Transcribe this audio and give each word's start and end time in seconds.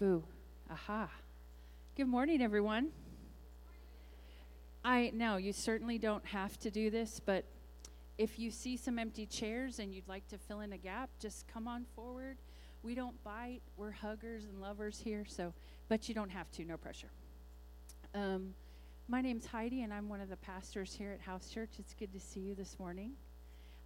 Boo. 0.00 0.24
Aha. 0.72 1.08
Good 1.96 2.08
morning, 2.08 2.42
everyone. 2.42 2.88
I 4.84 5.12
know 5.14 5.36
you 5.36 5.52
certainly 5.52 5.98
don't 5.98 6.26
have 6.26 6.58
to 6.60 6.70
do 6.70 6.90
this, 6.90 7.20
but 7.24 7.44
if 8.18 8.36
you 8.36 8.50
see 8.50 8.76
some 8.76 8.98
empty 8.98 9.24
chairs 9.24 9.78
and 9.78 9.94
you'd 9.94 10.08
like 10.08 10.26
to 10.28 10.38
fill 10.38 10.60
in 10.60 10.72
a 10.72 10.76
gap, 10.76 11.10
just 11.20 11.46
come 11.46 11.68
on 11.68 11.84
forward. 11.94 12.38
We 12.82 12.96
don't 12.96 13.22
bite. 13.22 13.60
We're 13.76 13.92
huggers 13.92 14.46
and 14.46 14.60
lovers 14.60 14.98
here, 14.98 15.24
so 15.28 15.54
but 15.88 16.08
you 16.08 16.14
don't 16.14 16.30
have 16.30 16.50
to. 16.52 16.64
No 16.64 16.76
pressure. 16.76 17.12
Um, 18.16 18.52
my 19.06 19.20
name's 19.20 19.46
Heidi, 19.46 19.82
and 19.82 19.94
I'm 19.94 20.08
one 20.08 20.20
of 20.20 20.28
the 20.28 20.36
pastors 20.38 20.92
here 20.92 21.12
at 21.12 21.20
House 21.20 21.50
Church. 21.50 21.70
It's 21.78 21.94
good 21.94 22.12
to 22.14 22.20
see 22.20 22.40
you 22.40 22.56
this 22.56 22.80
morning. 22.80 23.12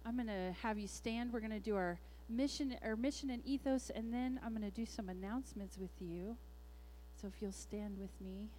I'm 0.07 0.15
going 0.15 0.27
to 0.27 0.55
have 0.63 0.79
you 0.79 0.87
stand. 0.87 1.31
We're 1.31 1.39
going 1.39 1.51
to 1.51 1.59
do 1.59 1.75
our 1.75 1.99
mission, 2.29 2.75
or 2.83 2.95
mission 2.95 3.29
and 3.29 3.45
ethos, 3.45 3.89
and 3.93 4.13
then 4.13 4.39
I'm 4.45 4.51
going 4.51 4.69
to 4.69 4.75
do 4.75 4.85
some 4.85 5.09
announcements 5.09 5.77
with 5.77 5.91
you. 5.99 6.37
So 7.19 7.27
if 7.27 7.41
you'll 7.41 7.51
stand 7.51 7.97
with 7.99 8.11
me. 8.21 8.49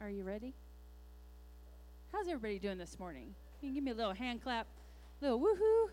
Are 0.00 0.10
you 0.10 0.24
ready? 0.24 0.54
How's 2.12 2.28
everybody 2.28 2.58
doing 2.58 2.78
this 2.78 2.98
morning? 2.98 3.34
Can 3.60 3.68
you 3.68 3.74
can 3.74 3.74
give 3.74 3.84
me 3.84 3.90
a 3.90 3.94
little 3.94 4.14
hand 4.14 4.42
clap, 4.42 4.66
little 5.20 5.40
woohoo. 5.40 5.90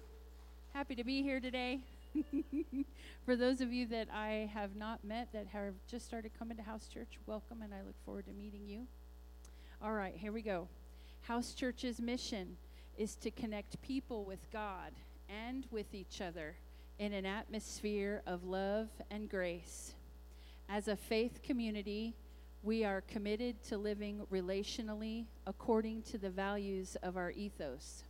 Happy 0.73 0.95
to 0.95 1.03
be 1.03 1.21
here 1.21 1.39
today. 1.39 1.79
For 3.25 3.35
those 3.35 3.61
of 3.61 3.71
you 3.73 3.87
that 3.87 4.07
I 4.13 4.49
have 4.53 4.75
not 4.75 5.03
met 5.03 5.29
that 5.33 5.47
have 5.47 5.73
just 5.87 6.05
started 6.05 6.31
coming 6.37 6.57
to 6.57 6.63
House 6.63 6.87
Church, 6.87 7.19
welcome 7.25 7.61
and 7.61 7.73
I 7.73 7.81
look 7.85 7.95
forward 8.05 8.25
to 8.25 8.33
meeting 8.33 8.67
you. 8.67 8.87
All 9.81 9.93
right, 9.93 10.13
here 10.15 10.31
we 10.31 10.41
go. 10.41 10.67
House 11.21 11.53
Church's 11.53 11.99
mission 11.99 12.57
is 12.97 13.15
to 13.15 13.31
connect 13.31 13.81
people 13.81 14.23
with 14.23 14.51
God 14.51 14.91
and 15.29 15.65
with 15.71 15.93
each 15.93 16.21
other 16.21 16.55
in 16.99 17.13
an 17.13 17.25
atmosphere 17.25 18.21
of 18.27 18.43
love 18.43 18.87
and 19.09 19.29
grace. 19.29 19.93
As 20.69 20.87
a 20.87 20.95
faith 20.95 21.41
community, 21.43 22.15
we 22.61 22.85
are 22.85 23.01
committed 23.01 23.61
to 23.63 23.77
living 23.77 24.21
relationally 24.31 25.25
according 25.45 26.01
to 26.03 26.17
the 26.17 26.29
values 26.29 26.95
of 27.03 27.17
our 27.17 27.31
ethos. 27.31 28.03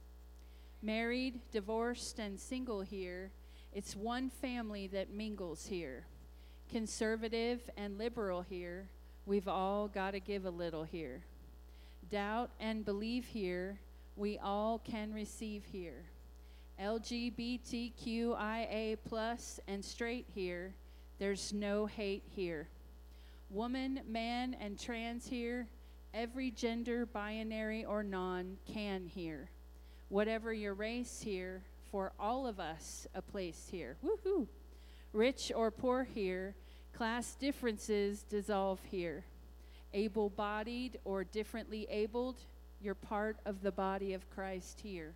Married, 0.82 1.40
divorced, 1.52 2.20
and 2.20 2.40
single 2.40 2.82
here, 2.82 3.32
it's 3.74 3.96
one 3.96 4.30
family 4.30 4.86
that 4.88 5.10
mingles 5.10 5.66
here. 5.66 6.06
Conservative 6.70 7.70
and 7.78 7.98
liberal 7.98 8.42
here, 8.42 8.88
we've 9.26 9.48
all 9.48 9.88
got 9.88 10.12
to 10.12 10.20
give 10.20 10.46
a 10.46 10.50
little 10.50 10.84
here. 10.84 11.24
Doubt 12.12 12.52
and 12.60 12.86
believe 12.86 13.26
here, 13.26 13.80
we 14.16 14.38
all 14.40 14.80
can 14.80 15.14
receive 15.14 15.64
here. 15.72 16.06
LGBTQIA 16.80 17.88
plus 19.06 19.60
and 19.68 19.84
straight 19.84 20.26
here, 20.34 20.74
there's 21.20 21.54
no 21.54 21.86
hate 21.86 22.24
here. 22.28 22.68
Woman, 23.50 24.02
man, 24.08 24.56
and 24.60 24.80
trans 24.80 25.28
here, 25.28 25.68
every 26.14 26.52
gender, 26.52 27.06
binary 27.06 27.86
or 27.86 28.04
non, 28.04 28.58
can 28.72 29.06
here. 29.06 29.50
Whatever 30.10 30.54
your 30.54 30.74
race 30.74 31.22
here, 31.22 31.64
for 31.92 32.12
all 32.20 32.48
of 32.48 32.60
us 32.60 33.08
a 33.14 33.22
place 33.22 33.68
here. 33.70 33.98
Woohoo! 34.04 34.48
Rich 35.14 35.52
or 35.56 35.70
poor 35.70 36.04
here, 36.04 36.56
class 36.92 37.36
differences 37.36 38.24
dissolve 38.24 38.80
here. 38.90 39.26
Able 39.94 40.32
bodied 40.32 40.98
or 41.06 41.24
differently 41.24 41.86
abled, 41.92 42.38
you're 42.84 42.96
part 42.96 43.38
of 43.46 43.62
the 43.62 43.72
body 43.72 44.14
of 44.14 44.30
Christ 44.30 44.82
here. 44.82 45.14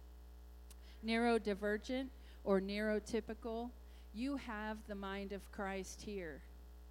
Neurodivergent 1.05 2.07
or 2.43 2.61
neurotypical, 2.61 3.69
you 4.14 4.37
have 4.37 4.77
the 4.87 4.95
mind 4.95 5.33
of 5.33 5.52
Christ 5.52 6.02
here. 6.02 6.42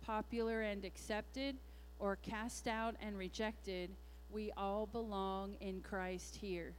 Popular 0.04 0.60
and 0.62 0.84
accepted 0.84 1.56
or 1.98 2.16
cast 2.16 2.68
out 2.68 2.94
and 3.00 3.16
rejected, 3.16 3.90
we 4.30 4.52
all 4.56 4.86
belong 4.86 5.54
in 5.60 5.80
Christ 5.80 6.36
here. 6.36 6.74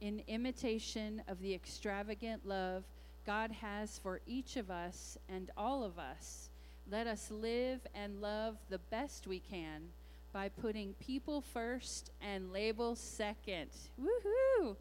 In 0.00 0.22
imitation 0.28 1.20
of 1.26 1.40
the 1.40 1.52
extravagant 1.52 2.46
love 2.46 2.84
God 3.26 3.50
has 3.50 3.98
for 3.98 4.20
each 4.26 4.56
of 4.56 4.70
us 4.70 5.18
and 5.28 5.50
all 5.56 5.82
of 5.82 5.98
us, 5.98 6.48
let 6.90 7.06
us 7.06 7.30
live 7.30 7.80
and 7.94 8.22
love 8.22 8.56
the 8.70 8.78
best 8.78 9.26
we 9.26 9.40
can 9.40 9.88
by 10.32 10.48
putting 10.48 10.94
people 10.94 11.40
first 11.40 12.10
and 12.20 12.52
labels 12.52 12.98
second. 12.98 13.70
Woohoo! 14.00 14.76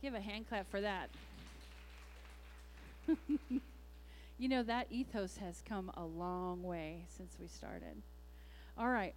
Give 0.00 0.14
a 0.14 0.20
hand 0.20 0.48
clap 0.48 0.70
for 0.70 0.80
that. 0.80 1.10
you 4.38 4.48
know, 4.48 4.62
that 4.62 4.86
ethos 4.90 5.36
has 5.38 5.62
come 5.68 5.90
a 5.96 6.04
long 6.04 6.62
way 6.62 7.04
since 7.08 7.36
we 7.40 7.46
started. 7.48 8.02
All 8.78 8.88
right. 8.88 9.14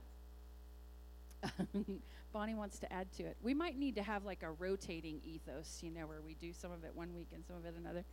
Bonnie 2.33 2.55
wants 2.55 2.79
to 2.79 2.91
add 2.91 3.11
to 3.13 3.23
it. 3.23 3.37
We 3.43 3.53
might 3.53 3.77
need 3.77 3.95
to 3.95 4.03
have 4.03 4.25
like 4.25 4.43
a 4.43 4.51
rotating 4.51 5.21
ethos, 5.25 5.79
you 5.81 5.91
know, 5.91 6.07
where 6.07 6.21
we 6.21 6.33
do 6.35 6.51
some 6.51 6.71
of 6.71 6.83
it 6.83 6.95
one 6.95 7.13
week 7.13 7.27
and 7.33 7.43
some 7.45 7.57
of 7.57 7.65
it 7.65 7.75
another. 7.77 8.03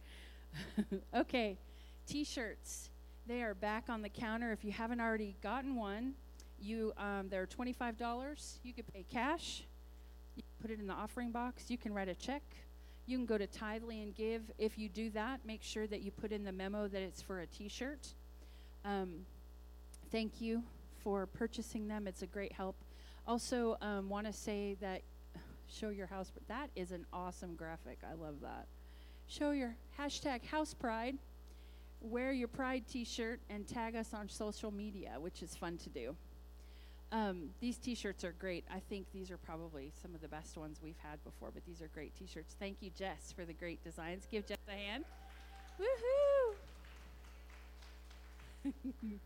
okay, 1.14 1.56
t 2.06 2.25
shirts. 2.25 2.91
They 3.26 3.42
are 3.42 3.54
back 3.54 3.84
on 3.88 4.03
the 4.03 4.09
counter. 4.09 4.53
If 4.53 4.64
you 4.64 4.72
haven't 4.72 5.00
already 5.00 5.36
gotten 5.42 5.76
one, 5.76 6.14
you 6.60 6.93
um, 6.97 7.28
they're 7.28 7.47
twenty-five 7.47 7.97
dollars. 7.97 8.59
You 8.62 8.72
could 8.72 8.87
pay 8.93 9.04
cash. 9.10 9.65
You 10.37 10.43
put 10.60 10.71
it 10.71 10.78
in 10.78 10.87
the 10.87 10.94
offering 10.94 11.32
box. 11.32 11.71
You 11.71 11.78
can 11.78 11.93
write 11.93 12.09
a 12.09 12.15
check. 12.15 12.43
You 13.06 13.16
can 13.16 13.26
go 13.26 13.37
to 13.37 13.47
Tithely 13.47 14.03
and 14.03 14.15
give. 14.15 14.43
If 14.59 14.78
you 14.78 14.88
do 14.88 15.10
that, 15.10 15.41
make 15.44 15.62
sure 15.62 15.87
that 15.87 16.03
you 16.03 16.10
put 16.10 16.32
in 16.32 16.44
the 16.44 16.53
memo 16.53 16.87
that 16.87 17.03
it's 17.03 17.21
for 17.21 17.41
a 17.41 17.47
T-shirt. 17.47 18.15
Um, 18.84 19.26
thank 20.12 20.41
you 20.41 20.62
for 21.03 21.26
purchasing 21.26 21.88
them. 21.88 22.06
It's 22.06 22.22
a 22.22 22.26
great 22.26 22.53
help. 22.53 22.77
Also, 23.27 23.77
um, 23.81 24.09
want 24.09 24.27
to 24.27 24.32
say 24.32 24.77
that 24.81 25.03
show 25.69 25.88
your 25.88 26.06
house. 26.06 26.31
Pride. 26.31 26.44
That 26.48 26.81
is 26.81 26.92
an 26.92 27.04
awesome 27.12 27.54
graphic. 27.54 27.98
I 28.09 28.15
love 28.15 28.37
that. 28.42 28.66
Show 29.27 29.50
your 29.50 29.75
hashtag 29.98 30.44
house 30.44 30.75
pride. 30.75 31.16
Wear 32.00 32.32
your 32.32 32.48
pride 32.48 32.84
T-shirt 32.88 33.41
and 33.50 33.66
tag 33.66 33.94
us 33.94 34.15
on 34.15 34.28
social 34.28 34.71
media, 34.71 35.16
which 35.19 35.42
is 35.42 35.54
fun 35.54 35.77
to 35.78 35.88
do. 35.91 36.16
Um, 37.12 37.50
these 37.60 37.76
T-shirts 37.76 38.22
are 38.22 38.34
great. 38.38 38.65
I 38.72 38.81
think 38.88 39.06
these 39.12 39.32
are 39.32 39.37
probably 39.37 39.93
some 40.00 40.15
of 40.15 40.21
the 40.21 40.28
best 40.28 40.56
ones 40.56 40.78
we've 40.82 40.98
had 41.03 41.22
before, 41.25 41.50
but 41.53 41.65
these 41.66 41.82
are 41.82 41.88
great 41.93 42.15
T-shirts. 42.16 42.54
Thank 42.59 42.76
you, 42.81 42.91
Jess, 42.97 43.32
for 43.34 43.44
the 43.44 43.53
great 43.53 43.82
designs. 43.82 44.28
Give 44.31 44.47
Jess 44.47 44.59
a 44.69 44.72
hand. 44.72 45.04
Woohoo! 48.65 48.71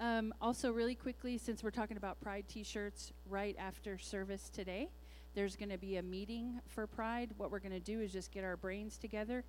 um, 0.00 0.34
also, 0.40 0.72
really 0.72 0.96
quickly, 0.96 1.38
since 1.38 1.62
we're 1.62 1.70
talking 1.70 1.96
about 1.96 2.20
Pride 2.20 2.46
T-shirts, 2.48 3.12
right 3.30 3.54
after 3.60 3.96
service 3.96 4.50
today, 4.52 4.88
there's 5.36 5.54
going 5.54 5.70
to 5.70 5.78
be 5.78 5.98
a 5.98 6.02
meeting 6.02 6.60
for 6.66 6.88
Pride. 6.88 7.30
What 7.36 7.52
we're 7.52 7.60
going 7.60 7.72
to 7.72 7.80
do 7.80 8.00
is 8.00 8.12
just 8.12 8.32
get 8.32 8.42
our 8.42 8.56
brains 8.56 8.98
together. 8.98 9.44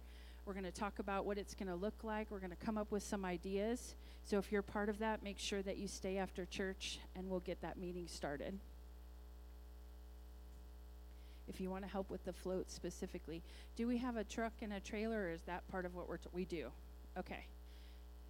We're 0.46 0.54
going 0.54 0.66
to 0.66 0.72
talk 0.72 1.00
about 1.00 1.26
what 1.26 1.40
it's 1.40 1.56
going 1.56 1.70
to 1.70 1.76
look 1.76 2.04
like. 2.04 2.30
We're 2.30 2.40
going 2.40 2.52
to 2.52 2.64
come 2.64 2.78
up 2.78 2.92
with 2.92 3.02
some 3.02 3.26
ideas 3.26 3.96
so 4.26 4.40
if 4.40 4.52
you're 4.52 4.64
part 4.64 4.90
of 4.90 4.98
that, 5.00 5.24
make 5.24 5.38
sure 5.38 5.62
that 5.62 5.78
you 5.78 5.88
stay 5.88 6.18
after 6.18 6.46
church 6.46 7.00
and 7.16 7.30
we'll 7.30 7.42
get 7.42 7.62
that 7.62 7.78
meeting 7.78 8.08
started. 8.08 8.58
If 11.48 11.62
you 11.62 11.70
want 11.70 11.84
to 11.84 11.90
help 11.90 12.10
with 12.10 12.26
the 12.26 12.34
float 12.34 12.72
specifically, 12.72 13.44
do 13.76 13.86
we 13.86 13.98
have 13.98 14.18
a 14.18 14.24
truck 14.24 14.54
and 14.64 14.74
a 14.74 14.80
trailer 14.80 15.26
or 15.26 15.30
is 15.30 15.44
that 15.44 15.68
part 15.70 15.86
of 15.86 15.94
what 15.94 16.10
we're 16.10 16.18
t- 16.18 16.28
we 16.34 16.44
do? 16.44 16.72
Okay. 17.16 17.46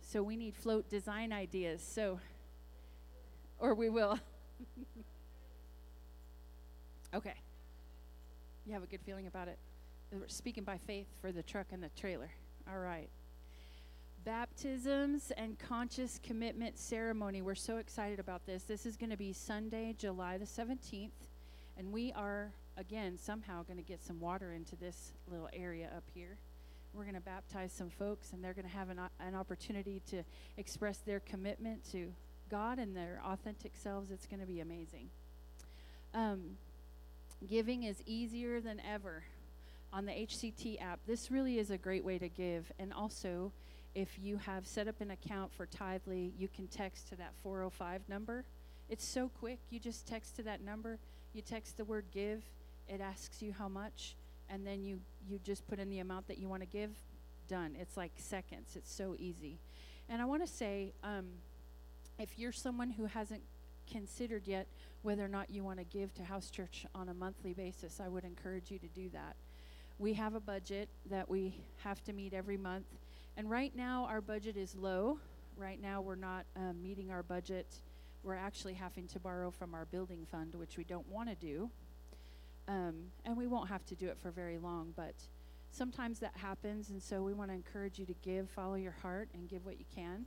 So 0.01 0.21
we 0.21 0.35
need 0.35 0.53
float 0.53 0.89
design 0.89 1.31
ideas. 1.31 1.81
So 1.81 2.19
or 3.57 3.73
we 3.73 3.89
will. 3.89 4.19
okay. 7.15 7.35
You 8.65 8.73
have 8.73 8.83
a 8.83 8.87
good 8.87 9.01
feeling 9.05 9.27
about 9.27 9.47
it. 9.47 9.57
We're 10.11 10.27
speaking 10.27 10.65
by 10.65 10.77
faith 10.77 11.07
for 11.21 11.31
the 11.31 11.41
truck 11.41 11.67
and 11.71 11.81
the 11.81 11.89
trailer. 11.95 12.31
All 12.69 12.79
right 12.79 13.09
baptisms 14.25 15.31
and 15.37 15.57
conscious 15.59 16.19
commitment 16.23 16.79
ceremony. 16.79 17.43
We're 17.43 17.53
so 17.53 17.77
excited 17.77 18.19
about 18.19 18.47
this. 18.47 18.63
This 18.63 18.87
is 18.87 18.97
going 18.97 19.11
to 19.11 19.17
be 19.17 19.31
Sunday, 19.31 19.93
July 19.99 20.39
the 20.39 20.45
17th, 20.45 21.11
and 21.77 21.93
we 21.93 22.11
are, 22.13 22.51
again, 22.75 23.19
somehow 23.19 23.61
going 23.63 23.77
to 23.77 23.83
get 23.83 24.03
some 24.03 24.19
water 24.19 24.51
into 24.53 24.75
this 24.75 25.13
little 25.29 25.47
area 25.53 25.91
up 25.95 26.03
here. 26.11 26.37
We're 26.91 27.03
going 27.03 27.15
to 27.15 27.21
baptize 27.21 27.71
some 27.71 27.91
folks, 27.91 28.33
and 28.33 28.43
they're 28.43 28.53
going 28.53 28.67
to 28.67 28.75
have 28.75 28.89
an, 28.89 28.99
an 29.19 29.35
opportunity 29.35 30.01
to 30.09 30.23
express 30.57 30.97
their 30.97 31.19
commitment 31.19 31.83
to 31.91 32.11
God 32.49 32.79
and 32.79 32.97
their 32.97 33.21
authentic 33.23 33.75
selves. 33.75 34.09
It's 34.09 34.25
going 34.25 34.39
to 34.39 34.47
be 34.47 34.59
amazing. 34.59 35.09
Um, 36.15 36.57
giving 37.47 37.83
is 37.83 38.01
easier 38.07 38.59
than 38.59 38.81
ever 38.91 39.23
on 39.93 40.05
the 40.05 40.13
HCT 40.13 40.81
app. 40.81 40.99
This 41.05 41.29
really 41.29 41.59
is 41.59 41.69
a 41.69 41.77
great 41.77 42.03
way 42.03 42.17
to 42.17 42.27
give, 42.27 42.71
and 42.79 42.91
also 42.91 43.51
if 43.95 44.19
you 44.21 44.37
have 44.37 44.67
set 44.67 44.87
up 44.87 44.99
an 44.99 45.11
account 45.11 45.53
for 45.53 45.65
Tithely, 45.65 46.31
you 46.37 46.49
can 46.49 46.67
text 46.67 47.07
to 47.09 47.15
that 47.15 47.31
405 47.41 48.01
number. 48.09 48.43
It's 48.89 49.05
so 49.05 49.31
quick. 49.39 49.59
You 49.69 49.79
just 49.79 50.05
text 50.05 50.35
to 50.35 50.43
that 50.43 50.61
number. 50.61 50.99
You 51.33 51.41
text 51.41 51.77
the 51.77 51.85
word 51.85 52.05
give. 52.13 52.43
It 52.87 53.01
asks 53.01 53.41
you 53.41 53.53
how 53.57 53.67
much, 53.67 54.15
and 54.49 54.67
then 54.67 54.83
you 54.83 54.99
you 55.27 55.39
just 55.43 55.67
put 55.67 55.79
in 55.79 55.89
the 55.89 55.99
amount 55.99 56.27
that 56.27 56.37
you 56.37 56.47
want 56.47 56.61
to 56.61 56.67
give. 56.67 56.91
Done. 57.47 57.75
It's 57.79 57.97
like 57.97 58.11
seconds. 58.17 58.75
It's 58.75 58.93
so 58.93 59.15
easy. 59.17 59.57
And 60.09 60.21
I 60.21 60.25
want 60.25 60.45
to 60.45 60.51
say, 60.51 60.93
um, 61.03 61.25
if 62.19 62.37
you're 62.37 62.51
someone 62.51 62.91
who 62.91 63.05
hasn't 63.05 63.41
considered 63.91 64.43
yet 64.45 64.67
whether 65.01 65.23
or 65.23 65.27
not 65.27 65.49
you 65.49 65.63
want 65.63 65.79
to 65.79 65.85
give 65.85 66.13
to 66.15 66.23
House 66.23 66.49
Church 66.49 66.85
on 66.93 67.09
a 67.09 67.13
monthly 67.13 67.53
basis, 67.53 67.99
I 67.99 68.07
would 68.07 68.23
encourage 68.23 68.71
you 68.71 68.79
to 68.79 68.87
do 68.87 69.09
that. 69.09 69.35
We 69.97 70.13
have 70.13 70.35
a 70.35 70.39
budget 70.39 70.89
that 71.09 71.29
we 71.29 71.55
have 71.83 72.03
to 72.05 72.13
meet 72.13 72.33
every 72.33 72.57
month, 72.57 72.85
and 73.37 73.49
right 73.49 73.75
now 73.75 74.05
our 74.09 74.21
budget 74.21 74.57
is 74.57 74.75
low. 74.75 75.19
Right 75.57 75.81
now 75.81 76.01
we're 76.01 76.15
not 76.15 76.45
um, 76.55 76.81
meeting 76.81 77.11
our 77.11 77.23
budget. 77.23 77.67
We're 78.23 78.35
actually 78.35 78.73
having 78.73 79.07
to 79.09 79.19
borrow 79.19 79.51
from 79.51 79.73
our 79.73 79.85
building 79.85 80.25
fund, 80.29 80.55
which 80.55 80.77
we 80.77 80.83
don't 80.83 81.07
want 81.09 81.29
to 81.29 81.35
do. 81.35 81.69
Um, 82.67 83.11
and 83.25 83.37
we 83.37 83.47
won't 83.47 83.69
have 83.69 83.85
to 83.85 83.95
do 83.95 84.07
it 84.07 84.17
for 84.17 84.31
very 84.31 84.57
long, 84.57 84.93
but 84.95 85.13
sometimes 85.71 86.19
that 86.19 86.35
happens, 86.35 86.89
and 86.89 87.01
so 87.01 87.21
we 87.21 87.33
want 87.33 87.51
to 87.51 87.55
encourage 87.55 87.99
you 87.99 88.05
to 88.05 88.15
give, 88.23 88.49
follow 88.49 88.75
your 88.75 88.95
heart, 89.03 89.29
and 89.33 89.47
give 89.47 89.65
what 89.65 89.77
you 89.77 89.85
can. 89.93 90.25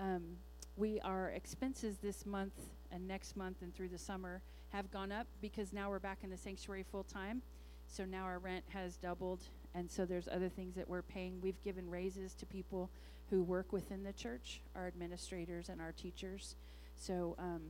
Um, 0.00 0.38
we 0.76 1.00
our 1.00 1.30
expenses 1.30 1.98
this 1.98 2.24
month 2.24 2.54
and 2.92 3.06
next 3.06 3.36
month 3.36 3.62
and 3.62 3.74
through 3.74 3.88
the 3.88 3.98
summer 3.98 4.40
have 4.70 4.90
gone 4.90 5.10
up 5.10 5.26
because 5.40 5.72
now 5.72 5.90
we're 5.90 5.98
back 5.98 6.18
in 6.22 6.30
the 6.30 6.36
sanctuary 6.36 6.84
full 6.88 7.02
time. 7.02 7.42
So 7.88 8.04
now 8.04 8.24
our 8.24 8.38
rent 8.38 8.64
has 8.68 8.96
doubled, 8.96 9.40
and 9.74 9.90
so 9.90 10.04
there's 10.04 10.28
other 10.28 10.48
things 10.48 10.74
that 10.76 10.88
we're 10.88 11.02
paying. 11.02 11.40
We've 11.40 11.62
given 11.62 11.88
raises 11.90 12.34
to 12.34 12.46
people 12.46 12.90
who 13.30 13.42
work 13.42 13.72
within 13.72 14.02
the 14.02 14.12
church, 14.12 14.60
our 14.74 14.86
administrators 14.86 15.68
and 15.68 15.80
our 15.80 15.92
teachers. 15.92 16.56
So 16.96 17.36
um, 17.38 17.60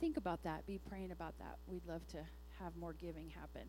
think 0.00 0.16
about 0.16 0.42
that. 0.42 0.66
Be 0.66 0.80
praying 0.88 1.12
about 1.12 1.38
that. 1.38 1.56
We'd 1.68 1.86
love 1.86 2.06
to 2.08 2.18
have 2.60 2.76
more 2.76 2.92
giving 2.92 3.30
happen. 3.30 3.68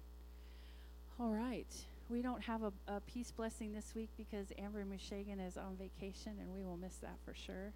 All 1.19 1.31
right. 1.31 1.73
We 2.09 2.21
don't 2.21 2.41
have 2.43 2.63
a, 2.63 2.71
a 2.87 2.99
peace 3.01 3.31
blessing 3.31 3.73
this 3.73 3.93
week 3.95 4.09
because 4.17 4.47
Amber 4.57 4.85
Mushagan 4.85 5.45
is 5.45 5.57
on 5.57 5.75
vacation, 5.75 6.33
and 6.39 6.53
we 6.53 6.63
will 6.63 6.77
miss 6.77 6.95
that 6.97 7.17
for 7.23 7.33
sure. 7.33 7.73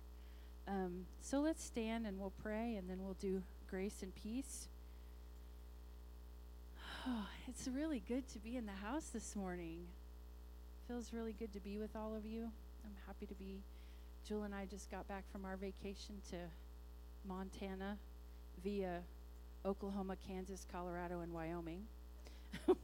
Um, 0.68 1.06
so 1.22 1.40
let's 1.40 1.64
stand 1.64 2.06
and 2.06 2.20
we'll 2.20 2.34
pray, 2.44 2.76
and 2.76 2.90
then 2.90 2.98
we'll 3.04 3.16
do 3.16 3.42
grace 3.70 4.04
and 4.04 4.14
peace. 4.14 4.68
Oh, 7.08 7.26
it's 7.48 7.68
really 7.68 8.02
good 8.08 8.28
to 8.30 8.40
be 8.40 8.58
in 8.58 8.66
the 8.66 8.72
house 8.72 9.10
this 9.14 9.36
morning. 9.36 9.88
Feels 10.88 11.14
really 11.14 11.34
good 11.34 11.54
to 11.54 11.60
be 11.60 11.78
with 11.78 11.96
all 11.96 12.16
of 12.16 12.26
you. 12.26 12.50
I'm 12.84 12.96
happy 13.06 13.26
to 13.28 13.36
be. 13.36 13.62
Jewel 14.28 14.44
and 14.44 14.54
I 14.54 14.66
just 14.66 14.92
got 14.92 15.08
back 15.08 15.24
from 15.32 15.46
our 15.46 15.56
vacation 15.56 16.16
to 16.32 16.38
Montana 17.28 17.98
via 18.64 19.02
Oklahoma, 19.66 20.16
Kansas, 20.28 20.66
Colorado, 20.72 21.22
and 21.22 21.34
Wyoming. 21.34 21.84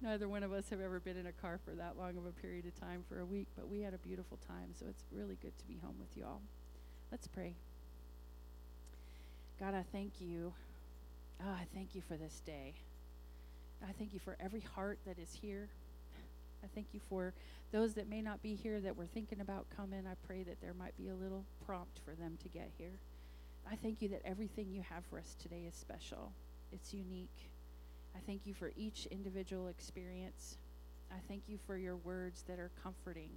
Neither 0.00 0.28
one 0.28 0.42
of 0.42 0.52
us 0.52 0.70
have 0.70 0.80
ever 0.80 1.00
been 1.00 1.16
in 1.16 1.26
a 1.26 1.32
car 1.32 1.58
for 1.64 1.72
that 1.72 1.98
long 1.98 2.16
of 2.16 2.26
a 2.26 2.32
period 2.32 2.66
of 2.66 2.78
time 2.80 3.04
for 3.08 3.20
a 3.20 3.26
week, 3.26 3.48
but 3.56 3.68
we 3.68 3.80
had 3.80 3.94
a 3.94 3.98
beautiful 3.98 4.38
time, 4.46 4.70
so 4.78 4.86
it's 4.88 5.04
really 5.12 5.36
good 5.42 5.56
to 5.58 5.64
be 5.66 5.78
home 5.82 5.96
with 5.98 6.16
you 6.16 6.24
all. 6.24 6.40
Let's 7.10 7.26
pray. 7.26 7.54
God, 9.60 9.74
I 9.74 9.84
thank 9.92 10.20
you. 10.20 10.52
Oh, 11.40 11.50
I 11.50 11.66
thank 11.74 11.94
you 11.94 12.00
for 12.00 12.16
this 12.16 12.40
day. 12.44 12.74
I 13.82 13.92
thank 13.92 14.12
you 14.12 14.18
for 14.18 14.36
every 14.40 14.60
heart 14.60 14.98
that 15.06 15.18
is 15.18 15.32
here. 15.32 15.68
I 16.64 16.66
thank 16.74 16.88
you 16.92 17.00
for 17.08 17.32
those 17.70 17.94
that 17.94 18.08
may 18.08 18.20
not 18.20 18.42
be 18.42 18.54
here 18.54 18.80
that 18.80 18.96
were 18.96 19.06
thinking 19.06 19.40
about 19.40 19.66
coming. 19.76 20.04
I 20.06 20.14
pray 20.26 20.42
that 20.42 20.60
there 20.60 20.74
might 20.74 20.96
be 20.96 21.08
a 21.08 21.14
little 21.14 21.44
prompt 21.64 22.00
for 22.04 22.14
them 22.14 22.36
to 22.42 22.48
get 22.48 22.70
here. 22.76 22.98
I 23.70 23.76
thank 23.76 24.02
you 24.02 24.08
that 24.08 24.22
everything 24.24 24.70
you 24.70 24.82
have 24.82 25.04
for 25.04 25.18
us 25.18 25.36
today 25.40 25.64
is 25.68 25.74
special, 25.74 26.32
it's 26.72 26.92
unique. 26.92 27.50
I 28.16 28.20
thank 28.26 28.46
you 28.46 28.54
for 28.54 28.72
each 28.76 29.06
individual 29.10 29.68
experience. 29.68 30.56
I 31.12 31.18
thank 31.28 31.42
you 31.46 31.58
for 31.66 31.76
your 31.76 31.96
words 31.96 32.42
that 32.48 32.58
are 32.58 32.70
comforting. 32.82 33.30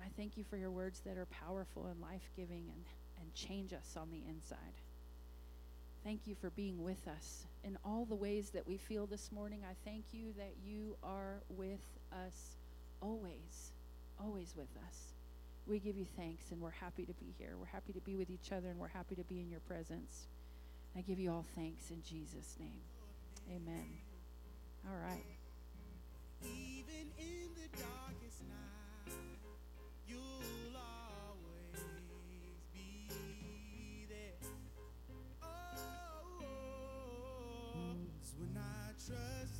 I 0.00 0.08
thank 0.16 0.36
you 0.36 0.44
for 0.48 0.56
your 0.56 0.70
words 0.70 1.00
that 1.04 1.18
are 1.18 1.26
powerful 1.26 1.86
and 1.86 2.00
life 2.00 2.30
giving 2.36 2.70
and, 2.72 2.84
and 3.20 3.34
change 3.34 3.72
us 3.72 3.96
on 3.96 4.10
the 4.10 4.22
inside. 4.28 4.80
Thank 6.04 6.26
you 6.26 6.34
for 6.34 6.50
being 6.50 6.82
with 6.82 7.06
us 7.08 7.46
in 7.64 7.76
all 7.84 8.04
the 8.04 8.14
ways 8.14 8.50
that 8.50 8.66
we 8.66 8.76
feel 8.76 9.06
this 9.06 9.30
morning. 9.32 9.60
I 9.68 9.74
thank 9.84 10.04
you 10.12 10.32
that 10.38 10.54
you 10.64 10.96
are 11.02 11.42
with 11.50 11.82
us 12.12 12.56
always, 13.02 13.72
always 14.18 14.54
with 14.56 14.70
us. 14.86 15.12
We 15.66 15.78
give 15.78 15.96
you 15.96 16.06
thanks 16.16 16.50
and 16.50 16.60
we're 16.60 16.70
happy 16.70 17.04
to 17.04 17.12
be 17.14 17.34
here. 17.38 17.56
We're 17.58 17.66
happy 17.66 17.92
to 17.92 18.00
be 18.00 18.16
with 18.16 18.30
each 18.30 18.52
other 18.52 18.68
and 18.68 18.78
we're 18.78 18.88
happy 18.88 19.16
to 19.16 19.24
be 19.24 19.40
in 19.40 19.50
your 19.50 19.60
presence. 19.60 20.28
I 20.96 21.02
give 21.02 21.18
you 21.18 21.30
all 21.30 21.44
thanks 21.54 21.90
in 21.90 22.02
Jesus' 22.02 22.56
name. 22.58 22.80
Amen. 23.50 23.86
All 24.88 24.96
right. 24.96 25.24
Even 26.42 27.10
in 27.18 27.48
the 27.54 27.68
darkest 27.76 28.42
night, 28.48 28.77
trust 39.06 39.57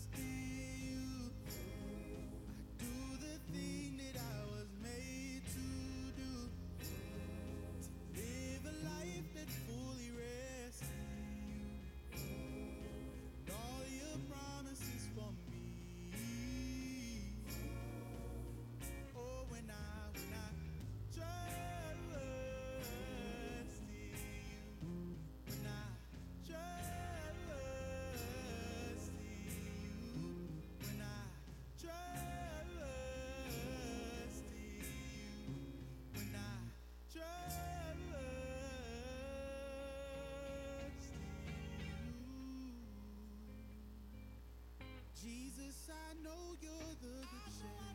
Jesus, 45.59 45.91
I 45.91 46.15
know 46.23 46.55
you're 46.63 46.95
the 47.03 47.27
good 47.27 47.53
shepherd. 47.59 47.88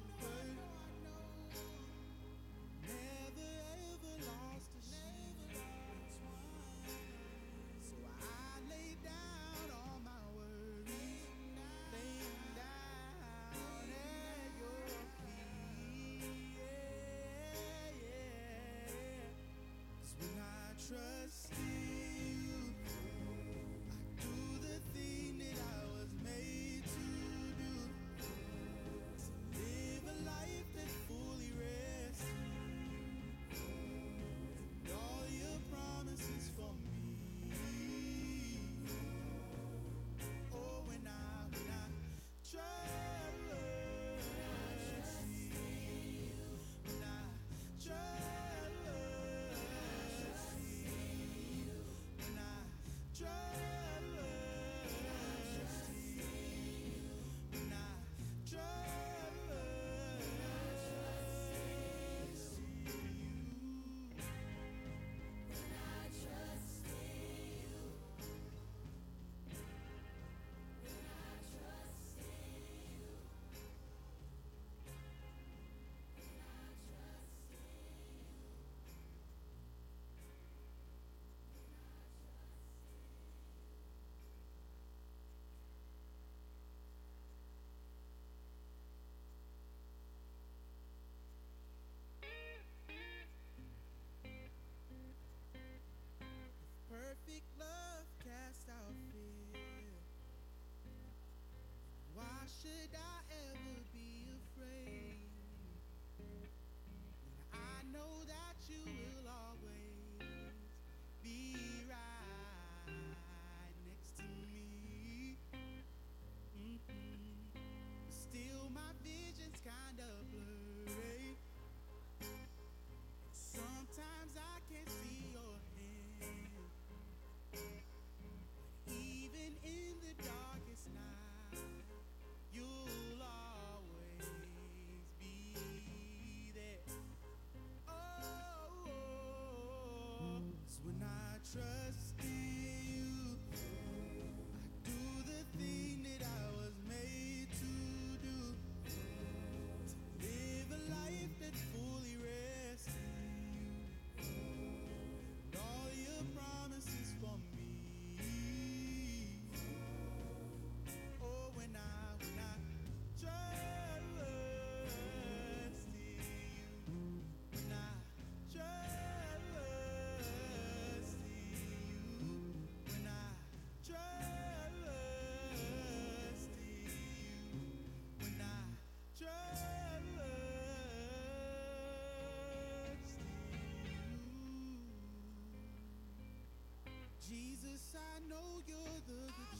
Know 188.34 188.62
you're 188.66 189.00
the 189.06 189.14
good 189.38 189.53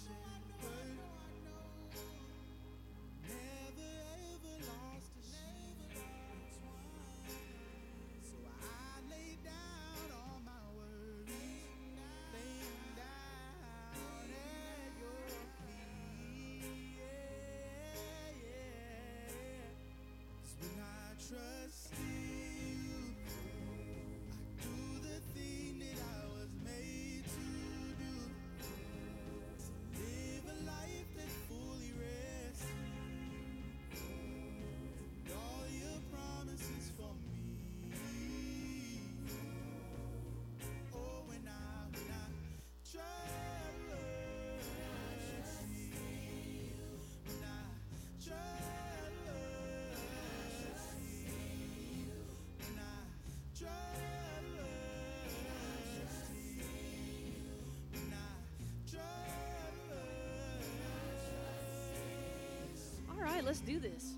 let's 63.46 63.60
do 63.60 63.80
this. 63.80 64.14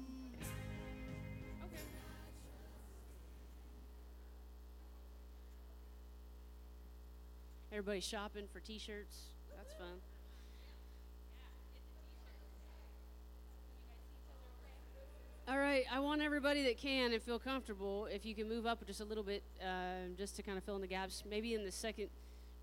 Everybody 7.72 8.00
shopping 8.00 8.46
for 8.54 8.60
t-shirts. 8.60 9.18
That's 9.58 9.74
fun. 9.74 9.88
All 15.48 15.58
right, 15.58 15.84
I 15.92 16.00
want 16.00 16.22
everybody 16.22 16.64
that 16.64 16.78
can 16.78 17.14
and 17.14 17.22
feel 17.22 17.38
comfortable, 17.38 18.08
if 18.12 18.26
you 18.26 18.34
can 18.34 18.50
move 18.50 18.66
up 18.66 18.86
just 18.88 19.02
a 19.02 19.06
little 19.06 19.24
bit, 19.24 19.44
um, 19.62 20.16
just 20.18 20.36
to 20.38 20.42
kind 20.42 20.58
of 20.58 20.64
fill 20.64 20.76
in 20.76 20.82
the 20.82 20.88
gaps. 20.88 21.24
Maybe 21.30 21.54
in 21.54 21.64
the 21.64 21.72
second 21.72 22.10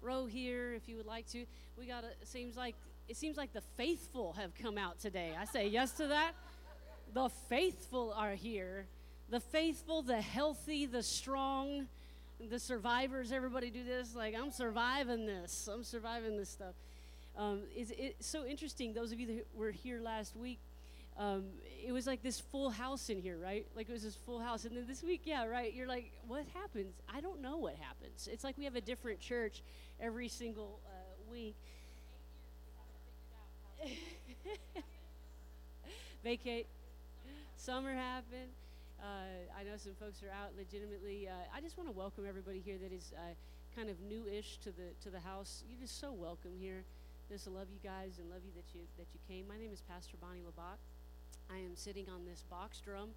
row 0.01 0.27
here, 0.27 0.75
if 0.75 0.89
you 0.89 0.97
would 0.97 1.07
like 1.07 1.29
to. 1.29 1.45
We 1.79 1.87
got. 1.87 2.05
It 2.05 2.17
seems 2.25 2.57
like 2.57 2.75
it 3.09 3.17
seems 3.17 3.37
like 3.37 3.53
the 3.53 3.61
faithful 3.77 4.33
have 4.33 4.55
come 4.55 4.79
out 4.79 4.99
today. 4.99 5.33
I 5.39 5.45
say 5.45 5.69
yes 5.69 5.93
to 5.93 6.07
that. 6.09 6.33
The 7.15 7.29
faithful 7.49 8.15
are 8.17 8.35
here. 8.35 8.87
The 9.29 9.41
faithful, 9.41 10.03
the 10.03 10.21
healthy, 10.21 10.87
the 10.87 11.03
strong, 11.03 11.89
the 12.51 12.59
survivors. 12.59 13.33
Everybody 13.33 13.71
do 13.71 13.85
this. 13.85 14.15
Like 14.15 14.35
I'm 14.35 14.51
surviving 14.51 15.27
this. 15.27 15.69
I'm 15.73 15.85
surviving 15.85 16.37
this 16.37 16.49
stuff. 16.49 16.75
Um, 17.37 17.63
it's, 17.75 17.93
it's 17.97 18.27
so 18.27 18.45
interesting. 18.45 18.93
Those 18.93 19.13
of 19.13 19.21
you 19.21 19.27
that 19.27 19.47
were 19.55 19.71
here 19.71 20.01
last 20.01 20.37
week, 20.37 20.59
um, 21.19 21.45
it 21.87 21.93
was 21.93 22.07
like 22.07 22.23
this 22.23 22.41
full 22.41 22.71
house 22.71 23.11
in 23.11 23.21
here, 23.21 23.37
right? 23.37 23.67
Like 23.77 23.89
it 23.89 23.93
was 23.93 24.03
this 24.03 24.17
full 24.17 24.41
house. 24.41 24.65
And 24.65 24.77
then 24.77 24.87
this 24.87 25.03
week, 25.03 25.23
yeah, 25.25 25.47
right. 25.47 25.73
You're 25.73 25.87
like, 25.87 26.11
what 26.27 26.45
happens? 26.55 26.95
I 27.13 27.21
don't 27.21 27.41
know 27.43 27.59
what 27.59 27.75
happens. 27.77 28.29
It's 28.31 28.45
like 28.45 28.57
we 28.57 28.65
have 28.65 28.77
a 28.77 28.81
different 28.81 29.21
church 29.21 29.63
every 30.01 30.29
single 30.29 30.81
uh, 30.87 31.31
week. 31.31 31.57
Vacate. 36.25 36.67
Summer 37.65 37.95
happened. 37.95 38.51
Uh, 39.01 39.47
I 39.57 39.63
know 39.63 39.77
some 39.77 39.95
folks 39.95 40.21
are 40.25 40.35
out 40.35 40.51
legitimately. 40.59 41.29
Uh, 41.29 41.57
I 41.57 41.61
just 41.61 41.79
want 41.79 41.89
to 41.89 41.97
welcome 41.97 42.25
everybody 42.29 42.59
here 42.59 42.77
that 42.83 42.93
is 42.93 43.13
uh, 43.17 43.21
kind 43.77 43.89
of 43.89 44.01
new-ish 44.01 44.59
to 44.65 44.73
the 44.73 44.91
to 45.05 45.11
the 45.11 45.21
house. 45.21 45.63
You're 45.69 45.79
just 45.79 46.01
so 46.01 46.11
welcome 46.11 46.51
here. 46.59 46.83
Just 47.31 47.47
love 47.47 47.69
you 47.73 47.79
guys 47.79 48.19
and 48.19 48.29
love 48.29 48.41
you 48.45 48.51
that 48.57 48.65
you 48.75 48.81
that 48.99 49.07
you 49.15 49.21
came. 49.29 49.47
My 49.47 49.57
name 49.59 49.71
is 49.73 49.81
Pastor 49.89 50.17
Bonnie 50.21 50.41
Labach. 50.41 50.83
I 51.49 51.59
am 51.59 51.77
sitting 51.77 52.07
on 52.13 52.25
this 52.25 52.43
box 52.51 52.81
drum. 52.81 53.11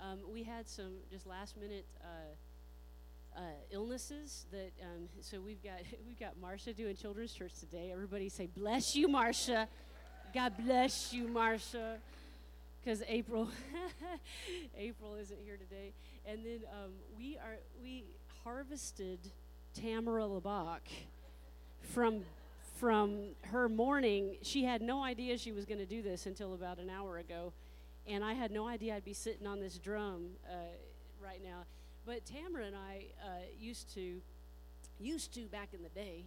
Um, 0.00 0.20
we 0.32 0.44
had 0.44 0.66
some 0.66 1.04
just 1.10 1.26
last 1.26 1.58
minute 1.58 1.84
uh, 2.02 3.38
uh, 3.38 3.42
illnesses 3.70 4.46
that 4.50 4.72
um, 4.82 5.10
so 5.20 5.42
we've 5.42 5.62
got 5.62 5.80
we've 6.06 6.18
got 6.18 6.40
Marsha 6.40 6.74
doing 6.74 6.96
children's 6.96 7.34
church 7.34 7.52
today. 7.60 7.90
Everybody 7.92 8.30
say 8.30 8.46
bless 8.46 8.96
you, 8.96 9.08
Marsha. 9.08 9.66
God 10.32 10.54
bless 10.56 11.12
you, 11.12 11.26
Marsha. 11.26 11.98
Because 12.82 13.02
April, 13.08 13.48
April 14.78 15.14
isn't 15.16 15.38
here 15.44 15.56
today, 15.56 15.92
and 16.26 16.44
then 16.44 16.60
um, 16.72 16.92
we 17.16 17.36
are 17.36 17.58
we 17.82 18.04
harvested 18.42 19.18
Tamara 19.74 20.22
Labach 20.22 20.80
from 21.82 22.22
from 22.78 23.32
her 23.42 23.68
morning. 23.68 24.36
She 24.40 24.64
had 24.64 24.80
no 24.80 25.04
idea 25.04 25.36
she 25.36 25.52
was 25.52 25.66
going 25.66 25.78
to 25.78 25.86
do 25.86 26.00
this 26.00 26.24
until 26.24 26.54
about 26.54 26.78
an 26.78 26.88
hour 26.88 27.18
ago, 27.18 27.52
and 28.06 28.24
I 28.24 28.32
had 28.32 28.50
no 28.50 28.66
idea 28.66 28.96
I'd 28.96 29.04
be 29.04 29.12
sitting 29.12 29.46
on 29.46 29.60
this 29.60 29.76
drum 29.76 30.30
uh, 30.48 30.54
right 31.22 31.42
now. 31.44 31.64
But 32.06 32.24
Tamara 32.24 32.64
and 32.64 32.76
I 32.76 33.04
uh, 33.22 33.42
used 33.58 33.92
to 33.94 34.22
used 34.98 35.34
to 35.34 35.42
back 35.46 35.74
in 35.74 35.82
the 35.82 35.90
day. 35.90 36.24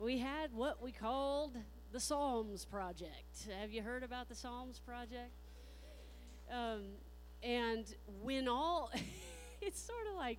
We 0.00 0.18
had 0.18 0.52
what 0.52 0.82
we 0.82 0.90
called 0.90 1.56
the 1.92 2.00
Psalms 2.00 2.64
Project. 2.64 3.48
Have 3.60 3.70
you 3.70 3.82
heard 3.82 4.02
about 4.02 4.28
the 4.28 4.34
Psalms 4.34 4.80
Project? 4.80 5.30
Um, 6.50 6.82
and 7.42 7.84
when 8.22 8.48
all, 8.48 8.90
it's 9.62 9.80
sort 9.80 10.06
of 10.10 10.16
like 10.16 10.38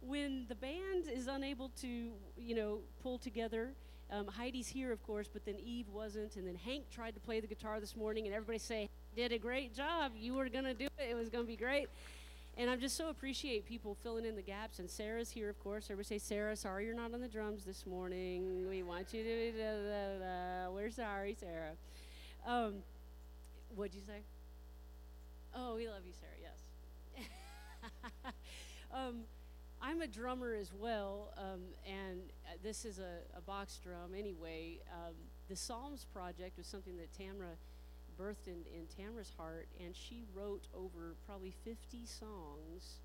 when 0.00 0.46
the 0.48 0.54
band 0.54 1.08
is 1.12 1.26
unable 1.26 1.70
to, 1.80 2.10
you 2.36 2.54
know, 2.54 2.78
pull 3.02 3.18
together. 3.18 3.70
Um, 4.10 4.26
Heidi's 4.26 4.68
here, 4.68 4.92
of 4.92 5.02
course, 5.04 5.28
but 5.32 5.44
then 5.44 5.56
Eve 5.64 5.86
wasn't, 5.92 6.36
and 6.36 6.46
then 6.46 6.54
Hank 6.54 6.84
tried 6.90 7.14
to 7.14 7.20
play 7.20 7.40
the 7.40 7.48
guitar 7.48 7.80
this 7.80 7.96
morning, 7.96 8.26
and 8.26 8.34
everybody 8.34 8.58
say, 8.58 8.88
"Did 9.16 9.32
a 9.32 9.38
great 9.38 9.74
job. 9.74 10.12
You 10.16 10.34
were 10.34 10.48
gonna 10.48 10.74
do 10.74 10.84
it. 10.84 11.10
It 11.10 11.16
was 11.16 11.28
gonna 11.28 11.42
be 11.42 11.56
great." 11.56 11.88
And 12.58 12.70
I 12.70 12.76
just 12.76 12.96
so 12.96 13.08
appreciate 13.08 13.66
people 13.66 13.96
filling 14.02 14.24
in 14.24 14.34
the 14.34 14.42
gaps. 14.42 14.78
And 14.78 14.88
Sarah's 14.88 15.30
here, 15.30 15.50
of 15.50 15.58
course. 15.62 15.86
Everybody 15.90 16.18
say, 16.18 16.18
Sarah, 16.18 16.56
sorry 16.56 16.86
you're 16.86 16.94
not 16.94 17.12
on 17.12 17.20
the 17.20 17.28
drums 17.28 17.64
this 17.66 17.84
morning. 17.84 18.66
We 18.66 18.82
want 18.82 18.96
want 18.96 19.12
you 19.12 19.22
to. 19.24 19.52
Da, 19.52 19.72
da, 19.82 20.64
da. 20.64 20.70
We're 20.70 20.90
sorry, 20.90 21.36
Sarah. 21.38 21.72
Um, 22.46 22.76
what'd 23.74 23.94
you 23.94 24.00
say? 24.06 24.22
Oh, 25.58 25.76
we 25.76 25.88
love 25.88 26.04
you, 26.04 26.12
Sarah. 26.20 26.52
Yes. 27.16 27.24
um, 28.94 29.22
I'm 29.80 30.02
a 30.02 30.06
drummer 30.06 30.52
as 30.54 30.70
well, 30.78 31.32
um, 31.38 31.62
and 31.86 32.20
uh, 32.46 32.56
this 32.62 32.84
is 32.84 32.98
a, 32.98 33.20
a 33.34 33.40
box 33.40 33.80
drum 33.82 34.12
anyway. 34.14 34.80
Um, 34.92 35.14
the 35.48 35.56
Psalms 35.56 36.04
project 36.12 36.58
was 36.58 36.66
something 36.66 36.98
that 36.98 37.10
Tamra 37.18 37.56
birthed 38.20 38.48
in, 38.48 38.64
in 38.74 38.84
Tamra's 38.98 39.32
heart, 39.38 39.66
and 39.82 39.96
she 39.96 40.24
wrote 40.34 40.68
over 40.74 41.14
probably 41.26 41.54
50 41.64 42.04
songs, 42.04 43.00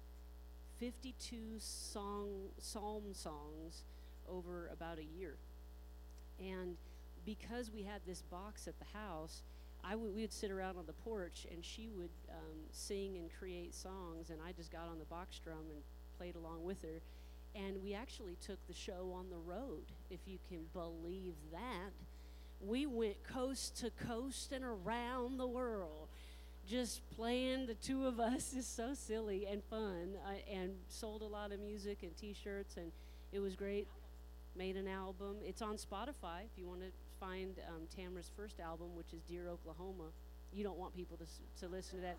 52 0.78 1.36
song 1.58 2.50
psalm 2.60 3.14
songs 3.14 3.84
over 4.28 4.70
about 4.74 4.98
a 5.00 5.06
year. 5.18 5.36
And 6.38 6.76
because 7.26 7.72
we 7.72 7.84
had 7.84 8.02
this 8.06 8.24
box 8.24 8.68
at 8.68 8.78
the 8.78 8.98
house, 8.98 9.42
I 9.84 9.96
we 9.96 10.22
would 10.22 10.34
sit 10.34 10.52
around 10.52 10.78
on 10.78 10.86
the 10.86 10.94
porch, 10.94 11.46
and 11.52 11.64
she 11.64 11.90
would 11.96 12.10
um, 12.30 12.58
sing 12.72 13.18
and 13.18 13.30
create 13.40 13.74
songs, 13.74 14.30
and 14.30 14.40
I 14.48 14.52
just 14.52 14.72
got 14.72 14.88
on 14.90 15.00
the 15.00 15.06
box 15.06 15.40
drum 15.40 15.66
and 15.70 15.82
played 16.18 16.36
along 16.36 16.64
with 16.64 16.82
her. 16.84 17.02
And 17.54 17.84
we 17.84 17.94
actually 17.94 18.38
took 18.46 18.66
the 18.68 18.74
show 18.74 19.14
on 19.14 19.30
the 19.30 19.38
road, 19.38 19.84
if 20.10 20.20
you 20.26 20.38
can 20.48 20.60
believe 20.74 21.34
that. 21.52 21.92
We 22.62 22.86
went 22.86 23.22
coast 23.24 23.78
to 23.78 23.90
coast 24.08 24.52
and 24.52 24.64
around 24.64 25.38
the 25.38 25.48
world 25.48 26.08
just 26.68 27.02
playing 27.16 27.66
the 27.66 27.74
two 27.76 28.06
of 28.06 28.20
us 28.20 28.54
is 28.58 28.68
so 28.68 28.94
silly 28.94 29.46
and 29.50 29.64
fun 29.64 30.16
uh, 30.26 30.52
and 30.52 30.72
sold 30.88 31.22
a 31.22 31.26
lot 31.26 31.52
of 31.52 31.60
music 31.60 32.00
and 32.04 32.16
t-shirts 32.18 32.78
and 32.78 32.92
it 33.32 33.40
was 33.40 33.56
great 33.56 33.88
made 34.56 34.76
an 34.76 34.88
album 34.88 35.38
it's 35.46 35.62
on 35.62 35.76
spotify 35.76 36.42
if 36.46 36.58
you 36.58 36.68
want 36.68 36.82
to 36.82 36.88
find 37.22 37.60
um, 37.70 37.84
tamra's 37.96 38.32
first 38.36 38.60
album 38.60 38.88
which 38.96 39.14
is 39.14 39.22
dear 39.30 39.48
oklahoma 39.48 40.10
you 40.52 40.64
don't 40.64 40.78
want 40.78 40.94
people 40.96 41.16
to, 41.16 41.26
to 41.60 41.72
listen 41.72 41.98
to 41.98 42.02
that 42.02 42.18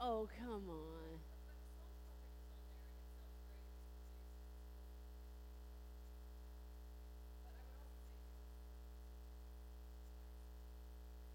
oh 0.00 0.28
come 0.38 0.62
on 0.70 1.18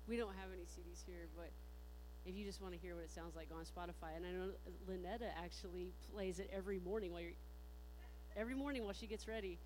we 0.08 0.17
don't 0.17 0.36
have 0.36 0.50
any 0.53 0.63
CDs 0.63 1.01
here, 1.05 1.27
but 1.36 1.50
if 2.25 2.36
you 2.36 2.46
just 2.46 2.62
want 2.62 2.74
to 2.74 2.79
hear 2.79 2.96
what 2.96 3.03
it 3.03 3.12
sounds 3.12 3.36
like, 3.36 3.50
on 3.53 3.65
Spotify. 3.65 4.15
And 4.15 4.25
I 4.25 4.32
know 4.32 4.50
Lynetta 4.89 5.29
actually 5.44 5.94
plays 6.13 6.39
it 6.39 6.50
every 6.55 6.79
morning 6.79 7.12
while 7.12 7.22
you're, 7.22 7.38
every 8.35 8.55
morning 8.55 8.83
while 8.83 8.93
she 8.93 9.07
gets 9.07 9.27
ready. 9.27 9.57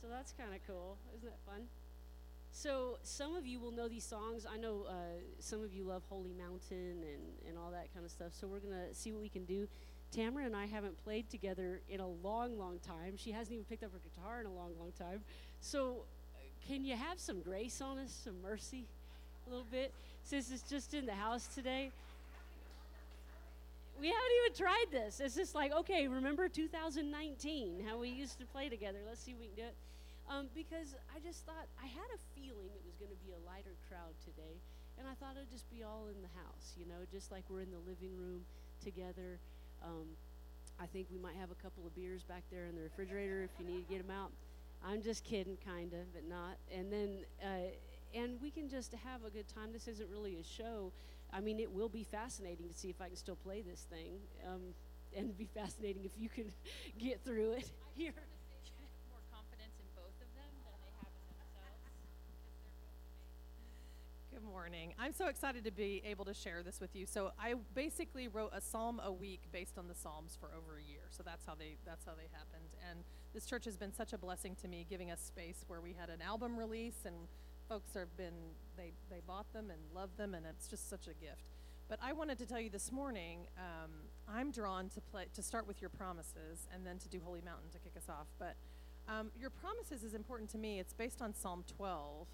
So 0.00 0.08
that's 0.08 0.32
kind 0.32 0.54
of 0.54 0.60
cool. 0.66 0.96
Isn't 1.16 1.28
that 1.28 1.40
fun? 1.50 1.62
So 2.52 2.98
some 3.02 3.36
of 3.36 3.46
you 3.46 3.60
will 3.60 3.72
know 3.72 3.88
these 3.88 4.04
songs. 4.04 4.46
I 4.50 4.56
know 4.56 4.86
uh, 4.88 4.92
some 5.40 5.62
of 5.62 5.74
you 5.74 5.84
love 5.84 6.02
Holy 6.08 6.32
Mountain 6.32 7.02
and, 7.02 7.48
and 7.48 7.58
all 7.58 7.70
that 7.70 7.92
kind 7.92 8.04
of 8.04 8.10
stuff. 8.10 8.32
So 8.32 8.46
we're 8.46 8.60
going 8.60 8.72
to 8.72 8.94
see 8.94 9.12
what 9.12 9.20
we 9.20 9.28
can 9.28 9.44
do. 9.44 9.68
Tamara 10.12 10.46
and 10.46 10.56
I 10.56 10.66
haven't 10.66 11.02
played 11.04 11.28
together 11.28 11.80
in 11.90 12.00
a 12.00 12.08
long, 12.08 12.58
long 12.58 12.78
time. 12.78 13.16
She 13.16 13.32
hasn't 13.32 13.52
even 13.52 13.64
picked 13.64 13.84
up 13.84 13.92
her 13.92 13.98
guitar 13.98 14.40
in 14.40 14.46
a 14.46 14.52
long, 14.52 14.72
long 14.78 14.92
time. 14.98 15.20
So 15.60 16.04
can 16.66 16.84
you 16.84 16.96
have 16.96 17.18
some 17.18 17.40
grace 17.40 17.80
on 17.80 17.98
us, 17.98 18.12
some 18.24 18.40
mercy, 18.42 18.84
a 19.46 19.50
little 19.50 19.66
bit, 19.70 19.92
since 20.22 20.50
it's 20.50 20.62
just 20.62 20.94
in 20.94 21.06
the 21.06 21.14
house 21.14 21.48
today? 21.54 21.90
We 23.98 24.08
haven't 24.08 24.34
even 24.44 24.52
tried 24.56 24.88
this. 24.92 25.20
It's 25.20 25.34
just 25.34 25.54
like, 25.54 25.72
okay, 25.72 26.06
remember 26.06 26.48
2019, 26.48 27.82
how 27.86 27.98
we 27.98 28.10
used 28.10 28.38
to 28.38 28.46
play 28.46 28.68
together? 28.68 28.98
Let's 29.06 29.20
see 29.20 29.32
if 29.32 29.38
we 29.40 29.46
can 29.46 29.56
do 29.56 29.62
it. 29.62 29.76
Um, 30.28 30.48
because 30.54 30.94
I 31.14 31.20
just 31.20 31.46
thought, 31.46 31.64
I 31.80 31.86
had 31.86 32.08
a 32.12 32.20
feeling 32.34 32.68
it 32.74 32.82
was 32.84 32.96
going 32.96 33.10
to 33.10 33.20
be 33.24 33.32
a 33.32 33.40
lighter 33.48 33.72
crowd 33.88 34.12
today. 34.20 34.60
And 34.98 35.08
I 35.08 35.14
thought 35.14 35.36
it'd 35.36 35.50
just 35.50 35.70
be 35.70 35.82
all 35.82 36.08
in 36.08 36.20
the 36.20 36.32
house, 36.36 36.74
you 36.76 36.84
know, 36.84 37.08
just 37.10 37.30
like 37.32 37.44
we're 37.48 37.60
in 37.60 37.70
the 37.70 37.84
living 37.88 38.16
room 38.16 38.44
together. 38.82 39.38
Um, 39.84 40.08
I 40.80 40.86
think 40.86 41.08
we 41.10 41.18
might 41.18 41.36
have 41.36 41.50
a 41.50 41.60
couple 41.62 41.86
of 41.86 41.94
beers 41.94 42.22
back 42.24 42.42
there 42.50 42.66
in 42.66 42.76
the 42.76 42.82
refrigerator 42.82 43.44
if 43.44 43.50
you 43.58 43.64
need 43.64 43.86
to 43.86 43.92
get 43.92 44.06
them 44.06 44.14
out. 44.14 44.32
I'm 44.84 45.00
just 45.00 45.24
kidding, 45.24 45.56
kind 45.64 45.92
of, 45.92 46.12
but 46.12 46.28
not. 46.28 46.56
And 46.72 46.92
then, 46.92 47.24
uh, 47.42 47.72
and 48.14 48.40
we 48.40 48.50
can 48.50 48.68
just 48.68 48.92
have 48.92 49.24
a 49.24 49.30
good 49.30 49.48
time. 49.48 49.72
This 49.72 49.88
isn't 49.88 50.08
really 50.10 50.36
a 50.36 50.44
show. 50.44 50.92
I 51.32 51.40
mean, 51.40 51.60
it 51.60 51.70
will 51.70 51.88
be 51.88 52.04
fascinating 52.04 52.68
to 52.68 52.74
see 52.74 52.88
if 52.88 53.00
I 53.00 53.08
can 53.08 53.16
still 53.16 53.36
play 53.36 53.62
this 53.62 53.86
thing, 53.90 54.18
um, 54.46 54.74
and 55.16 55.36
be 55.36 55.48
fascinating 55.54 56.04
if 56.04 56.12
you 56.18 56.28
can 56.28 56.52
get 56.98 57.24
through 57.24 57.52
it 57.52 57.70
here. 57.94 58.12
more 59.10 59.20
confidence 59.32 59.74
in 59.80 59.86
both 59.94 60.16
of 60.20 60.28
them 60.34 60.52
than 60.64 60.76
they 60.84 60.92
have 61.00 61.12
themselves. 61.28 61.86
Good 64.32 64.44
morning. 64.44 64.92
I'm 64.98 65.12
so 65.12 65.28
excited 65.28 65.64
to 65.64 65.70
be 65.70 66.02
able 66.04 66.24
to 66.26 66.34
share 66.34 66.62
this 66.62 66.80
with 66.80 66.94
you. 66.94 67.06
So 67.06 67.32
I 67.40 67.54
basically 67.74 68.28
wrote 68.28 68.52
a 68.52 68.60
psalm 68.60 69.00
a 69.02 69.12
week 69.12 69.40
based 69.52 69.78
on 69.78 69.88
the 69.88 69.94
psalms 69.94 70.36
for 70.38 70.48
over 70.48 70.78
a 70.78 70.82
year. 70.82 71.08
So 71.10 71.22
that's 71.24 71.46
how 71.46 71.54
they 71.54 71.76
that's 71.86 72.04
how 72.04 72.12
they 72.12 72.28
happened. 72.32 72.70
And 72.90 73.00
this 73.34 73.46
church 73.46 73.64
has 73.64 73.76
been 73.76 73.92
such 73.92 74.12
a 74.12 74.18
blessing 74.18 74.56
to 74.62 74.68
me, 74.68 74.86
giving 74.88 75.10
us 75.10 75.20
space 75.20 75.64
where 75.66 75.80
we 75.80 75.94
had 75.98 76.10
an 76.10 76.22
album 76.22 76.58
release 76.58 77.04
and 77.04 77.14
folks 77.68 77.94
have 77.94 78.16
been 78.16 78.54
they 78.76 78.92
they 79.10 79.20
bought 79.26 79.52
them 79.52 79.70
and 79.70 79.80
love 79.94 80.10
them 80.16 80.34
and 80.34 80.46
it's 80.46 80.68
just 80.68 80.88
such 80.88 81.06
a 81.06 81.14
gift. 81.14 81.50
But 81.88 81.98
I 82.02 82.12
wanted 82.12 82.38
to 82.38 82.46
tell 82.46 82.58
you 82.60 82.70
this 82.70 82.90
morning, 82.90 83.46
um, 83.56 83.90
I'm 84.28 84.50
drawn 84.50 84.88
to 84.90 85.00
play 85.00 85.26
to 85.34 85.42
start 85.42 85.68
with 85.68 85.80
your 85.80 85.90
promises 85.90 86.66
and 86.74 86.84
then 86.84 86.98
to 86.98 87.08
do 87.08 87.20
Holy 87.24 87.40
Mountain 87.42 87.70
to 87.72 87.78
kick 87.78 87.92
us 87.96 88.08
off. 88.08 88.26
But 88.38 88.56
um, 89.08 89.30
your 89.38 89.50
promises 89.50 90.02
is 90.02 90.12
important 90.14 90.50
to 90.50 90.58
me. 90.58 90.80
It's 90.80 90.92
based 90.92 91.22
on 91.22 91.32
Psalm 91.32 91.64
12. 91.76 92.26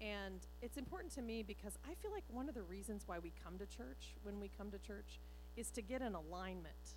And 0.00 0.40
it's 0.62 0.76
important 0.76 1.12
to 1.14 1.22
me 1.22 1.42
because 1.42 1.78
I 1.84 1.94
feel 1.94 2.12
like 2.12 2.24
one 2.28 2.48
of 2.48 2.54
the 2.54 2.62
reasons 2.62 3.02
why 3.06 3.18
we 3.18 3.32
come 3.44 3.58
to 3.58 3.66
church, 3.66 4.14
when 4.22 4.40
we 4.40 4.50
come 4.56 4.70
to 4.70 4.78
church, 4.78 5.20
is 5.56 5.70
to 5.72 5.82
get 5.82 6.02
an 6.02 6.14
alignment, 6.14 6.94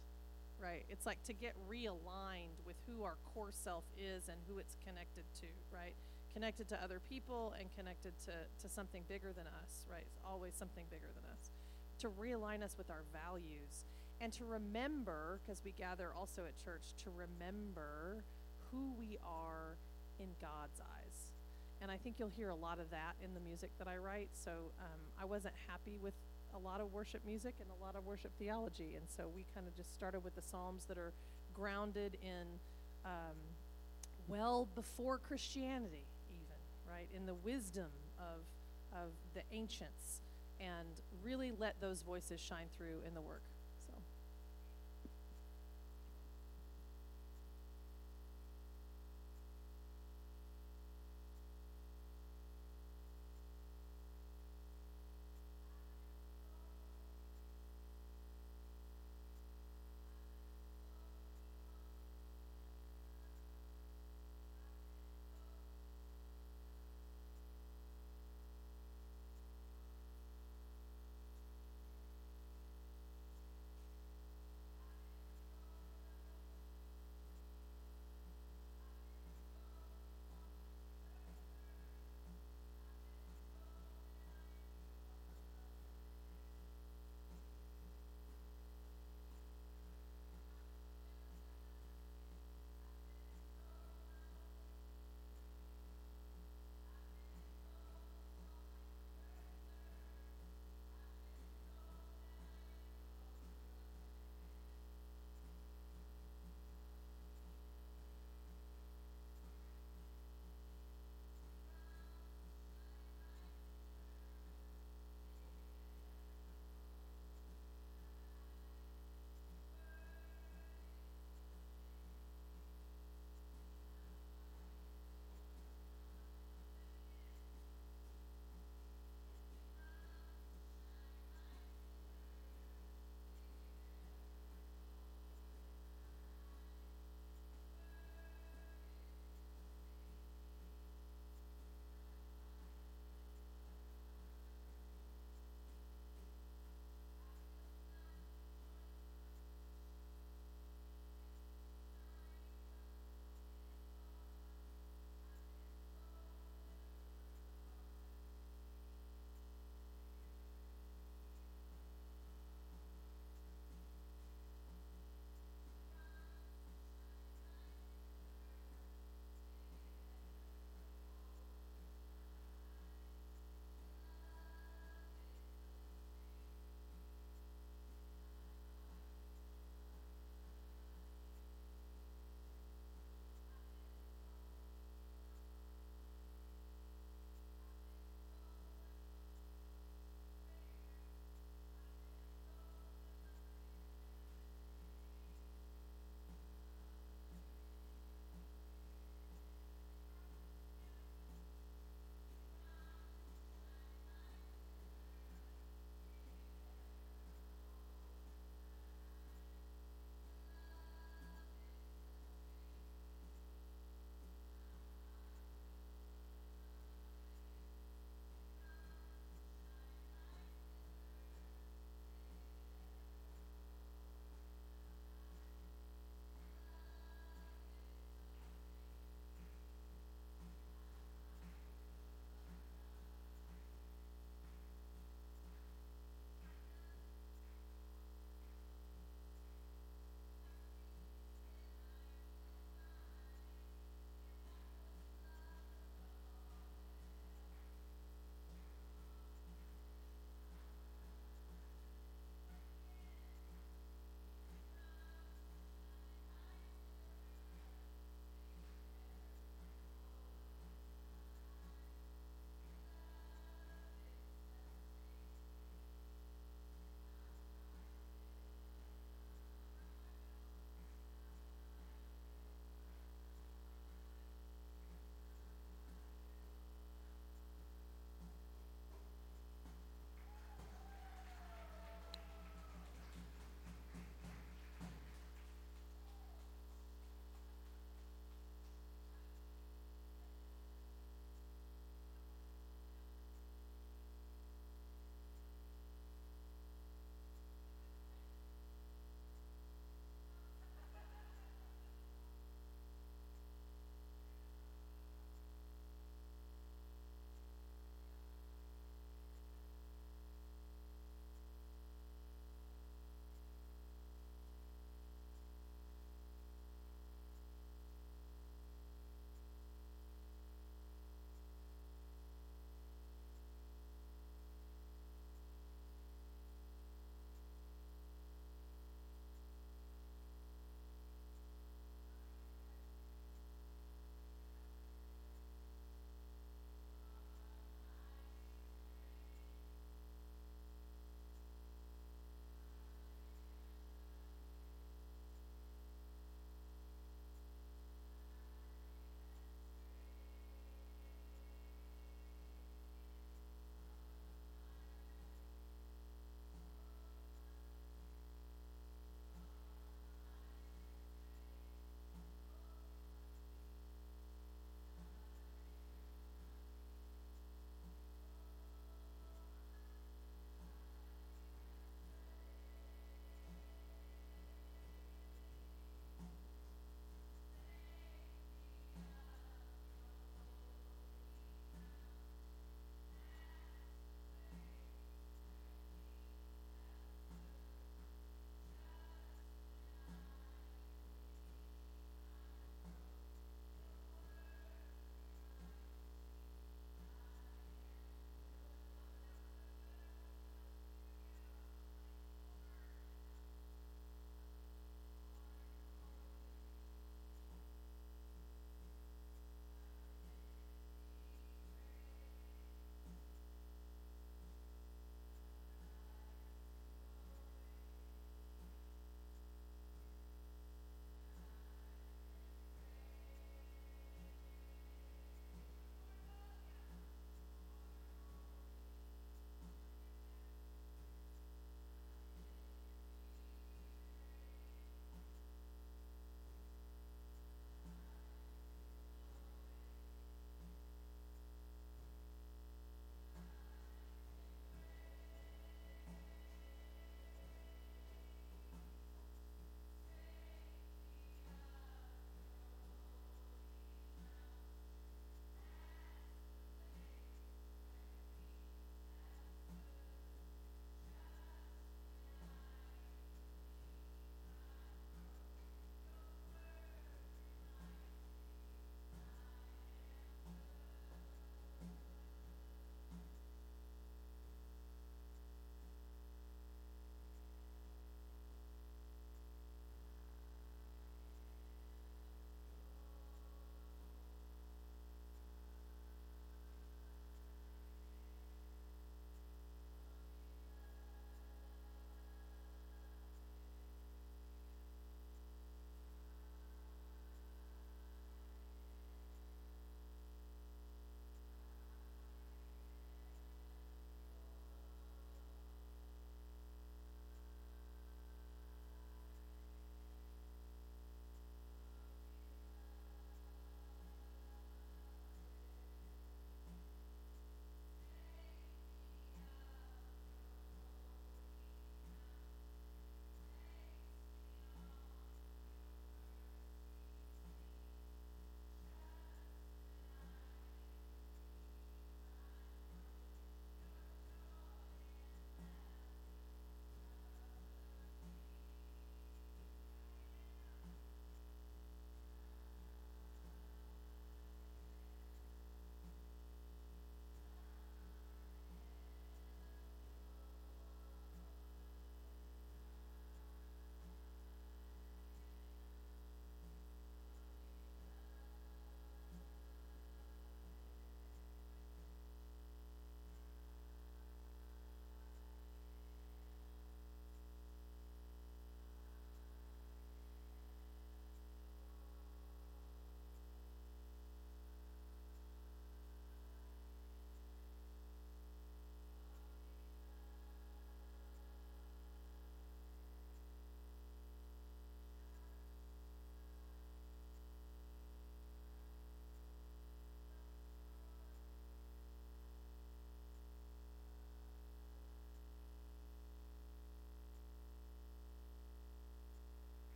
right? 0.59 0.85
It's 0.89 1.05
like 1.05 1.23
to 1.23 1.33
get 1.33 1.53
realigned 1.69 2.61
with 2.65 2.75
who 2.87 3.03
our 3.03 3.17
core 3.33 3.51
self 3.51 3.83
is 3.97 4.27
and 4.27 4.37
who 4.47 4.59
it's 4.59 4.75
connected 4.85 5.23
to, 5.41 5.47
right? 5.71 5.95
Connected 6.33 6.69
to 6.69 6.83
other 6.83 7.01
people 7.09 7.53
and 7.59 7.69
connected 7.75 8.13
to, 8.25 8.31
to 8.61 8.73
something 8.73 9.03
bigger 9.07 9.33
than 9.33 9.45
us, 9.47 9.85
right? 9.91 10.03
It's 10.05 10.19
always 10.25 10.53
something 10.55 10.85
bigger 10.89 11.09
than 11.13 11.23
us. 11.31 11.51
To 11.99 12.09
realign 12.09 12.63
us 12.63 12.75
with 12.77 12.89
our 12.89 13.03
values 13.11 13.85
and 14.21 14.31
to 14.33 14.45
remember, 14.45 15.39
because 15.41 15.61
we 15.63 15.71
gather 15.71 16.11
also 16.17 16.43
at 16.45 16.57
church, 16.63 16.93
to 17.03 17.09
remember 17.09 18.23
who 18.71 18.93
we 18.97 19.17
are 19.25 19.77
in 20.19 20.29
God's 20.39 20.79
eyes. 20.79 21.31
And 21.81 21.89
I 21.89 21.97
think 21.97 22.19
you'll 22.19 22.29
hear 22.29 22.49
a 22.49 22.55
lot 22.55 22.79
of 22.79 22.91
that 22.91 23.15
in 23.23 23.33
the 23.33 23.39
music 23.39 23.71
that 23.79 23.87
I 23.87 23.97
write. 23.97 24.29
So 24.33 24.51
um, 24.79 25.01
I 25.19 25.25
wasn't 25.25 25.55
happy 25.67 25.97
with 25.97 26.13
a 26.53 26.59
lot 26.59 26.81
of 26.81 26.93
worship 26.93 27.21
music 27.25 27.55
and 27.59 27.69
a 27.71 27.83
lot 27.83 27.95
of 27.95 28.05
worship 28.05 28.31
theology. 28.37 28.93
And 28.95 29.05
so 29.09 29.27
we 29.33 29.45
kind 29.55 29.67
of 29.67 29.75
just 29.75 29.93
started 29.95 30.23
with 30.23 30.35
the 30.35 30.41
Psalms 30.41 30.85
that 30.85 30.97
are 30.97 31.13
grounded 31.53 32.17
in 32.21 32.59
um, 33.03 33.35
well 34.27 34.67
before 34.75 35.17
Christianity, 35.17 36.05
right? 36.91 37.07
In 37.15 37.25
the 37.25 37.33
wisdom 37.33 37.89
of, 38.19 38.41
of 38.91 39.11
the 39.33 39.41
ancients 39.51 40.21
and 40.59 41.01
really 41.23 41.51
let 41.57 41.79
those 41.79 42.01
voices 42.01 42.39
shine 42.39 42.67
through 42.77 43.01
in 43.07 43.13
the 43.13 43.21
work. 43.21 43.43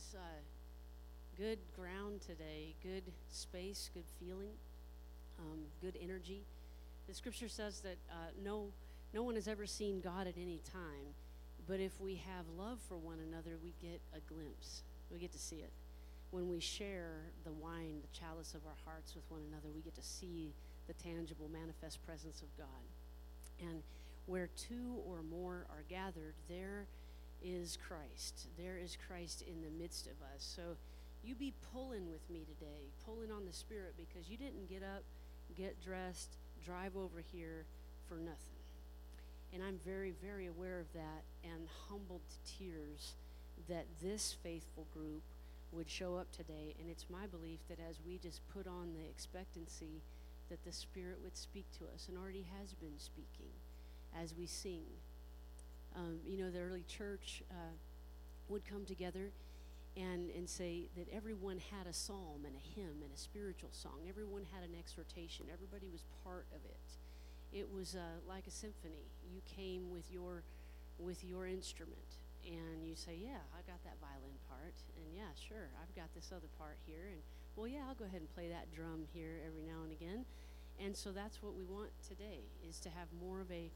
Uh, 0.00 0.18
good 1.36 1.58
ground 1.76 2.22
today, 2.22 2.74
good 2.82 3.02
space, 3.30 3.90
good 3.92 4.06
feeling, 4.18 4.52
um, 5.38 5.58
good 5.82 5.94
energy. 6.02 6.42
The 7.06 7.14
scripture 7.14 7.48
says 7.48 7.80
that 7.80 7.98
uh, 8.10 8.30
no, 8.42 8.68
no 9.12 9.22
one 9.22 9.34
has 9.34 9.46
ever 9.46 9.66
seen 9.66 10.00
God 10.00 10.26
at 10.26 10.34
any 10.40 10.60
time, 10.72 11.14
but 11.68 11.80
if 11.80 12.00
we 12.00 12.14
have 12.14 12.46
love 12.58 12.78
for 12.88 12.96
one 12.96 13.18
another, 13.28 13.58
we 13.62 13.74
get 13.80 14.00
a 14.14 14.20
glimpse. 14.32 14.82
We 15.12 15.18
get 15.18 15.32
to 15.32 15.38
see 15.38 15.56
it. 15.56 15.70
When 16.30 16.48
we 16.48 16.60
share 16.60 17.20
the 17.44 17.52
wine, 17.52 18.00
the 18.00 18.18
chalice 18.18 18.54
of 18.54 18.62
our 18.66 18.78
hearts 18.86 19.14
with 19.14 19.24
one 19.28 19.42
another, 19.48 19.68
we 19.74 19.82
get 19.82 19.94
to 19.96 20.02
see 20.02 20.54
the 20.88 20.94
tangible, 20.94 21.48
manifest 21.52 22.04
presence 22.06 22.40
of 22.40 22.48
God. 22.56 23.68
And 23.68 23.82
where 24.24 24.48
two 24.56 25.02
or 25.06 25.22
more 25.22 25.66
are 25.68 25.84
gathered, 25.90 26.34
there 26.48 26.86
is 27.42 27.78
Christ. 27.86 28.48
There 28.58 28.76
is 28.76 28.96
Christ 29.06 29.42
in 29.42 29.62
the 29.62 29.70
midst 29.70 30.06
of 30.06 30.20
us. 30.34 30.38
So 30.56 30.76
you 31.22 31.34
be 31.34 31.52
pulling 31.72 32.10
with 32.10 32.28
me 32.30 32.40
today, 32.40 32.88
pulling 33.04 33.30
on 33.30 33.44
the 33.46 33.52
Spirit, 33.52 33.94
because 33.96 34.30
you 34.30 34.36
didn't 34.36 34.68
get 34.68 34.82
up, 34.82 35.02
get 35.56 35.82
dressed, 35.82 36.36
drive 36.64 36.96
over 36.96 37.22
here 37.32 37.64
for 38.08 38.16
nothing. 38.16 38.60
And 39.52 39.62
I'm 39.62 39.80
very, 39.84 40.14
very 40.22 40.46
aware 40.46 40.78
of 40.78 40.92
that 40.94 41.24
and 41.44 41.68
humbled 41.88 42.22
to 42.28 42.58
tears 42.58 43.14
that 43.68 43.86
this 44.02 44.36
faithful 44.42 44.86
group 44.94 45.22
would 45.72 45.90
show 45.90 46.16
up 46.16 46.30
today. 46.32 46.74
And 46.80 46.90
it's 46.90 47.06
my 47.10 47.26
belief 47.26 47.58
that 47.68 47.78
as 47.88 47.96
we 48.06 48.18
just 48.18 48.40
put 48.54 48.66
on 48.66 48.92
the 48.94 49.08
expectancy, 49.08 50.02
that 50.48 50.64
the 50.64 50.72
Spirit 50.72 51.18
would 51.22 51.36
speak 51.36 51.66
to 51.78 51.84
us 51.94 52.06
and 52.08 52.16
already 52.16 52.46
has 52.58 52.74
been 52.74 52.98
speaking 52.98 53.50
as 54.20 54.34
we 54.36 54.46
sing. 54.46 54.84
Um, 55.96 56.20
you 56.26 56.38
know, 56.38 56.50
the 56.50 56.60
early 56.60 56.84
church 56.86 57.42
uh, 57.50 57.74
would 58.48 58.64
come 58.64 58.84
together 58.84 59.32
and, 59.96 60.30
and 60.30 60.48
say 60.48 60.88
that 60.96 61.08
everyone 61.12 61.58
had 61.58 61.86
a 61.86 61.92
psalm 61.92 62.46
and 62.46 62.54
a 62.54 62.80
hymn 62.80 63.02
and 63.02 63.10
a 63.12 63.18
spiritual 63.18 63.70
song. 63.72 64.06
Everyone 64.08 64.46
had 64.54 64.62
an 64.62 64.74
exhortation. 64.78 65.46
Everybody 65.52 65.88
was 65.90 66.04
part 66.24 66.46
of 66.54 66.62
it. 66.64 66.88
It 67.52 67.66
was 67.72 67.96
uh, 67.96 68.22
like 68.28 68.46
a 68.46 68.50
symphony. 68.50 69.10
You 69.32 69.40
came 69.56 69.90
with 69.90 70.10
your 70.10 70.42
with 70.98 71.24
your 71.24 71.46
instrument 71.46 72.20
and 72.46 72.86
you 72.86 72.94
say, 72.94 73.18
"Yeah, 73.18 73.42
I 73.50 73.66
got 73.66 73.82
that 73.82 73.98
violin 73.98 74.38
part." 74.46 74.78
And 74.94 75.10
yeah, 75.10 75.34
sure, 75.34 75.66
I've 75.82 75.94
got 75.96 76.14
this 76.14 76.30
other 76.30 76.46
part 76.58 76.78
here 76.86 77.10
and 77.10 77.18
well, 77.56 77.66
yeah, 77.66 77.80
I'll 77.88 77.94
go 77.94 78.04
ahead 78.04 78.20
and 78.20 78.34
play 78.34 78.48
that 78.48 78.72
drum 78.74 79.04
here 79.12 79.42
every 79.46 79.62
now 79.62 79.82
and 79.82 79.92
again. 79.92 80.24
And 80.78 80.96
so 80.96 81.10
that's 81.12 81.42
what 81.42 81.54
we 81.54 81.64
want 81.64 81.90
today 82.06 82.40
is 82.66 82.78
to 82.80 82.88
have 82.88 83.08
more 83.20 83.40
of 83.40 83.50
a 83.50 83.70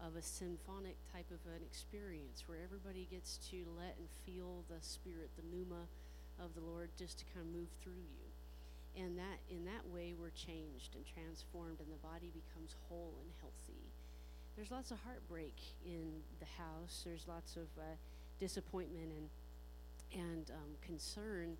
of 0.00 0.16
a 0.16 0.22
symphonic 0.22 0.96
type 1.12 1.28
of 1.30 1.40
an 1.52 1.62
experience 1.62 2.44
where 2.46 2.58
everybody 2.64 3.06
gets 3.10 3.38
to 3.50 3.64
let 3.76 3.96
and 3.98 4.08
feel 4.24 4.64
the 4.68 4.80
spirit, 4.80 5.30
the 5.36 5.44
pneuma 5.44 5.84
of 6.40 6.54
the 6.54 6.64
Lord 6.64 6.88
just 6.96 7.18
to 7.20 7.24
kind 7.34 7.46
of 7.46 7.52
move 7.52 7.68
through 7.82 8.00
you. 8.00 8.26
And 8.96 9.16
that 9.18 9.38
in 9.48 9.64
that 9.66 9.86
way 9.92 10.14
we're 10.18 10.34
changed 10.34 10.96
and 10.96 11.04
transformed 11.06 11.78
and 11.78 11.92
the 11.92 12.00
body 12.02 12.32
becomes 12.32 12.74
whole 12.88 13.14
and 13.20 13.30
healthy. 13.40 13.84
There's 14.56 14.70
lots 14.70 14.90
of 14.90 14.98
heartbreak 15.04 15.56
in 15.84 16.24
the 16.40 16.50
house. 16.58 17.02
There's 17.04 17.28
lots 17.28 17.56
of 17.56 17.68
uh, 17.78 17.96
disappointment 18.40 19.12
and 19.16 19.28
and 20.12 20.50
um, 20.50 20.74
concern, 20.84 21.56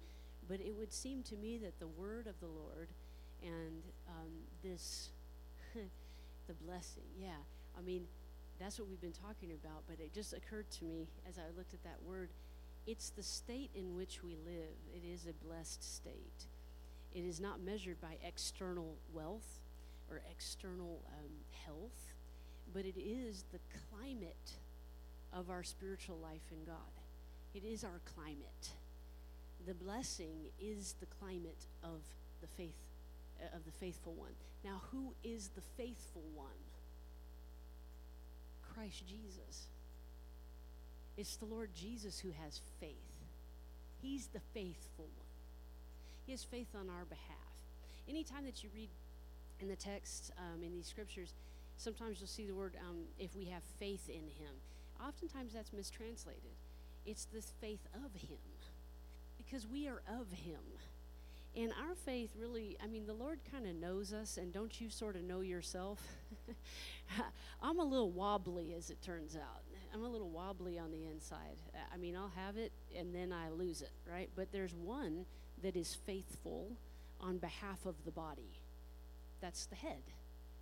but 0.48 0.60
it 0.60 0.74
would 0.76 0.92
seem 0.92 1.22
to 1.22 1.36
me 1.36 1.56
that 1.58 1.78
the 1.78 1.86
word 1.86 2.26
of 2.26 2.34
the 2.40 2.48
Lord 2.48 2.88
and 3.42 3.82
um, 4.08 4.32
this 4.62 5.10
the 5.74 6.54
blessing, 6.64 7.04
yeah. 7.16 7.38
I 7.78 7.82
mean, 7.82 8.06
that's 8.60 8.78
what 8.78 8.88
we've 8.88 9.00
been 9.00 9.12
talking 9.12 9.52
about, 9.52 9.82
but 9.88 9.98
it 9.98 10.12
just 10.12 10.34
occurred 10.34 10.70
to 10.78 10.84
me 10.84 11.08
as 11.28 11.38
I 11.38 11.56
looked 11.56 11.72
at 11.72 11.82
that 11.84 11.98
word. 12.06 12.28
It's 12.86 13.10
the 13.10 13.22
state 13.22 13.70
in 13.74 13.96
which 13.96 14.22
we 14.22 14.36
live. 14.44 14.76
It 14.94 15.06
is 15.06 15.26
a 15.26 15.46
blessed 15.46 15.82
state. 15.82 16.46
It 17.14 17.24
is 17.24 17.40
not 17.40 17.60
measured 17.60 18.00
by 18.00 18.16
external 18.22 18.96
wealth 19.12 19.60
or 20.10 20.20
external 20.30 21.00
um, 21.08 21.30
health, 21.64 22.14
but 22.72 22.84
it 22.84 22.98
is 22.98 23.44
the 23.52 23.58
climate 23.90 24.52
of 25.32 25.50
our 25.50 25.62
spiritual 25.62 26.18
life 26.22 26.52
in 26.52 26.64
God. 26.64 26.76
It 27.54 27.64
is 27.64 27.82
our 27.82 28.00
climate. 28.14 28.70
The 29.66 29.74
blessing 29.74 30.50
is 30.60 30.94
the 31.00 31.06
climate 31.06 31.66
of 31.82 32.00
the 32.40 32.46
faith 32.46 32.74
uh, 33.40 33.56
of 33.56 33.64
the 33.64 33.72
faithful 33.72 34.12
one. 34.14 34.32
Now, 34.64 34.82
who 34.90 35.14
is 35.24 35.50
the 35.54 35.62
faithful 35.76 36.22
one? 36.34 36.69
Christ 38.74 39.04
Jesus. 39.06 39.68
It's 41.16 41.36
the 41.36 41.46
Lord 41.46 41.70
Jesus 41.74 42.18
who 42.18 42.30
has 42.42 42.60
faith. 42.80 42.94
He's 44.00 44.28
the 44.28 44.40
faithful 44.54 45.04
one. 45.16 45.26
He 46.26 46.32
has 46.32 46.44
faith 46.44 46.68
on 46.74 46.88
our 46.88 47.04
behalf. 47.04 47.50
Anytime 48.08 48.44
that 48.46 48.62
you 48.62 48.70
read 48.74 48.88
in 49.60 49.68
the 49.68 49.76
text, 49.76 50.32
um, 50.38 50.62
in 50.62 50.72
these 50.72 50.86
scriptures, 50.86 51.34
sometimes 51.76 52.18
you'll 52.20 52.28
see 52.28 52.46
the 52.46 52.54
word, 52.54 52.76
um, 52.88 52.96
if 53.18 53.36
we 53.36 53.46
have 53.46 53.62
faith 53.78 54.08
in 54.08 54.22
him. 54.22 54.54
Oftentimes 55.06 55.52
that's 55.52 55.72
mistranslated. 55.72 56.56
It's 57.06 57.26
this 57.26 57.52
faith 57.60 57.86
of 57.94 58.14
him 58.20 58.38
because 59.36 59.66
we 59.66 59.88
are 59.88 60.02
of 60.08 60.30
him. 60.30 60.60
And 61.56 61.72
our 61.72 61.94
faith 61.94 62.30
really, 62.38 62.76
I 62.82 62.86
mean, 62.86 63.06
the 63.06 63.14
Lord 63.14 63.40
kind 63.50 63.66
of 63.66 63.74
knows 63.74 64.12
us, 64.12 64.36
and 64.36 64.52
don't 64.52 64.80
you 64.80 64.88
sort 64.88 65.16
of 65.16 65.22
know 65.24 65.40
yourself? 65.40 66.00
I'm 67.62 67.80
a 67.80 67.84
little 67.84 68.10
wobbly, 68.10 68.72
as 68.74 68.90
it 68.90 69.02
turns 69.02 69.34
out. 69.34 69.62
I'm 69.92 70.04
a 70.04 70.08
little 70.08 70.30
wobbly 70.30 70.78
on 70.78 70.92
the 70.92 71.06
inside. 71.06 71.56
I 71.92 71.96
mean, 71.96 72.16
I'll 72.16 72.32
have 72.36 72.56
it 72.56 72.72
and 72.96 73.14
then 73.14 73.32
I 73.32 73.50
lose 73.50 73.82
it, 73.82 73.90
right? 74.08 74.30
But 74.36 74.52
there's 74.52 74.74
one 74.74 75.26
that 75.62 75.76
is 75.76 75.96
faithful 76.06 76.70
on 77.20 77.38
behalf 77.38 77.84
of 77.86 77.96
the 78.04 78.10
body. 78.10 78.52
That's 79.40 79.66
the 79.66 79.76
head. 79.76 80.02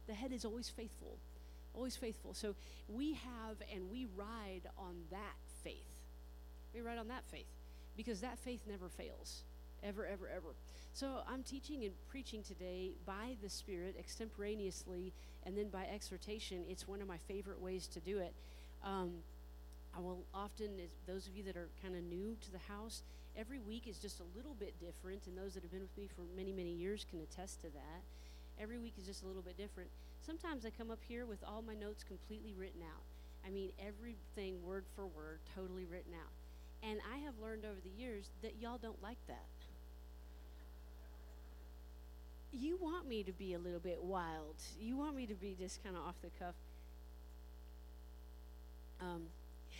The 0.06 0.14
head 0.14 0.32
is 0.32 0.44
always 0.44 0.70
faithful, 0.70 1.18
always 1.74 1.96
faithful. 1.96 2.32
So 2.32 2.54
we 2.88 3.14
have 3.14 3.56
and 3.72 3.90
we 3.90 4.06
ride 4.16 4.62
on 4.78 4.94
that 5.10 5.36
faith. 5.62 5.74
We 6.74 6.80
ride 6.80 6.98
on 6.98 7.08
that 7.08 7.24
faith 7.30 7.46
because 7.96 8.20
that 8.20 8.38
faith 8.38 8.62
never 8.66 8.88
fails, 8.88 9.42
ever, 9.82 10.06
ever, 10.06 10.28
ever. 10.28 10.54
So 10.92 11.20
I'm 11.28 11.42
teaching 11.42 11.84
and 11.84 11.92
preaching 12.08 12.42
today 12.42 12.92
by 13.06 13.36
the 13.42 13.48
Spirit 13.48 13.96
extemporaneously 13.98 15.12
and 15.44 15.56
then 15.56 15.68
by 15.68 15.84
exhortation. 15.84 16.64
It's 16.68 16.88
one 16.88 17.00
of 17.00 17.08
my 17.08 17.18
favorite 17.28 17.60
ways 17.60 17.86
to 17.88 18.00
do 18.00 18.18
it. 18.18 18.32
Um, 18.84 19.12
I 19.96 20.00
will 20.00 20.24
often, 20.34 20.70
those 21.06 21.26
of 21.26 21.36
you 21.36 21.42
that 21.44 21.56
are 21.56 21.68
kind 21.82 21.96
of 21.96 22.02
new 22.02 22.36
to 22.40 22.52
the 22.52 22.58
house, 22.58 23.02
every 23.36 23.58
week 23.58 23.86
is 23.86 23.98
just 23.98 24.20
a 24.20 24.36
little 24.36 24.54
bit 24.54 24.74
different, 24.80 25.26
and 25.26 25.36
those 25.36 25.54
that 25.54 25.62
have 25.62 25.72
been 25.72 25.82
with 25.82 25.96
me 25.96 26.08
for 26.14 26.22
many, 26.36 26.52
many 26.52 26.72
years 26.72 27.06
can 27.08 27.20
attest 27.20 27.60
to 27.62 27.68
that. 27.68 28.02
Every 28.60 28.78
week 28.78 28.94
is 28.98 29.06
just 29.06 29.22
a 29.22 29.26
little 29.26 29.42
bit 29.42 29.56
different. 29.56 29.90
Sometimes 30.24 30.66
I 30.66 30.70
come 30.70 30.90
up 30.90 31.00
here 31.06 31.26
with 31.26 31.42
all 31.46 31.62
my 31.62 31.74
notes 31.74 32.04
completely 32.04 32.54
written 32.58 32.82
out. 32.82 33.02
I 33.46 33.50
mean, 33.50 33.70
everything 33.78 34.62
word 34.64 34.84
for 34.94 35.06
word, 35.06 35.38
totally 35.54 35.84
written 35.84 36.12
out. 36.12 36.32
And 36.82 37.00
I 37.12 37.18
have 37.18 37.34
learned 37.42 37.64
over 37.64 37.78
the 37.82 38.02
years 38.02 38.30
that 38.42 38.54
y'all 38.60 38.78
don't 38.78 39.02
like 39.02 39.18
that. 39.26 39.46
You 42.52 42.78
want 42.80 43.06
me 43.06 43.22
to 43.24 43.32
be 43.32 43.54
a 43.54 43.58
little 43.58 43.80
bit 43.80 44.02
wild. 44.02 44.56
You 44.80 44.96
want 44.96 45.14
me 45.14 45.26
to 45.26 45.34
be 45.34 45.54
just 45.58 45.82
kind 45.84 45.96
of 45.96 46.02
off 46.02 46.14
the 46.22 46.30
cuff. 46.38 46.54
Um, 49.00 49.22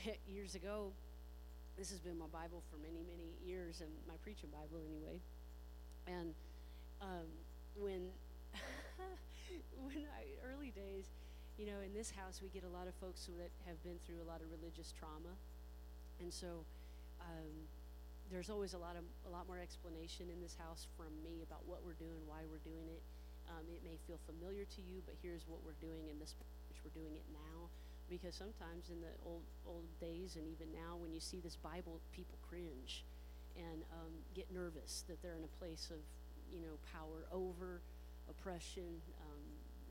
years 0.28 0.54
ago, 0.54 0.92
this 1.78 1.90
has 1.90 2.00
been 2.00 2.18
my 2.18 2.26
Bible 2.26 2.62
for 2.70 2.76
many, 2.76 3.02
many 3.08 3.30
years, 3.46 3.80
and 3.80 3.90
my 4.06 4.14
preaching 4.22 4.50
Bible 4.50 4.82
anyway. 4.84 5.20
And 6.06 6.34
um, 7.00 7.28
when, 7.78 8.10
when 9.84 10.04
I 10.18 10.26
early 10.52 10.70
days, 10.70 11.06
you 11.56 11.66
know, 11.66 11.80
in 11.84 11.94
this 11.94 12.10
house 12.10 12.40
we 12.42 12.48
get 12.48 12.64
a 12.64 12.68
lot 12.68 12.86
of 12.86 12.94
folks 13.00 13.26
that 13.38 13.50
have 13.66 13.82
been 13.82 13.98
through 14.06 14.22
a 14.22 14.28
lot 14.28 14.40
of 14.40 14.46
religious 14.50 14.92
trauma, 14.92 15.34
and 16.20 16.32
so 16.32 16.62
um, 17.20 17.66
there's 18.30 18.50
always 18.50 18.74
a 18.74 18.80
lot 18.80 18.96
of 18.96 19.04
a 19.26 19.30
lot 19.32 19.48
more 19.48 19.58
explanation 19.58 20.28
in 20.28 20.40
this 20.40 20.56
house 20.56 20.86
from 20.96 21.12
me 21.24 21.40
about 21.42 21.64
what 21.64 21.80
we're 21.84 21.96
doing, 21.96 22.20
why 22.28 22.44
we're 22.48 22.62
doing 22.64 22.88
it. 22.88 23.02
Um, 23.48 23.64
it 23.72 23.80
may 23.80 23.96
feel 24.04 24.20
familiar 24.28 24.68
to 24.68 24.80
you, 24.84 25.00
but 25.08 25.16
here's 25.24 25.48
what 25.48 25.64
we're 25.64 25.78
doing 25.80 26.12
in 26.12 26.20
this 26.20 26.36
which 26.68 26.80
we're 26.84 26.92
doing 26.92 27.16
it 27.16 27.24
now. 27.32 27.72
Because 28.12 28.36
sometimes 28.36 28.88
in 28.92 29.00
the 29.00 29.12
old 29.24 29.44
old 29.64 29.88
days 30.00 30.36
and 30.36 30.44
even 30.48 30.68
now, 30.72 30.96
when 31.00 31.12
you 31.12 31.20
see 31.20 31.40
this 31.40 31.56
Bible, 31.56 32.00
people 32.12 32.36
cringe 32.48 33.04
and 33.56 33.82
um, 33.96 34.12
get 34.36 34.52
nervous 34.52 35.04
that 35.08 35.20
they're 35.24 35.36
in 35.36 35.44
a 35.44 35.54
place 35.56 35.88
of 35.88 36.00
you 36.52 36.60
know 36.60 36.76
power 36.92 37.24
over 37.32 37.80
oppression, 38.28 39.00
um, 39.24 39.44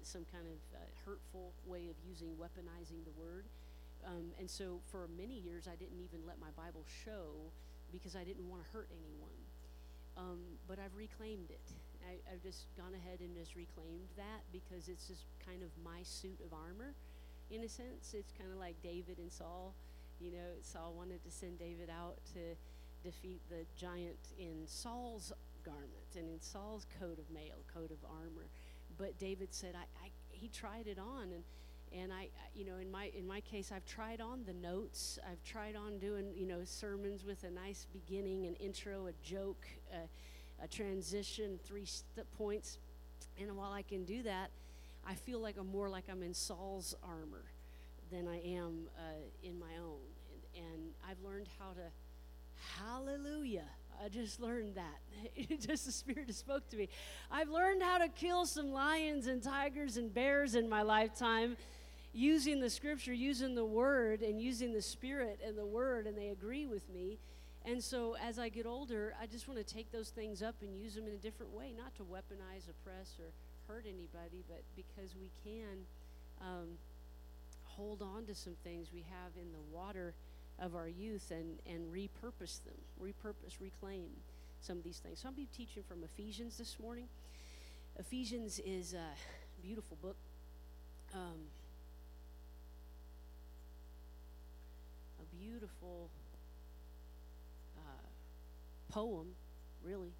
some 0.06 0.26
kind 0.30 0.46
of 0.46 0.60
uh, 0.78 0.86
hurtful 1.06 1.54
way 1.66 1.90
of 1.90 1.98
using 2.06 2.38
weaponizing 2.38 3.02
the 3.06 3.16
word. 3.18 3.46
Um, 4.06 4.30
and 4.40 4.50
so 4.50 4.80
for 4.94 5.10
many 5.18 5.42
years, 5.42 5.66
I 5.66 5.76
didn't 5.76 6.00
even 6.00 6.22
let 6.26 6.38
my 6.38 6.54
Bible 6.54 6.86
show 6.86 7.50
because 7.92 8.16
I 8.16 8.24
didn't 8.24 8.50
want 8.50 8.64
to 8.64 8.70
hurt 8.72 8.90
anyone. 8.92 9.40
Um, 10.18 10.40
but 10.68 10.80
I've 10.80 10.96
reclaimed 10.98 11.52
it. 11.52 11.68
I, 12.08 12.18
I've 12.32 12.42
just 12.42 12.66
gone 12.76 12.94
ahead 12.96 13.20
and 13.20 13.36
just 13.36 13.56
reclaimed 13.56 14.10
that 14.18 14.42
because 14.52 14.88
it's 14.88 15.08
just 15.08 15.26
kind 15.46 15.62
of 15.62 15.70
my 15.84 16.02
suit 16.04 16.40
of 16.46 16.54
armor, 16.54 16.94
in 17.52 17.62
a 17.62 17.70
sense. 17.70 18.14
It's 18.14 18.34
kind 18.34 18.52
of 18.52 18.58
like 18.58 18.76
David 18.82 19.20
and 19.20 19.32
Saul. 19.32 19.74
You 20.20 20.32
know, 20.32 20.58
Saul 20.62 20.94
wanted 20.98 21.24
to 21.24 21.32
send 21.32 21.60
David 21.60 21.90
out 21.90 22.18
to 22.34 22.58
defeat 23.04 23.42
the 23.50 23.66
giant 23.78 24.34
in 24.40 24.66
Saul's 24.66 25.32
garment 25.64 26.16
and 26.16 26.30
in 26.30 26.42
Saul's 26.42 26.86
coat 27.00 27.20
of 27.20 27.30
mail, 27.30 27.62
coat 27.74 27.92
of 27.92 27.98
armor. 28.10 28.50
But 28.98 29.20
David 29.20 29.50
said, 29.52 29.76
I, 29.76 29.86
I 30.04 30.10
he 30.32 30.50
tried 30.50 30.88
it 30.88 30.98
on 30.98 31.32
and 31.34 31.44
and 31.96 32.12
I, 32.12 32.30
you 32.56 32.66
know, 32.66 32.78
in 32.82 32.92
my 32.92 33.12
in 33.18 33.28
my 33.28 33.42
case, 33.42 33.72
I've 33.74 33.86
tried 33.86 34.22
on 34.22 34.44
the 34.46 34.54
notes. 34.54 35.20
I've 35.30 35.44
tried 35.44 35.76
on 35.76 36.00
doing, 36.00 36.34
you 36.36 36.46
know, 36.46 36.60
sermons 36.64 37.24
with 37.26 37.44
a 37.44 37.50
nice 37.50 37.86
beginning, 37.92 38.46
an 38.46 38.56
intro, 38.56 39.08
a 39.08 39.14
joke, 39.24 39.66
a, 39.94 40.64
a 40.64 40.68
transition, 40.68 41.60
three 41.66 41.86
st- 41.86 42.26
points. 42.38 42.78
And 43.40 43.56
while 43.56 43.72
I 43.72 43.84
can 43.84 44.04
do 44.04 44.24
that, 44.24 44.50
I 45.06 45.14
feel 45.14 45.40
like 45.40 45.56
I'm 45.58 45.72
more 45.72 45.90
like 45.90 46.06
I'm 46.12 46.24
in 46.24 46.34
Saul's 46.34 46.96
armor 47.04 47.46
than 48.12 48.28
I 48.28 48.40
am 48.40 48.88
uh, 48.98 49.48
in 49.48 49.60
my 49.60 49.78
own. 49.80 50.00
And, 50.56 50.66
and 50.66 50.84
I've 51.10 51.22
learned 51.24 51.48
how 51.60 51.72
to, 51.72 52.82
hallelujah. 52.82 53.66
I 54.04 54.10
just 54.10 54.40
learned 54.40 54.76
that. 54.76 55.60
just 55.60 55.86
the 55.86 55.92
Spirit 55.92 56.34
spoke 56.36 56.68
to 56.70 56.78
me. 56.78 56.90
I've 57.32 57.50
learned 57.50 57.82
how 57.82 57.98
to 57.98 58.08
kill 58.10 58.46
some 58.46 58.72
lions 58.72 59.28
and 59.28 59.42
tigers 59.42 59.98
and 59.98 60.14
bears 60.14 60.56
in 60.56 60.70
my 60.70 60.82
lifetime 60.82 61.58
using 62.18 62.60
the 62.60 62.70
scripture, 62.70 63.14
using 63.14 63.54
the 63.54 63.64
word, 63.64 64.24
and 64.24 64.42
using 64.42 64.74
the 64.74 64.82
Spirit 64.82 65.40
and 65.46 65.56
the 65.56 65.66
word, 65.66 66.08
and 66.08 66.18
they 66.18 66.30
agree 66.30 66.66
with 66.66 66.90
me. 66.90 67.20
And 67.64 67.84
so 67.84 68.16
as 68.26 68.40
I 68.40 68.50
get 68.50 68.66
older, 68.66 69.14
I 69.22 69.28
just 69.28 69.48
want 69.48 69.60
to 69.60 69.74
take 69.74 69.92
those 69.92 70.10
things 70.10 70.42
up 70.42 70.56
and 70.62 70.76
use 70.76 70.96
them 70.96 71.06
in 71.06 71.14
a 71.14 71.18
different 71.18 71.54
way, 71.54 71.74
not 71.78 71.96
to 71.98 72.04
weaponize, 72.04 72.68
oppress, 72.70 73.18
or 73.20 73.28
hurt 73.68 73.86
anybody, 73.88 74.44
but 74.48 74.64
because 74.76 75.16
we 75.20 75.30
can 75.44 75.86
um, 76.42 76.70
hold 77.66 78.02
on 78.02 78.26
to 78.26 78.34
some 78.34 78.56
things 78.64 78.88
we 78.92 79.06
have 79.10 79.32
in 79.40 79.52
the 79.52 79.76
water 79.76 80.16
of 80.58 80.76
our 80.76 80.88
youth 80.88 81.30
and, 81.30 81.60
and 81.72 81.94
repurpose 81.94 82.64
them, 82.64 82.74
repurpose, 83.00 83.60
reclaim 83.62 84.06
some 84.60 84.78
of 84.78 84.84
these 84.84 84.98
things. 84.98 85.20
So 85.20 85.28
I'll 85.28 85.36
be 85.36 85.48
teaching 85.56 85.84
from 85.88 86.04
Ephesians 86.04 86.58
this 86.58 86.78
morning. 86.80 87.06
Ephesians 88.00 88.60
is 88.66 88.96
a 88.96 89.62
beautiful 89.62 89.98
book. 90.02 90.16
Um, 91.14 91.46
beautiful 95.40 96.10
uh, 97.78 98.08
poem, 98.90 99.28
really. 99.84 100.14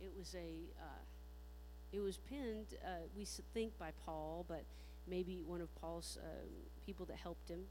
It 0.00 0.12
was 0.16 0.34
a 0.34 0.70
uh, 0.80 1.04
it 1.92 2.00
was 2.00 2.18
penned, 2.18 2.74
uh, 2.84 3.06
we 3.16 3.24
think 3.24 3.76
by 3.78 3.90
Paul, 4.04 4.44
but 4.48 4.64
maybe 5.08 5.40
one 5.44 5.60
of 5.60 5.74
Paul's 5.80 6.18
uh, 6.22 6.26
people 6.86 7.04
that 7.06 7.16
helped 7.16 7.48
him, 7.48 7.64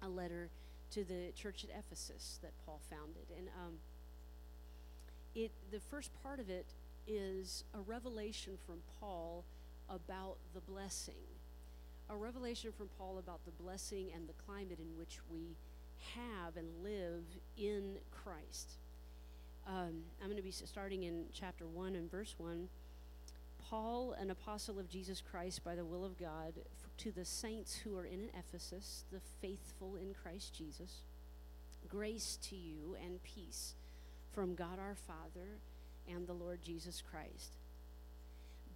a 0.00 0.08
letter 0.08 0.50
to 0.92 1.04
the 1.04 1.32
church 1.34 1.64
at 1.64 1.70
Ephesus 1.76 2.38
that 2.42 2.52
Paul 2.64 2.80
founded. 2.88 3.26
And 3.36 3.48
um, 3.48 3.74
it 5.34 5.50
the 5.70 5.80
first 5.80 6.10
part 6.22 6.38
of 6.40 6.48
it 6.48 6.66
is 7.06 7.64
a 7.74 7.80
revelation 7.80 8.58
from 8.64 8.76
Paul 9.00 9.44
about 9.88 10.36
the 10.54 10.60
blessing, 10.60 11.26
a 12.08 12.16
revelation 12.16 12.70
from 12.76 12.88
Paul 12.96 13.18
about 13.18 13.44
the 13.44 13.62
blessing 13.62 14.10
and 14.14 14.28
the 14.28 14.34
climate 14.46 14.78
in 14.78 14.96
which 14.96 15.18
we 15.30 15.56
have 16.14 16.56
and 16.56 16.68
live 16.82 17.24
in 17.56 17.96
Christ. 18.10 18.72
Um, 19.66 20.02
I'm 20.20 20.26
going 20.26 20.36
to 20.36 20.42
be 20.42 20.50
starting 20.50 21.02
in 21.04 21.24
chapter 21.32 21.66
1 21.66 21.94
and 21.94 22.10
verse 22.10 22.34
1. 22.38 22.68
Paul, 23.68 24.14
an 24.18 24.30
apostle 24.30 24.78
of 24.78 24.88
Jesus 24.88 25.20
Christ 25.20 25.62
by 25.62 25.74
the 25.74 25.84
will 25.84 26.04
of 26.04 26.18
God, 26.18 26.54
f- 26.56 26.88
to 26.98 27.12
the 27.12 27.24
saints 27.24 27.76
who 27.76 27.96
are 27.96 28.06
in 28.06 28.30
Ephesus, 28.38 29.04
the 29.12 29.20
faithful 29.42 29.96
in 29.96 30.14
Christ 30.14 30.54
Jesus, 30.54 31.02
grace 31.86 32.38
to 32.48 32.56
you 32.56 32.96
and 33.04 33.22
peace 33.22 33.74
from 34.32 34.54
God 34.54 34.78
our 34.78 34.94
Father 34.94 35.58
and 36.08 36.26
the 36.26 36.32
Lord 36.32 36.62
Jesus 36.62 37.02
Christ. 37.02 37.58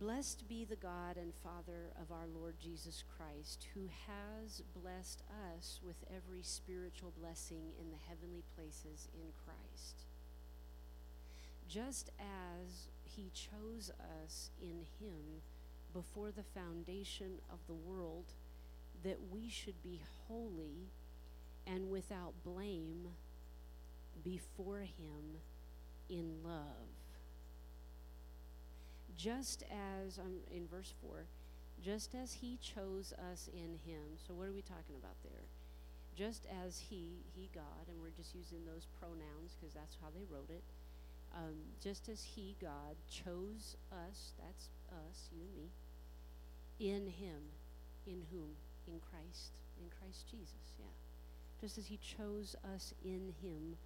Blessed 0.03 0.49
be 0.49 0.65
the 0.65 0.77
God 0.77 1.17
and 1.17 1.33
Father 1.45 1.93
of 2.01 2.11
our 2.11 2.27
Lord 2.35 2.57
Jesus 2.61 3.05
Christ, 3.17 3.69
who 3.73 3.89
has 4.09 4.63
blessed 4.75 5.23
us 5.55 5.79
with 5.87 5.97
every 6.15 6.43
spiritual 6.43 7.13
blessing 7.21 7.71
in 7.81 7.91
the 7.91 8.03
heavenly 8.09 8.43
places 8.57 9.09
in 9.15 9.29
Christ 9.47 10.07
just 11.73 12.11
as 12.19 12.89
he 13.03 13.31
chose 13.33 13.91
us 14.23 14.51
in 14.61 14.85
him 15.01 15.41
before 15.95 16.31
the 16.31 16.43
foundation 16.43 17.39
of 17.51 17.59
the 17.67 17.75
world, 17.75 18.25
that 19.03 19.19
we 19.31 19.49
should 19.49 19.83
be 19.83 20.03
holy 20.29 20.91
and 21.67 21.91
without 21.91 22.35
blame 22.45 23.09
before 24.23 24.81
him 24.81 25.41
in 26.11 26.43
love. 26.45 27.02
Just 29.17 29.65
as, 29.71 30.19
um, 30.19 30.41
in 30.51 30.67
verse 30.67 30.93
4, 31.03 31.27
just 31.83 32.15
as 32.15 32.35
he 32.35 32.59
chose 32.63 33.13
us 33.33 33.49
in 33.53 33.79
him. 33.85 34.17
So, 34.27 34.35
what 34.35 34.47
are 34.49 34.53
we 34.53 34.63
talking 34.63 34.97
about 34.97 35.17
there? 35.23 35.45
Just 36.17 36.47
as 36.65 36.79
he, 36.79 37.25
he, 37.35 37.49
God, 37.55 37.89
and 37.89 38.01
we're 38.01 38.15
just 38.17 38.35
using 38.35 38.65
those 38.65 38.87
pronouns 39.01 39.57
because 39.59 39.75
that's 39.75 39.97
how 40.01 40.09
they 40.15 40.25
wrote 40.31 40.51
it 40.51 40.63
um, 41.35 41.57
just 41.83 42.09
as 42.09 42.23
He, 42.23 42.57
God, 42.61 42.97
chose 43.09 43.77
us, 43.91 44.33
that's 44.39 44.69
us, 44.91 45.31
you 45.33 45.41
and 45.43 45.55
me, 45.57 45.71
in 46.79 47.07
Him, 47.07 47.41
in 48.07 48.23
whom? 48.31 48.51
In 48.87 49.01
Christ, 49.01 49.53
in 49.81 49.89
Christ 49.99 50.27
Jesus, 50.31 50.77
yeah. 50.79 50.85
Just 51.61 51.79
as 51.79 51.87
He 51.87 51.99
chose 51.99 52.57
us 52.75 52.93
in 53.05 53.33
Him, 53.43 53.77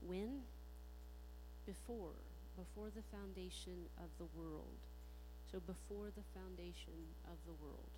when? 0.00 0.40
Before, 1.66 2.16
before 2.56 2.90
the 2.90 3.04
foundation 3.14 3.86
of 3.98 4.10
the 4.18 4.28
world. 4.38 4.78
So 5.50 5.60
before 5.60 6.10
the 6.14 6.26
foundation 6.34 7.14
of 7.26 7.38
the 7.46 7.56
world. 7.62 7.94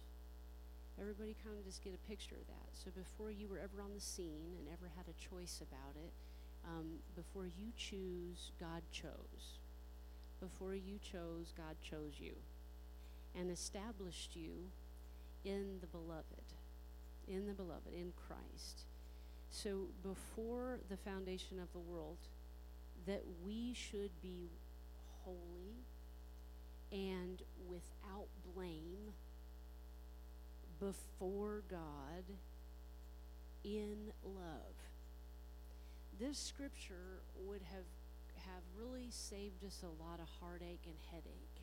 Everybody 1.00 1.36
kind 1.44 1.56
of 1.58 1.64
just 1.64 1.82
get 1.82 1.94
a 1.94 2.08
picture 2.08 2.36
of 2.36 2.46
that. 2.46 2.68
So 2.72 2.90
before 2.90 3.30
you 3.30 3.48
were 3.48 3.58
ever 3.58 3.80
on 3.82 3.94
the 3.94 4.00
scene 4.00 4.56
and 4.58 4.68
ever 4.68 4.90
had 4.96 5.06
a 5.08 5.16
choice 5.16 5.60
about 5.60 5.96
it, 5.96 6.12
um, 6.68 7.00
before 7.16 7.46
you 7.46 7.72
choose, 7.76 8.52
God 8.60 8.82
chose. 8.92 9.58
Before 10.40 10.74
you 10.74 10.98
chose, 11.00 11.52
God 11.56 11.76
chose 11.82 12.20
you 12.20 12.34
and 13.34 13.50
established 13.50 14.36
you 14.36 14.70
in 15.44 15.78
the 15.80 15.86
beloved, 15.86 16.54
in 17.26 17.46
the 17.46 17.54
beloved, 17.54 17.92
in 17.94 18.12
Christ. 18.28 18.82
So 19.50 19.86
before 20.02 20.80
the 20.88 20.96
foundation 20.96 21.58
of 21.58 21.72
the 21.72 21.78
world, 21.78 22.18
that 23.06 23.22
we 23.44 23.74
should 23.74 24.10
be 24.22 24.50
holy 25.24 25.84
and 26.90 27.42
without 27.68 28.26
blame 28.54 29.12
before 30.78 31.62
God 31.70 32.24
in 33.64 34.12
love. 34.24 34.74
This 36.18 36.38
scripture 36.38 37.22
would 37.46 37.62
have 37.72 37.84
have 38.46 38.62
really 38.76 39.08
saved 39.10 39.64
us 39.64 39.84
a 39.84 40.02
lot 40.02 40.18
of 40.18 40.26
heartache 40.40 40.84
and 40.84 40.96
headache 41.12 41.62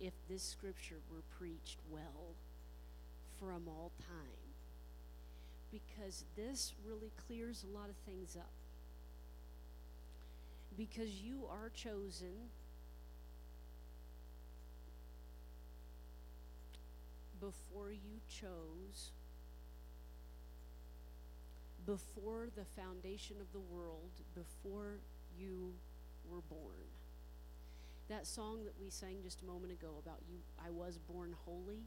if 0.00 0.12
this 0.28 0.42
scripture 0.42 1.00
were 1.10 1.22
preached 1.38 1.78
well 1.90 2.36
from 3.40 3.66
all 3.66 3.90
time 4.06 4.48
because 5.72 6.24
this 6.36 6.72
really 6.86 7.10
clears 7.26 7.64
a 7.64 7.76
lot 7.76 7.88
of 7.88 7.96
things 8.06 8.36
up 8.36 8.52
because 10.78 11.20
you 11.20 11.44
are 11.50 11.70
chosen 11.74 12.48
before 17.40 17.90
you 17.90 18.20
chose 18.28 19.10
before 21.88 22.48
the 22.54 22.66
foundation 22.80 23.36
of 23.40 23.50
the 23.54 23.60
world, 23.74 24.10
before 24.34 24.98
you 25.38 25.72
were 26.30 26.42
born. 26.50 26.84
That 28.10 28.26
song 28.26 28.64
that 28.64 28.74
we 28.78 28.90
sang 28.90 29.22
just 29.22 29.40
a 29.40 29.46
moment 29.46 29.72
ago 29.72 29.94
about 29.98 30.20
you, 30.30 30.36
I 30.62 30.68
was 30.68 30.98
born 30.98 31.34
holy, 31.46 31.84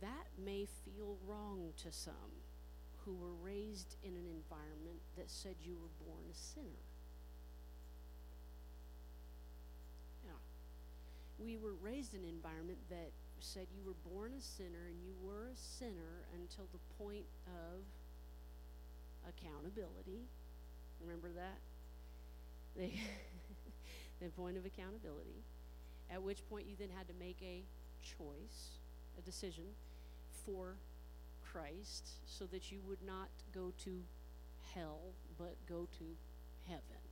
that 0.00 0.28
may 0.42 0.66
feel 0.84 1.18
wrong 1.28 1.74
to 1.82 1.92
some 1.92 2.40
who 3.04 3.12
were 3.12 3.34
raised 3.44 3.96
in 4.02 4.12
an 4.12 4.24
environment 4.24 5.00
that 5.18 5.30
said 5.30 5.56
you 5.62 5.74
were 5.74 6.06
born 6.06 6.24
a 6.30 6.34
sinner. 6.34 6.86
Yeah. 10.24 10.32
We 11.42 11.56
were 11.56 11.74
raised 11.82 12.14
in 12.14 12.20
an 12.20 12.28
environment 12.28 12.78
that 12.90 13.10
said 13.40 13.66
you 13.74 13.82
were 13.84 13.98
born 14.08 14.32
a 14.38 14.40
sinner 14.40 14.86
and 14.88 15.02
you 15.02 15.12
were 15.22 15.48
a 15.48 15.56
sinner 15.56 16.22
until 16.34 16.68
the 16.72 16.78
point 17.02 17.26
of 17.46 17.82
accountability. 19.28 20.28
Remember 21.00 21.28
that? 21.34 21.58
The, 24.20 24.28
point 24.36 24.56
of 24.56 24.64
accountability. 24.64 25.42
At 26.08 26.22
which 26.22 26.48
point 26.48 26.66
you 26.68 26.76
then 26.78 26.90
had 26.96 27.08
to 27.08 27.14
make 27.18 27.38
a 27.42 27.64
choice, 28.02 28.78
a 29.18 29.22
decision 29.22 29.64
for 30.46 30.76
Christ 31.44 32.08
so 32.24 32.44
that 32.52 32.70
you 32.70 32.78
would 32.86 33.02
not 33.04 33.30
go 33.52 33.72
to 33.82 33.98
hell 34.74 35.00
but 35.36 35.56
go 35.68 35.88
to 35.98 36.04
heaven 36.68 37.02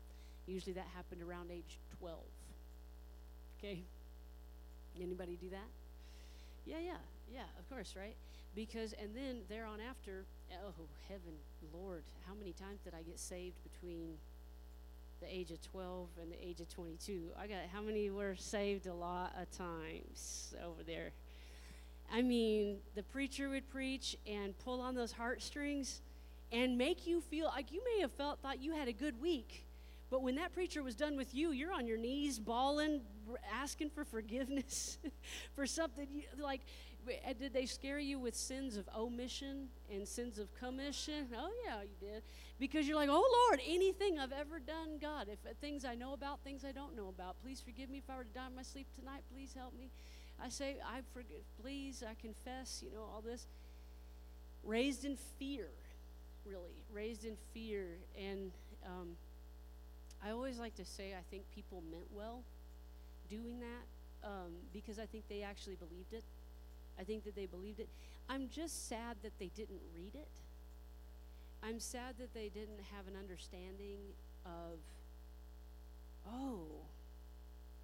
Usually 0.50 0.72
that 0.72 0.86
happened 0.96 1.22
around 1.22 1.50
age 1.52 1.78
12. 2.00 2.18
Okay? 3.58 3.82
Anybody 4.98 5.36
do 5.40 5.50
that? 5.50 5.68
Yeah, 6.66 6.78
yeah, 6.78 6.98
yeah, 7.32 7.44
of 7.58 7.68
course, 7.68 7.94
right? 7.96 8.14
Because, 8.54 8.94
and 9.00 9.14
then 9.14 9.42
there 9.48 9.66
on 9.66 9.78
after, 9.80 10.24
oh, 10.52 10.72
heaven, 11.08 11.34
Lord, 11.72 12.02
how 12.26 12.34
many 12.34 12.52
times 12.52 12.80
did 12.84 12.94
I 12.94 13.02
get 13.02 13.18
saved 13.18 13.56
between 13.62 14.14
the 15.20 15.32
age 15.32 15.50
of 15.50 15.60
12 15.62 16.08
and 16.20 16.32
the 16.32 16.44
age 16.44 16.60
of 16.60 16.68
22? 16.68 17.30
I 17.38 17.46
got, 17.46 17.58
how 17.72 17.80
many 17.80 18.10
were 18.10 18.34
saved 18.36 18.86
a 18.86 18.94
lot 18.94 19.34
of 19.40 19.50
times 19.56 20.54
over 20.64 20.82
there? 20.82 21.12
I 22.12 22.22
mean, 22.22 22.78
the 22.96 23.04
preacher 23.04 23.48
would 23.48 23.68
preach 23.70 24.16
and 24.26 24.58
pull 24.58 24.80
on 24.80 24.96
those 24.96 25.12
heartstrings 25.12 26.00
and 26.50 26.76
make 26.76 27.06
you 27.06 27.20
feel 27.20 27.46
like 27.46 27.70
you 27.70 27.82
may 27.84 28.00
have 28.00 28.10
felt, 28.10 28.40
thought 28.40 28.60
you 28.60 28.74
had 28.74 28.88
a 28.88 28.92
good 28.92 29.20
week. 29.20 29.64
But 30.10 30.22
when 30.22 30.34
that 30.34 30.52
preacher 30.52 30.82
was 30.82 30.96
done 30.96 31.16
with 31.16 31.32
you, 31.34 31.52
you're 31.52 31.72
on 31.72 31.86
your 31.86 31.98
knees, 31.98 32.40
bawling, 32.40 33.00
asking 33.52 33.90
for 33.90 34.04
forgiveness 34.04 34.98
for 35.54 35.66
something 35.66 36.06
you, 36.12 36.22
like. 36.42 36.60
uh, 37.08 37.32
Did 37.32 37.52
they 37.52 37.66
scare 37.66 37.98
you 37.98 38.18
with 38.18 38.34
sins 38.34 38.76
of 38.76 38.88
omission 38.96 39.68
and 39.92 40.06
sins 40.06 40.38
of 40.38 40.54
commission? 40.54 41.26
Oh 41.36 41.50
yeah, 41.66 41.82
you 41.82 42.08
did, 42.08 42.22
because 42.58 42.86
you're 42.86 42.96
like, 42.96 43.08
oh 43.10 43.46
Lord, 43.48 43.60
anything 43.66 44.18
I've 44.18 44.32
ever 44.32 44.58
done, 44.58 44.98
God, 45.00 45.28
if 45.30 45.38
uh, 45.46 45.54
things 45.60 45.84
I 45.84 45.94
know 45.94 46.12
about, 46.12 46.40
things 46.44 46.64
I 46.64 46.72
don't 46.72 46.94
know 46.96 47.08
about, 47.08 47.36
please 47.42 47.60
forgive 47.60 47.88
me 47.90 47.98
if 47.98 48.10
I 48.10 48.16
were 48.16 48.24
to 48.24 48.34
die 48.34 48.46
in 48.48 48.56
my 48.56 48.62
sleep 48.62 48.86
tonight. 48.98 49.22
Please 49.32 49.54
help 49.54 49.72
me. 49.78 49.90
I 50.42 50.48
say, 50.48 50.76
I 50.86 51.00
forgive. 51.14 51.42
Please, 51.62 52.02
I 52.08 52.14
confess. 52.20 52.82
You 52.84 52.92
know 52.94 53.02
all 53.02 53.22
this. 53.24 53.46
Raised 54.62 55.04
in 55.04 55.16
fear, 55.38 55.68
really, 56.44 56.84
raised 56.92 57.24
in 57.24 57.36
fear, 57.54 57.98
and. 58.18 58.50
Um, 58.84 59.16
I 60.22 60.32
always 60.32 60.58
like 60.58 60.74
to 60.74 60.84
say 60.84 61.14
I 61.14 61.22
think 61.30 61.44
people 61.54 61.82
meant 61.90 62.04
well 62.12 62.42
doing 63.30 63.60
that 63.60 64.28
um, 64.28 64.52
because 64.72 64.98
I 64.98 65.06
think 65.06 65.24
they 65.28 65.42
actually 65.42 65.76
believed 65.76 66.12
it. 66.12 66.24
I 66.98 67.04
think 67.04 67.24
that 67.24 67.34
they 67.34 67.46
believed 67.46 67.80
it. 67.80 67.88
I'm 68.28 68.48
just 68.48 68.88
sad 68.88 69.16
that 69.22 69.32
they 69.38 69.50
didn't 69.56 69.80
read 69.94 70.14
it. 70.14 70.28
I'm 71.62 71.80
sad 71.80 72.14
that 72.18 72.34
they 72.34 72.48
didn't 72.48 72.80
have 72.94 73.06
an 73.06 73.14
understanding 73.18 73.98
of, 74.44 74.78
oh, 76.26 76.62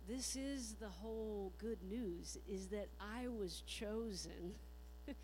this 0.09 0.37
is 0.37 0.77
the 0.81 0.89
whole 0.89 1.53
good 1.59 1.79
news 1.83 2.39
is 2.49 2.69
that 2.69 2.89
I 3.01 3.29
was 3.29 3.63
chosen 3.67 4.55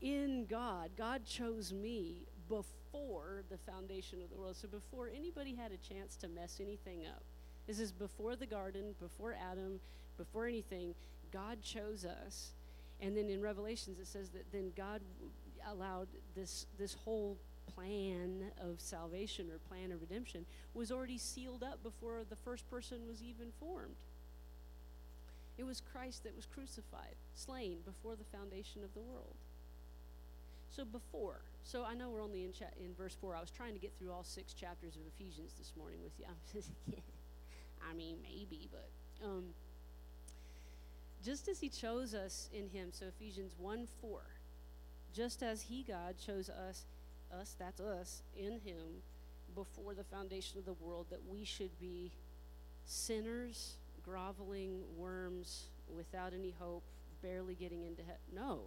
in 0.00 0.46
God. 0.46 0.90
God 0.96 1.24
chose 1.24 1.72
me 1.72 2.26
before 2.48 3.42
the 3.50 3.58
foundation 3.58 4.22
of 4.22 4.30
the 4.30 4.36
world. 4.36 4.56
So 4.56 4.68
before 4.68 5.10
anybody 5.14 5.54
had 5.54 5.72
a 5.72 5.76
chance 5.76 6.16
to 6.16 6.28
mess 6.28 6.58
anything 6.60 7.00
up. 7.06 7.22
This 7.70 7.78
is 7.78 7.92
before 7.92 8.34
the 8.34 8.46
garden, 8.46 8.96
before 9.00 9.32
Adam, 9.32 9.78
before 10.16 10.48
anything. 10.48 10.92
God 11.30 11.62
chose 11.62 12.04
us. 12.04 12.50
And 13.00 13.16
then 13.16 13.28
in 13.28 13.40
Revelations 13.40 14.00
it 14.00 14.08
says 14.08 14.30
that 14.30 14.50
then 14.50 14.72
God 14.76 15.00
allowed 15.70 16.08
this 16.34 16.66
this 16.80 16.94
whole 16.94 17.38
plan 17.72 18.50
of 18.60 18.80
salvation 18.80 19.52
or 19.52 19.58
plan 19.72 19.92
of 19.92 20.00
redemption 20.00 20.46
was 20.74 20.90
already 20.90 21.16
sealed 21.16 21.62
up 21.62 21.80
before 21.84 22.24
the 22.28 22.34
first 22.34 22.68
person 22.68 23.06
was 23.06 23.22
even 23.22 23.52
formed. 23.60 23.94
It 25.56 25.62
was 25.62 25.80
Christ 25.80 26.24
that 26.24 26.34
was 26.34 26.46
crucified, 26.46 27.14
slain 27.36 27.82
before 27.84 28.16
the 28.16 28.36
foundation 28.36 28.82
of 28.82 28.92
the 28.94 29.00
world. 29.00 29.36
So 30.70 30.84
before, 30.84 31.42
so 31.62 31.84
I 31.84 31.94
know 31.94 32.10
we're 32.10 32.22
only 32.22 32.42
in 32.42 32.52
cha- 32.52 32.74
in 32.84 32.94
verse 32.96 33.16
four. 33.20 33.36
I 33.36 33.40
was 33.40 33.52
trying 33.52 33.74
to 33.74 33.80
get 33.80 33.92
through 33.96 34.10
all 34.10 34.24
six 34.24 34.54
chapters 34.54 34.96
of 34.96 35.02
Ephesians 35.06 35.52
this 35.56 35.72
morning 35.76 36.02
with 36.02 36.18
you. 36.18 36.24
I'm 36.28 36.34
just, 36.52 36.72
I 37.88 37.94
mean, 37.94 38.16
maybe, 38.22 38.68
but 38.70 38.90
um, 39.24 39.44
just 41.24 41.48
as 41.48 41.60
He 41.60 41.68
chose 41.68 42.14
us 42.14 42.48
in 42.52 42.68
Him. 42.68 42.88
So 42.92 43.06
Ephesians 43.06 43.54
one 43.58 43.86
four, 44.00 44.22
just 45.14 45.42
as 45.42 45.62
He 45.62 45.82
God 45.82 46.16
chose 46.24 46.48
us, 46.48 46.84
us 47.32 47.54
that's 47.58 47.80
us 47.80 48.22
in 48.36 48.60
Him 48.60 49.02
before 49.54 49.94
the 49.94 50.04
foundation 50.04 50.58
of 50.58 50.64
the 50.64 50.74
world, 50.74 51.06
that 51.10 51.20
we 51.28 51.44
should 51.44 51.78
be 51.80 52.12
sinners, 52.84 53.74
groveling 54.04 54.82
worms 54.96 55.64
without 55.94 56.32
any 56.32 56.54
hope, 56.58 56.84
barely 57.22 57.54
getting 57.54 57.84
into 57.84 58.02
heaven. 58.02 58.20
No, 58.32 58.60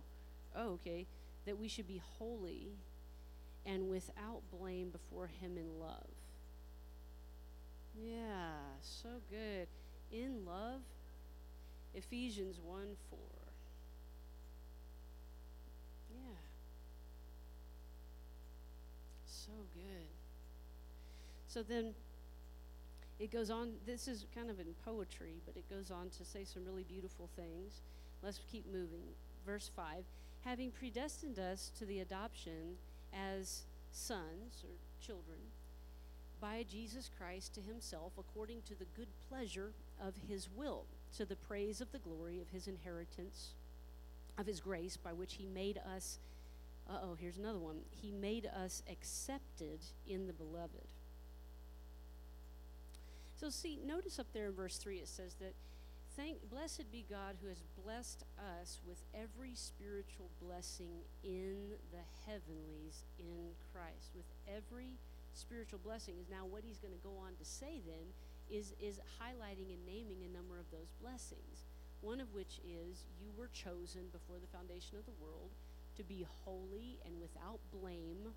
oh, 0.55 0.71
okay 0.71 1.07
that 1.45 1.59
we 1.59 1.67
should 1.67 1.87
be 1.87 2.01
holy 2.17 2.69
and 3.65 3.89
without 3.89 4.41
blame 4.51 4.89
before 4.89 5.27
Him 5.27 5.57
in 5.57 5.79
love. 5.79 6.12
Yeah, 8.01 8.53
so 8.81 9.09
good. 9.29 9.67
In 10.11 10.45
love, 10.45 10.81
Ephesians 11.93 12.59
1 12.63 12.81
4. 13.09 13.19
Yeah. 16.11 16.35
So 19.25 19.51
good. 19.73 20.07
So 21.47 21.61
then 21.63 21.93
it 23.19 23.31
goes 23.31 23.51
on, 23.51 23.73
this 23.85 24.07
is 24.07 24.25
kind 24.35 24.49
of 24.49 24.59
in 24.59 24.73
poetry, 24.83 25.35
but 25.45 25.55
it 25.55 25.69
goes 25.69 25.91
on 25.91 26.09
to 26.17 26.25
say 26.25 26.43
some 26.43 26.65
really 26.65 26.83
beautiful 26.83 27.29
things. 27.35 27.81
Let's 28.23 28.39
keep 28.51 28.65
moving. 28.71 29.03
Verse 29.45 29.69
5 29.75 30.03
having 30.43 30.71
predestined 30.71 31.39
us 31.39 31.71
to 31.79 31.85
the 31.85 31.99
adoption 31.99 32.75
as 33.13 33.63
sons 33.91 34.63
or 34.63 34.75
children 35.05 35.39
by 36.43 36.65
Jesus 36.69 37.09
Christ 37.17 37.55
to 37.55 37.61
himself 37.61 38.11
according 38.19 38.63
to 38.63 38.75
the 38.75 38.83
good 38.97 39.07
pleasure 39.29 39.71
of 40.05 40.13
his 40.27 40.49
will, 40.53 40.83
to 41.15 41.23
the 41.23 41.37
praise 41.37 41.79
of 41.79 41.93
the 41.93 41.99
glory 41.99 42.41
of 42.41 42.49
his 42.49 42.67
inheritance, 42.67 43.53
of 44.37 44.45
his 44.45 44.59
grace, 44.59 44.97
by 44.97 45.13
which 45.13 45.35
he 45.35 45.45
made 45.45 45.79
us. 45.95 46.19
Uh 46.89 46.97
oh, 47.01 47.15
here's 47.17 47.37
another 47.37 47.59
one. 47.59 47.77
He 47.91 48.11
made 48.11 48.45
us 48.45 48.83
accepted 48.91 49.79
in 50.05 50.27
the 50.27 50.33
beloved. 50.33 50.89
So, 53.37 53.49
see, 53.49 53.79
notice 53.85 54.19
up 54.19 54.27
there 54.33 54.47
in 54.47 54.53
verse 54.53 54.75
3 54.75 54.97
it 54.97 55.07
says 55.07 55.35
that 55.35 55.53
Thank, 56.17 56.49
blessed 56.49 56.91
be 56.91 57.05
God 57.09 57.37
who 57.41 57.47
has 57.47 57.63
blessed 57.83 58.25
us 58.61 58.81
with 58.85 59.01
every 59.15 59.55
spiritual 59.55 60.29
blessing 60.41 60.91
in 61.23 61.55
the 61.91 62.03
heavenlies 62.27 63.05
in 63.17 63.55
Christ. 63.71 64.11
With 64.13 64.27
every 64.45 64.99
spiritual 65.33 65.79
blessing 65.83 66.15
is 66.21 66.29
now 66.29 66.45
what 66.45 66.63
he's 66.63 66.79
going 66.79 66.93
to 66.93 67.03
go 67.03 67.17
on 67.17 67.35
to 67.37 67.45
say 67.45 67.81
then 67.85 68.13
is 68.49 68.73
is 68.79 68.99
highlighting 69.19 69.73
and 69.73 69.85
naming 69.85 70.23
a 70.23 70.35
number 70.35 70.59
of 70.59 70.69
those 70.71 70.91
blessings. 71.01 71.65
One 72.01 72.19
of 72.19 72.33
which 72.33 72.59
is 72.63 73.05
you 73.19 73.31
were 73.37 73.49
chosen 73.53 74.09
before 74.11 74.37
the 74.39 74.57
foundation 74.57 74.97
of 74.97 75.05
the 75.05 75.17
world 75.21 75.51
to 75.95 76.03
be 76.03 76.25
holy 76.43 76.99
and 77.05 77.19
without 77.21 77.59
blame 77.71 78.33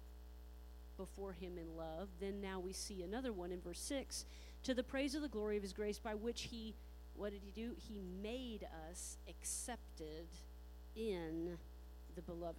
before 0.97 1.33
him 1.33 1.59
in 1.59 1.77
love. 1.77 2.09
Then 2.21 2.41
now 2.41 2.61
we 2.61 2.73
see 2.73 3.03
another 3.03 3.33
one 3.33 3.51
in 3.51 3.61
verse 3.61 3.81
6 3.81 4.25
to 4.63 4.75
the 4.75 4.83
praise 4.83 5.15
of 5.15 5.23
the 5.23 5.29
glory 5.29 5.57
of 5.57 5.63
his 5.63 5.73
grace 5.73 5.99
by 5.99 6.15
which 6.15 6.43
he 6.43 6.75
what 7.17 7.33
did 7.33 7.41
he 7.43 7.51
do? 7.51 7.73
He 7.77 8.03
made 8.23 8.67
us 8.91 9.17
accepted 9.29 10.27
in 10.95 11.57
the 12.15 12.23
beloved. 12.23 12.57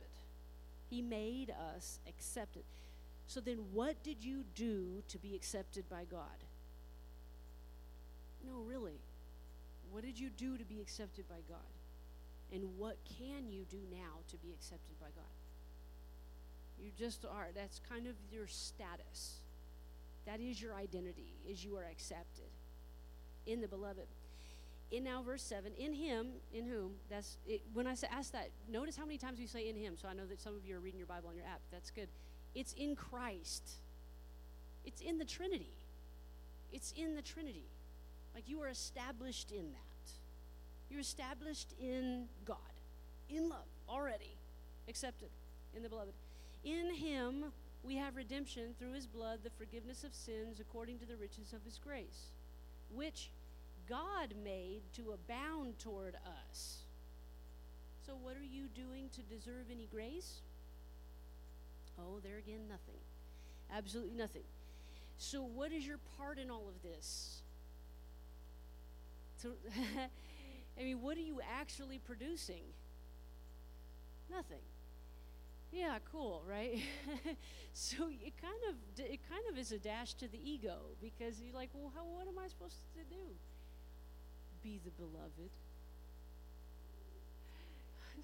He 0.89 1.01
made 1.01 1.53
us 1.75 1.99
accepted. 2.07 2.63
So 3.27 3.41
then, 3.41 3.57
what 3.73 4.01
did 4.03 4.23
you 4.23 4.43
do 4.55 5.03
to 5.09 5.17
be 5.17 5.35
accepted 5.35 5.89
by 5.89 6.05
God? 6.09 6.43
No, 8.45 8.61
really. 8.65 8.99
What 9.91 10.03
did 10.03 10.17
you 10.17 10.29
do 10.29 10.57
to 10.57 10.63
be 10.63 10.79
accepted 10.81 11.27
by 11.27 11.41
God? 11.49 11.59
And 12.53 12.77
what 12.77 12.95
can 13.19 13.49
you 13.49 13.65
do 13.69 13.79
now 13.91 14.23
to 14.29 14.37
be 14.37 14.53
accepted 14.53 14.97
by 14.99 15.07
God? 15.07 15.25
You 16.81 16.91
just 16.97 17.25
are. 17.25 17.49
That's 17.53 17.81
kind 17.89 18.07
of 18.07 18.13
your 18.31 18.47
status. 18.47 19.41
That 20.25 20.39
is 20.39 20.61
your 20.61 20.73
identity, 20.73 21.33
is 21.49 21.65
you 21.65 21.75
are 21.75 21.85
accepted 21.91 22.51
in 23.45 23.59
the 23.59 23.67
beloved 23.67 24.07
in 24.91 25.03
now 25.03 25.21
verse 25.21 25.43
7 25.43 25.71
in 25.77 25.93
him 25.93 26.27
in 26.53 26.65
whom 26.65 26.91
that's 27.09 27.37
it, 27.47 27.61
when 27.73 27.87
i 27.87 27.91
ask 28.11 28.31
that 28.31 28.49
notice 28.69 28.95
how 28.95 29.05
many 29.05 29.17
times 29.17 29.37
we 29.39 29.45
say 29.45 29.67
in 29.67 29.75
him 29.75 29.95
so 30.01 30.07
i 30.07 30.13
know 30.13 30.25
that 30.25 30.39
some 30.39 30.55
of 30.55 30.65
you 30.65 30.75
are 30.75 30.79
reading 30.79 30.97
your 30.97 31.07
bible 31.07 31.29
on 31.29 31.35
your 31.35 31.45
app 31.45 31.59
that's 31.71 31.91
good 31.91 32.07
it's 32.57 32.73
in 32.73 32.95
christ. 32.95 33.69
It's 34.83 34.99
in 34.99 35.19
the 35.19 35.25
trinity. 35.25 35.75
It's 36.73 36.91
in 36.97 37.15
the 37.15 37.21
trinity. 37.21 37.67
Like 38.33 38.49
you 38.49 38.59
are 38.63 38.67
established 38.67 39.51
in 39.51 39.71
that. 39.73 40.11
You're 40.89 41.01
established 41.01 41.75
in 41.79 42.25
god. 42.45 42.57
In 43.29 43.47
love 43.47 43.67
already 43.87 44.35
accepted 44.89 45.29
in 45.75 45.83
the 45.83 45.89
beloved. 45.89 46.13
In 46.63 46.95
him 46.95 47.45
we 47.83 47.95
have 47.95 48.15
redemption 48.15 48.73
through 48.79 48.93
his 48.93 49.05
blood 49.05 49.41
the 49.43 49.51
forgiveness 49.51 50.03
of 50.03 50.15
sins 50.15 50.59
according 50.59 50.97
to 50.97 51.05
the 51.05 51.15
riches 51.15 51.53
of 51.53 51.63
his 51.63 51.77
grace 51.77 52.31
which 52.91 53.29
God 53.87 54.33
made 54.43 54.81
to 54.95 55.11
abound 55.11 55.77
toward 55.77 56.15
us. 56.49 56.77
So, 58.05 58.13
what 58.19 58.35
are 58.35 58.43
you 58.43 58.67
doing 58.73 59.09
to 59.13 59.21
deserve 59.21 59.65
any 59.71 59.87
grace? 59.91 60.41
Oh, 61.99 62.19
there 62.23 62.37
again, 62.37 62.67
nothing. 62.69 62.99
Absolutely 63.75 64.15
nothing. 64.15 64.43
So, 65.17 65.43
what 65.43 65.71
is 65.71 65.85
your 65.85 65.97
part 66.17 66.37
in 66.37 66.51
all 66.51 66.67
of 66.67 66.81
this? 66.83 67.41
So, 69.37 69.49
I 70.79 70.83
mean, 70.83 71.01
what 71.01 71.17
are 71.17 71.21
you 71.21 71.39
actually 71.59 71.99
producing? 71.99 72.63
Nothing. 74.29 74.61
Yeah, 75.71 75.97
cool, 76.11 76.43
right? 76.47 76.79
so 77.73 78.09
it 78.09 78.33
kind 78.41 78.61
of 78.69 79.05
it 79.05 79.19
kind 79.29 79.43
of 79.51 79.57
is 79.57 79.71
a 79.71 79.77
dash 79.77 80.13
to 80.15 80.27
the 80.27 80.39
ego 80.43 80.77
because 81.01 81.41
you're 81.41 81.53
like, 81.53 81.69
well, 81.73 81.91
how, 81.95 82.03
what 82.03 82.27
am 82.27 82.39
I 82.39 82.47
supposed 82.47 82.77
to 82.93 83.03
do? 83.13 83.21
Be 84.63 84.79
the 84.83 84.91
beloved. 84.91 85.51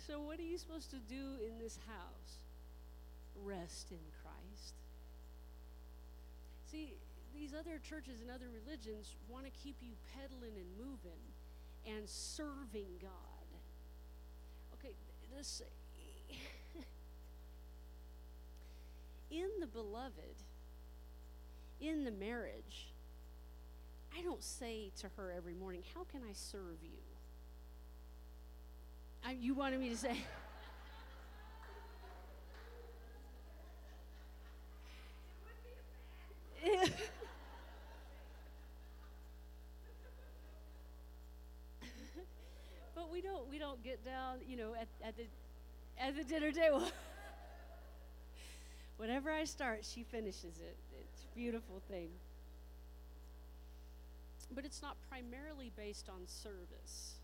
So 0.07 0.19
what 0.19 0.39
are 0.39 0.43
you 0.43 0.57
supposed 0.57 0.89
to 0.89 0.97
do 0.97 1.37
in 1.47 1.59
this 1.59 1.77
house? 1.87 2.42
Rest 3.43 3.91
in 3.91 3.99
Christ. 4.21 4.73
See, 6.71 6.93
these 7.35 7.53
other 7.53 7.79
churches 7.87 8.21
and 8.21 8.29
other 8.29 8.47
religions 8.53 9.15
want 9.29 9.45
to 9.45 9.51
keep 9.63 9.75
you 9.81 9.91
peddling 10.15 10.53
and 10.57 10.65
moving 10.77 11.21
and 11.85 12.07
serving 12.07 12.87
God. 13.01 13.11
Okay, 14.79 14.93
this 15.35 15.61
in 19.31 19.49
the 19.59 19.67
beloved, 19.67 20.43
in 21.81 22.03
the 22.03 22.11
marriage, 22.11 22.93
I 24.17 24.21
don't 24.21 24.43
say 24.43 24.91
to 25.01 25.09
her 25.17 25.33
every 25.35 25.53
morning, 25.53 25.81
How 25.93 26.03
can 26.11 26.21
I 26.29 26.33
serve 26.33 26.77
you? 26.81 26.89
I, 29.25 29.31
you 29.31 29.53
wanted 29.53 29.79
me 29.79 29.89
to 29.89 29.97
say, 29.97 30.17
but 42.95 43.11
we 43.11 43.12
don't 43.23 43.49
we 43.49 43.57
don't 43.57 43.83
get 43.83 44.03
down, 44.05 44.37
you 44.47 44.57
know, 44.57 44.73
at, 44.79 44.87
at 45.05 45.15
the 45.17 45.23
at 45.99 46.15
the 46.15 46.23
dinner 46.23 46.51
table. 46.51 46.83
Whenever 48.97 49.31
I 49.31 49.45
start, 49.45 49.79
she 49.83 50.03
finishes 50.03 50.59
it. 50.59 50.75
It's 50.99 51.23
a 51.23 51.35
beautiful 51.35 51.81
thing. 51.89 52.09
But 54.53 54.65
it's 54.65 54.81
not 54.81 54.97
primarily 55.09 55.71
based 55.75 56.09
on 56.09 56.27
service. 56.27 57.15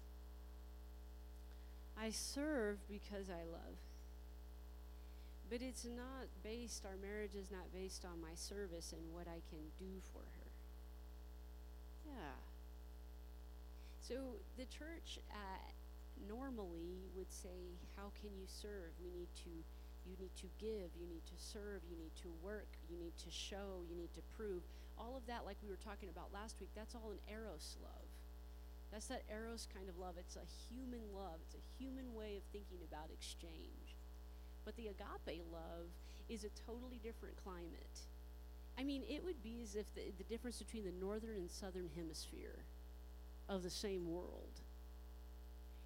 I 2.02 2.10
serve 2.12 2.78
because 2.90 3.30
I 3.30 3.44
love. 3.52 3.78
But 5.50 5.62
it's 5.62 5.86
not 5.86 6.28
based, 6.44 6.86
our 6.86 6.96
marriage 7.02 7.36
is 7.36 7.52
not 7.52 7.74
based 7.74 8.06
on 8.06 8.22
my 8.22 8.36
service 8.36 8.94
and 8.94 9.02
what 9.14 9.28
I 9.28 9.42
can 9.50 9.60
do 9.80 10.00
for 10.14 10.20
her. 10.20 10.50
Yeah. 12.06 12.38
So 14.02 14.16
the 14.58 14.66
church 14.66 15.20
normally 16.28 17.08
would 17.16 17.32
say, 17.32 17.78
How 17.96 18.12
can 18.20 18.30
you 18.36 18.46
serve? 18.48 18.92
We 19.00 19.12
need 19.12 19.30
to 19.46 19.54
you 20.08 20.16
need 20.18 20.36
to 20.42 20.50
give, 20.58 20.90
you 20.98 21.06
need 21.06 21.26
to 21.28 21.38
serve, 21.38 21.86
you 21.86 21.98
need 21.98 22.16
to 22.24 22.34
work, 22.42 22.68
you 22.90 22.98
need 22.98 23.14
to 23.22 23.30
show, 23.30 23.84
you 23.86 23.96
need 23.96 24.14
to 24.16 24.22
prove. 24.36 24.64
All 24.98 25.16
of 25.16 25.26
that, 25.28 25.46
like 25.46 25.58
we 25.62 25.70
were 25.70 25.80
talking 25.80 26.10
about 26.10 26.34
last 26.34 26.60
week, 26.60 26.70
that's 26.76 26.96
all 26.96 27.12
an 27.12 27.22
eros 27.30 27.78
love. 27.84 28.10
That's 28.92 29.06
that 29.08 29.24
eros 29.30 29.68
kind 29.70 29.88
of 29.88 30.00
love. 30.00 30.16
It's 30.18 30.36
a 30.36 30.48
human 30.68 31.04
love, 31.14 31.38
it's 31.46 31.56
a 31.56 31.66
human 31.78 32.14
way 32.16 32.38
of 32.38 32.44
thinking 32.52 32.80
about 32.88 33.14
exchange. 33.14 33.96
But 34.66 34.76
the 34.78 34.88
agape 34.90 35.46
love 35.52 35.94
is 36.28 36.44
a 36.44 36.50
totally 36.66 37.00
different 37.04 37.36
climate. 37.44 38.08
I 38.78 38.84
mean, 38.84 39.04
it 39.10 39.24
would 39.24 39.44
be 39.44 39.62
as 39.62 39.76
if 39.76 39.94
the, 39.94 40.12
the 40.18 40.24
difference 40.24 40.58
between 40.58 40.86
the 40.86 40.94
northern 41.00 41.36
and 41.36 41.52
southern 41.52 41.90
hemisphere 41.96 42.64
of 43.48 43.64
the 43.64 43.70
same 43.70 44.10
world 44.10 44.62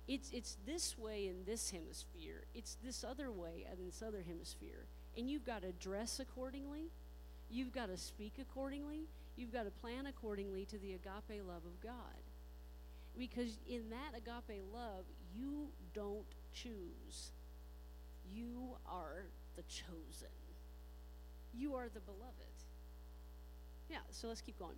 it's 0.08 0.32
it's 0.32 0.58
this 0.66 0.98
way 0.98 1.28
in 1.28 1.46
this 1.46 1.72
hemisphere. 1.72 2.44
It's 2.54 2.78
this 2.84 3.04
other 3.04 3.32
way 3.32 3.66
in 3.72 3.86
this 3.86 4.02
other 4.06 4.24
hemisphere. 4.26 4.86
And 5.18 5.30
you've 5.30 5.46
got 5.46 5.62
to 5.62 5.72
dress 5.72 6.20
accordingly. 6.20 6.92
You've 7.50 7.74
got 7.74 7.88
to 7.88 7.98
speak 7.98 8.34
accordingly. 8.42 9.08
You've 9.36 9.54
got 9.54 9.64
to 9.64 9.72
plan 9.72 10.06
accordingly 10.08 10.66
to 10.66 10.78
the 10.78 10.94
agape 10.94 11.42
love 11.48 11.66
of 11.66 11.82
god. 11.82 12.22
Because 13.18 13.60
in 13.70 13.90
that 13.92 14.18
agape 14.18 14.62
love 14.74 15.06
you 15.36 15.68
don't 15.94 16.26
choose. 16.54 17.32
You 18.34 18.76
are 18.86 19.26
the 19.56 19.64
chosen. 19.64 20.34
You 21.54 21.76
are 21.76 21.88
the 21.94 22.02
beloved. 22.02 22.34
Yeah 23.90 23.98
so 24.10 24.28
let's 24.28 24.42
keep 24.42 24.60
going. 24.60 24.78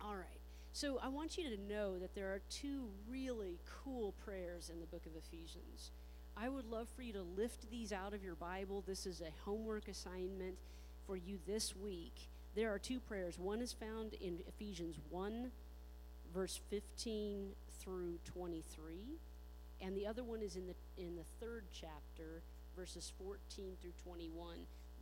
All 0.00 0.14
right 0.14 0.45
so 0.76 1.00
I 1.02 1.08
want 1.08 1.38
you 1.38 1.48
to 1.48 1.56
know 1.56 1.98
that 1.98 2.14
there 2.14 2.26
are 2.34 2.42
two 2.50 2.82
really 3.08 3.58
cool 3.82 4.12
prayers 4.26 4.68
in 4.70 4.78
the 4.78 4.84
book 4.84 5.06
of 5.06 5.12
Ephesians. 5.16 5.90
I 6.36 6.50
would 6.50 6.70
love 6.70 6.86
for 6.94 7.00
you 7.00 7.14
to 7.14 7.22
lift 7.22 7.70
these 7.70 7.94
out 7.94 8.12
of 8.12 8.22
your 8.22 8.34
Bible. 8.34 8.84
This 8.86 9.06
is 9.06 9.22
a 9.22 9.32
homework 9.46 9.88
assignment 9.88 10.58
for 11.06 11.16
you 11.16 11.38
this 11.46 11.74
week. 11.74 12.28
There 12.54 12.74
are 12.74 12.78
two 12.78 13.00
prayers. 13.00 13.38
One 13.38 13.62
is 13.62 13.72
found 13.72 14.12
in 14.20 14.40
Ephesians 14.46 14.96
1, 15.08 15.50
verse 16.34 16.60
15 16.68 17.52
through 17.80 18.18
23, 18.26 18.96
and 19.80 19.96
the 19.96 20.06
other 20.06 20.24
one 20.24 20.42
is 20.42 20.56
in 20.56 20.66
the 20.66 20.74
in 21.02 21.16
the 21.16 21.24
third 21.40 21.64
chapter, 21.72 22.42
verses 22.76 23.14
14 23.18 23.38
through 23.80 23.94
21. 24.04 24.58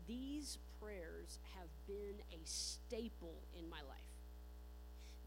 These 0.07 0.59
prayers 0.81 1.41
have 1.59 1.68
been 1.89 2.22
a 2.31 2.39
staple 2.45 3.43
in 3.59 3.68
my 3.68 3.81
life. 3.89 4.13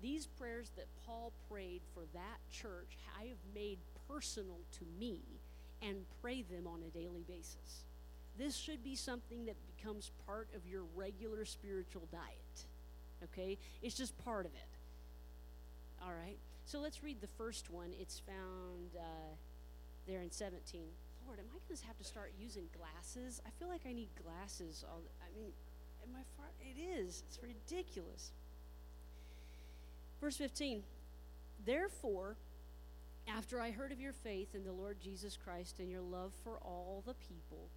These 0.01 0.27
prayers 0.27 0.71
that 0.75 0.85
Paul 1.05 1.31
prayed 1.49 1.81
for 1.93 2.03
that 2.13 2.39
church, 2.51 2.97
I 3.19 3.25
have 3.25 3.37
made 3.53 3.79
personal 4.07 4.59
to 4.73 4.85
me 4.99 5.21
and 5.81 6.05
pray 6.21 6.43
them 6.43 6.67
on 6.67 6.81
a 6.83 6.89
daily 6.89 7.23
basis. 7.27 7.85
This 8.37 8.55
should 8.55 8.83
be 8.83 8.95
something 8.95 9.45
that 9.45 9.55
becomes 9.75 10.11
part 10.25 10.49
of 10.55 10.67
your 10.67 10.83
regular 10.95 11.45
spiritual 11.45 12.07
diet. 12.11 12.65
Okay? 13.23 13.57
It's 13.81 13.95
just 13.95 14.17
part 14.23 14.45
of 14.45 14.53
it. 14.53 16.03
All 16.03 16.13
right? 16.13 16.37
So 16.65 16.79
let's 16.79 17.03
read 17.03 17.21
the 17.21 17.27
first 17.27 17.71
one. 17.71 17.93
It's 17.99 18.19
found 18.19 18.95
uh, 18.95 19.33
there 20.05 20.21
in 20.21 20.31
17. 20.31 20.81
Lord, 21.25 21.39
am 21.39 21.45
I 21.49 21.57
going 21.67 21.77
to 21.77 21.87
have 21.87 21.97
to 21.97 22.03
start 22.03 22.33
using 22.39 22.69
glasses? 22.77 23.41
I 23.45 23.49
feel 23.59 23.67
like 23.67 23.81
I 23.87 23.93
need 23.93 24.09
glasses. 24.23 24.85
All 24.87 25.01
I 25.21 25.33
mean, 25.37 25.51
am 26.03 26.15
I 26.15 26.23
far? 26.37 26.47
It 26.61 26.79
is. 26.79 27.23
It's 27.27 27.39
ridiculous. 27.41 28.31
Verse 30.19 30.37
15 30.37 30.83
Therefore, 31.65 32.37
after 33.27 33.59
I 33.59 33.71
heard 33.71 33.91
of 33.91 33.99
your 33.99 34.13
faith 34.13 34.55
in 34.55 34.63
the 34.63 34.71
Lord 34.71 34.99
Jesus 34.99 35.37
Christ 35.37 35.79
and 35.79 35.91
your 35.91 36.01
love 36.01 36.31
for 36.43 36.57
all 36.61 37.03
the 37.05 37.13
people, 37.13 37.69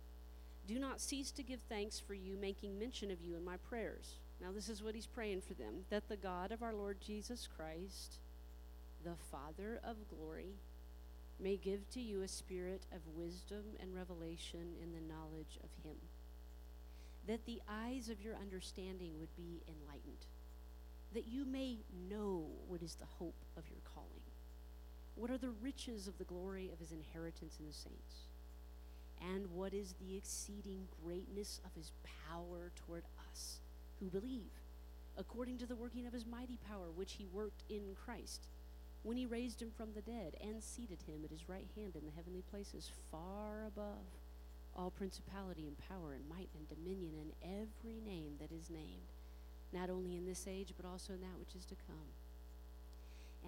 do 0.67 0.79
not 0.79 1.01
cease 1.01 1.31
to 1.33 1.43
give 1.43 1.61
thanks 1.69 1.99
for 1.99 2.15
you, 2.15 2.37
making 2.37 2.79
mention 2.79 3.11
of 3.11 3.21
you 3.21 3.37
in 3.37 3.45
my 3.45 3.57
prayers. 3.57 4.15
Now, 4.41 4.53
this 4.53 4.69
is 4.69 4.83
what 4.83 4.95
he's 4.95 5.07
praying 5.07 5.43
for 5.43 5.55
them 5.55 5.85
that 5.91 6.09
the 6.09 6.17
God 6.17 6.53
of 6.53 6.63
our 6.63 6.73
Lord 6.73 6.99
Jesus 7.01 7.49
Christ, 7.57 8.21
the 9.05 9.17
Father 9.31 9.81
of 9.85 9.97
glory, 10.09 10.55
may 11.39 11.57
give 11.57 11.89
to 11.91 12.01
you 12.01 12.23
a 12.23 12.29
spirit 12.29 12.87
of 12.93 13.17
wisdom 13.17 13.65
and 13.81 13.95
revelation 13.95 14.77
in 14.83 14.93
the 14.93 15.13
knowledge 15.13 15.59
of 15.65 15.71
him, 15.85 15.97
that 17.27 17.45
the 17.45 17.61
eyes 17.69 18.09
of 18.09 18.21
your 18.23 18.37
understanding 18.37 19.13
would 19.19 19.35
be 19.37 19.63
enlightened 19.67 20.27
that 21.15 21.27
you 21.27 21.45
may 21.45 21.79
know 22.09 22.47
what 22.69 22.83
is 22.83 22.95
the 22.95 23.07
hope 23.19 23.45
of 23.57 23.69
your 23.69 23.81
calling. 23.95 24.09
What 25.17 25.31
are 25.31 25.39
the 25.39 25.51
riches 25.63 26.07
of 26.07 26.19
the 26.19 26.25
glory 26.25 26.71
of 26.73 26.79
his 26.79 26.93
inheritance 26.93 27.57
in 27.59 27.67
the 27.67 27.73
saints? 27.73 28.29
And 29.21 29.51
what 29.51 29.75
is 29.75 29.95
the 30.01 30.17
exceeding 30.17 30.89
greatness 31.05 31.61
of 31.65 31.75
his 31.75 31.93
power 32.29 32.73
toward 32.87 33.05
us 33.31 33.61
who 33.99 34.07
believe, 34.07 34.51
according 35.19 35.59
to 35.59 35.67
the 35.67 35.77
working 35.77 36.07
of 36.07 36.13
his 36.13 36.25
mighty 36.25 36.59
power, 36.69 36.91
which 36.95 37.15
he 37.15 37.27
worked 37.27 37.65
in 37.69 37.97
Christ, 38.05 38.47
when 39.03 39.17
he 39.17 39.27
raised 39.27 39.61
him 39.61 39.71
from 39.77 39.93
the 39.95 40.03
dead 40.03 40.37
and 40.41 40.63
seated 40.63 41.03
him 41.07 41.21
at 41.25 41.31
his 41.31 41.49
right 41.49 41.67
hand 41.77 41.97
in 41.97 42.07
the 42.07 42.13
heavenly 42.17 42.43
places, 42.51 42.91
far 43.11 43.67
above 43.67 44.07
all 44.77 44.91
principality 44.91 45.67
and 45.67 45.77
power 45.89 46.15
and 46.15 46.29
might 46.29 46.49
and 46.57 46.69
dominion 46.69 47.13
and 47.21 47.33
every 47.43 48.01
name 48.01 48.35
that 48.39 48.53
is 48.53 48.71
named 48.71 49.11
not 49.73 49.91
only 49.91 50.17
in 50.17 50.27
this 50.27 50.47
age, 50.49 50.75
but 50.77 50.87
also 50.87 51.13
in 51.13 51.21
that 51.21 51.39
which 51.39 51.55
is 51.55 51.65
to 51.67 51.75
come. 51.87 52.11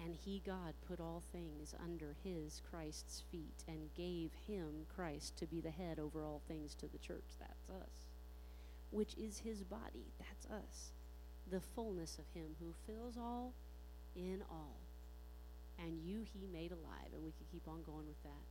And 0.03 0.15
he, 0.15 0.41
God, 0.45 0.73
put 0.87 0.99
all 0.99 1.21
things 1.31 1.75
under 1.83 2.15
his, 2.23 2.61
Christ's 2.69 3.23
feet, 3.31 3.63
and 3.67 3.93
gave 3.95 4.31
him, 4.47 4.85
Christ, 4.95 5.37
to 5.37 5.45
be 5.45 5.61
the 5.61 5.69
head 5.69 5.99
over 5.99 6.23
all 6.23 6.41
things 6.47 6.73
to 6.75 6.87
the 6.87 6.97
church. 6.97 7.37
That's 7.39 7.69
us. 7.69 8.09
Which 8.89 9.15
is 9.15 9.39
his 9.39 9.63
body. 9.63 10.11
That's 10.19 10.45
us. 10.47 10.91
The 11.51 11.61
fullness 11.75 12.17
of 12.17 12.25
him 12.33 12.55
who 12.59 12.73
fills 12.87 13.17
all 13.17 13.53
in 14.15 14.41
all. 14.49 14.79
And 15.79 15.99
you 16.03 16.23
he 16.33 16.47
made 16.51 16.71
alive. 16.71 17.13
And 17.13 17.23
we 17.23 17.31
could 17.31 17.51
keep 17.51 17.67
on 17.67 17.83
going 17.83 18.07
with 18.07 18.21
that. 18.23 18.45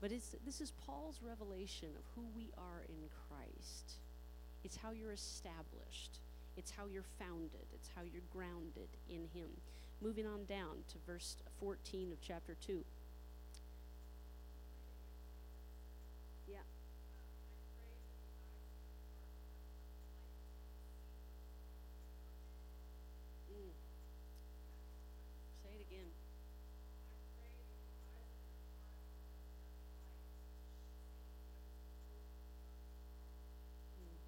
But 0.00 0.12
it's, 0.12 0.34
this 0.44 0.60
is 0.60 0.72
Paul's 0.84 1.20
revelation 1.22 1.90
of 1.96 2.04
who 2.14 2.26
we 2.34 2.50
are 2.58 2.82
in 2.88 3.08
Christ. 3.28 3.98
It's 4.64 4.76
how 4.76 4.90
you're 4.90 5.12
established 5.12 6.18
It's 6.56 6.70
how 6.70 6.86
you're 6.86 7.04
founded, 7.18 7.66
it's 7.74 7.88
how 7.94 8.02
you're 8.02 8.22
grounded 8.32 8.88
in 9.08 9.28
Him. 9.34 9.48
Moving 10.00 10.26
on 10.26 10.44
down 10.44 10.84
to 10.90 10.98
verse 11.06 11.36
14 11.60 12.12
of 12.12 12.18
chapter 12.20 12.54
2. 12.66 12.84
Yeah. 16.48 16.58
Mm. 23.50 23.72
Say 25.62 25.70
it 25.70 25.86
again. 25.86 26.10
Mm. 33.96 34.18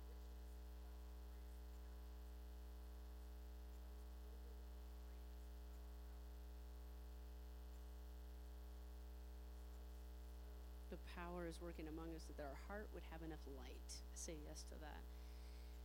The 10.90 10.96
power 11.16 11.43
is 11.54 11.60
working 11.60 11.86
among 11.88 12.14
us 12.14 12.24
that 12.24 12.42
our 12.42 12.56
heart 12.68 12.88
would 12.92 13.02
have 13.10 13.22
enough 13.22 13.38
light. 13.56 13.92
Say 14.14 14.34
yes 14.46 14.64
to 14.72 14.78
that. 14.80 15.02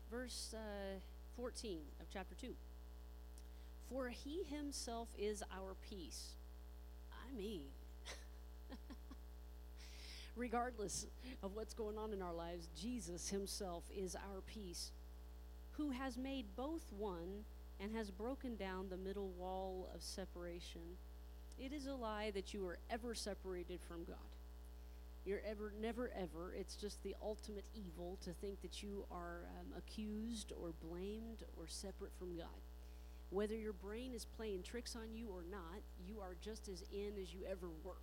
Verse 0.09 0.55
uh, 0.55 0.99
14 1.35 1.79
of 1.99 2.07
chapter 2.11 2.35
2. 2.35 2.53
For 3.89 4.09
he 4.09 4.43
himself 4.43 5.09
is 5.17 5.43
our 5.55 5.75
peace. 5.89 6.33
I 7.11 7.35
mean, 7.35 7.61
regardless 10.35 11.05
of 11.43 11.55
what's 11.55 11.73
going 11.73 11.97
on 11.97 12.13
in 12.13 12.21
our 12.21 12.33
lives, 12.33 12.67
Jesus 12.79 13.29
himself 13.29 13.83
is 13.95 14.15
our 14.15 14.41
peace, 14.41 14.91
who 15.71 15.91
has 15.91 16.17
made 16.17 16.45
both 16.55 16.91
one 16.97 17.45
and 17.79 17.95
has 17.95 18.11
broken 18.11 18.55
down 18.55 18.89
the 18.89 18.97
middle 18.97 19.29
wall 19.37 19.89
of 19.93 20.01
separation. 20.01 20.97
It 21.59 21.73
is 21.73 21.87
a 21.87 21.93
lie 21.93 22.31
that 22.31 22.53
you 22.53 22.65
are 22.67 22.79
ever 22.89 23.13
separated 23.13 23.79
from 23.87 24.03
God. 24.03 24.38
You're 25.29 25.41
ever, 25.47 25.71
never, 25.79 26.09
ever. 26.19 26.55
It's 26.57 26.75
just 26.75 27.03
the 27.03 27.15
ultimate 27.21 27.65
evil 27.75 28.17
to 28.23 28.31
think 28.31 28.63
that 28.63 28.81
you 28.81 29.05
are 29.11 29.41
um, 29.59 29.67
accused 29.77 30.51
or 30.59 30.73
blamed 30.89 31.43
or 31.55 31.67
separate 31.67 32.13
from 32.17 32.35
God. 32.35 32.47
Whether 33.29 33.53
your 33.55 33.73
brain 33.73 34.13
is 34.15 34.25
playing 34.25 34.63
tricks 34.63 34.95
on 34.95 35.13
you 35.13 35.27
or 35.27 35.43
not, 35.51 35.81
you 36.03 36.19
are 36.19 36.35
just 36.41 36.67
as 36.67 36.83
in 36.91 37.11
as 37.21 37.31
you 37.31 37.41
ever 37.47 37.67
were. 37.83 38.01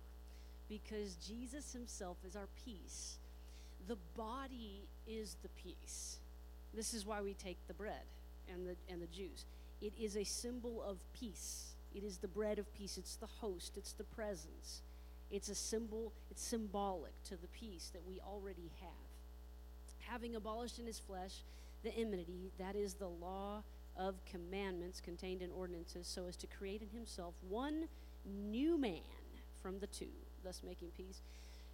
Because 0.69 1.15
Jesus 1.15 1.73
Himself 1.73 2.15
is 2.25 2.37
our 2.37 2.47
peace. 2.63 3.17
The 3.89 3.97
body 4.15 4.83
is 5.05 5.35
the 5.43 5.49
peace. 5.61 6.19
This 6.73 6.93
is 6.93 7.05
why 7.05 7.19
we 7.19 7.33
take 7.33 7.57
the 7.67 7.73
bread 7.73 8.07
and 8.49 8.65
the, 8.65 8.77
and 8.89 9.01
the 9.01 9.07
juice. 9.07 9.43
It 9.81 9.91
is 9.99 10.15
a 10.15 10.23
symbol 10.23 10.81
of 10.81 10.95
peace. 11.11 11.73
It 11.93 12.05
is 12.05 12.19
the 12.19 12.29
bread 12.29 12.57
of 12.57 12.73
peace. 12.73 12.97
It's 12.97 13.17
the 13.17 13.27
host. 13.27 13.73
It's 13.75 13.91
the 13.91 14.05
presence. 14.05 14.81
It's 15.31 15.49
a 15.49 15.55
symbol, 15.55 16.13
it's 16.31 16.41
symbolic 16.41 17.11
to 17.25 17.35
the 17.35 17.47
peace 17.47 17.89
that 17.93 18.07
we 18.07 18.19
already 18.19 18.71
have. 18.81 20.09
Having 20.11 20.35
abolished 20.35 20.79
in 20.79 20.85
his 20.85 20.99
flesh 20.99 21.43
the 21.83 21.93
enmity, 21.95 22.51
that 22.57 22.75
is 22.75 22.93
the 22.93 23.07
law 23.07 23.63
of 23.97 24.15
commandments 24.25 25.01
contained 25.01 25.41
in 25.41 25.51
ordinances, 25.51 26.07
so 26.07 26.27
as 26.27 26.35
to 26.37 26.47
create 26.47 26.81
in 26.81 26.89
himself 26.89 27.33
one 27.49 27.87
new 28.25 28.77
man 28.77 29.01
from 29.61 29.79
the 29.79 29.87
two, 29.87 30.05
thus 30.43 30.61
making 30.65 30.89
peace. 30.95 31.21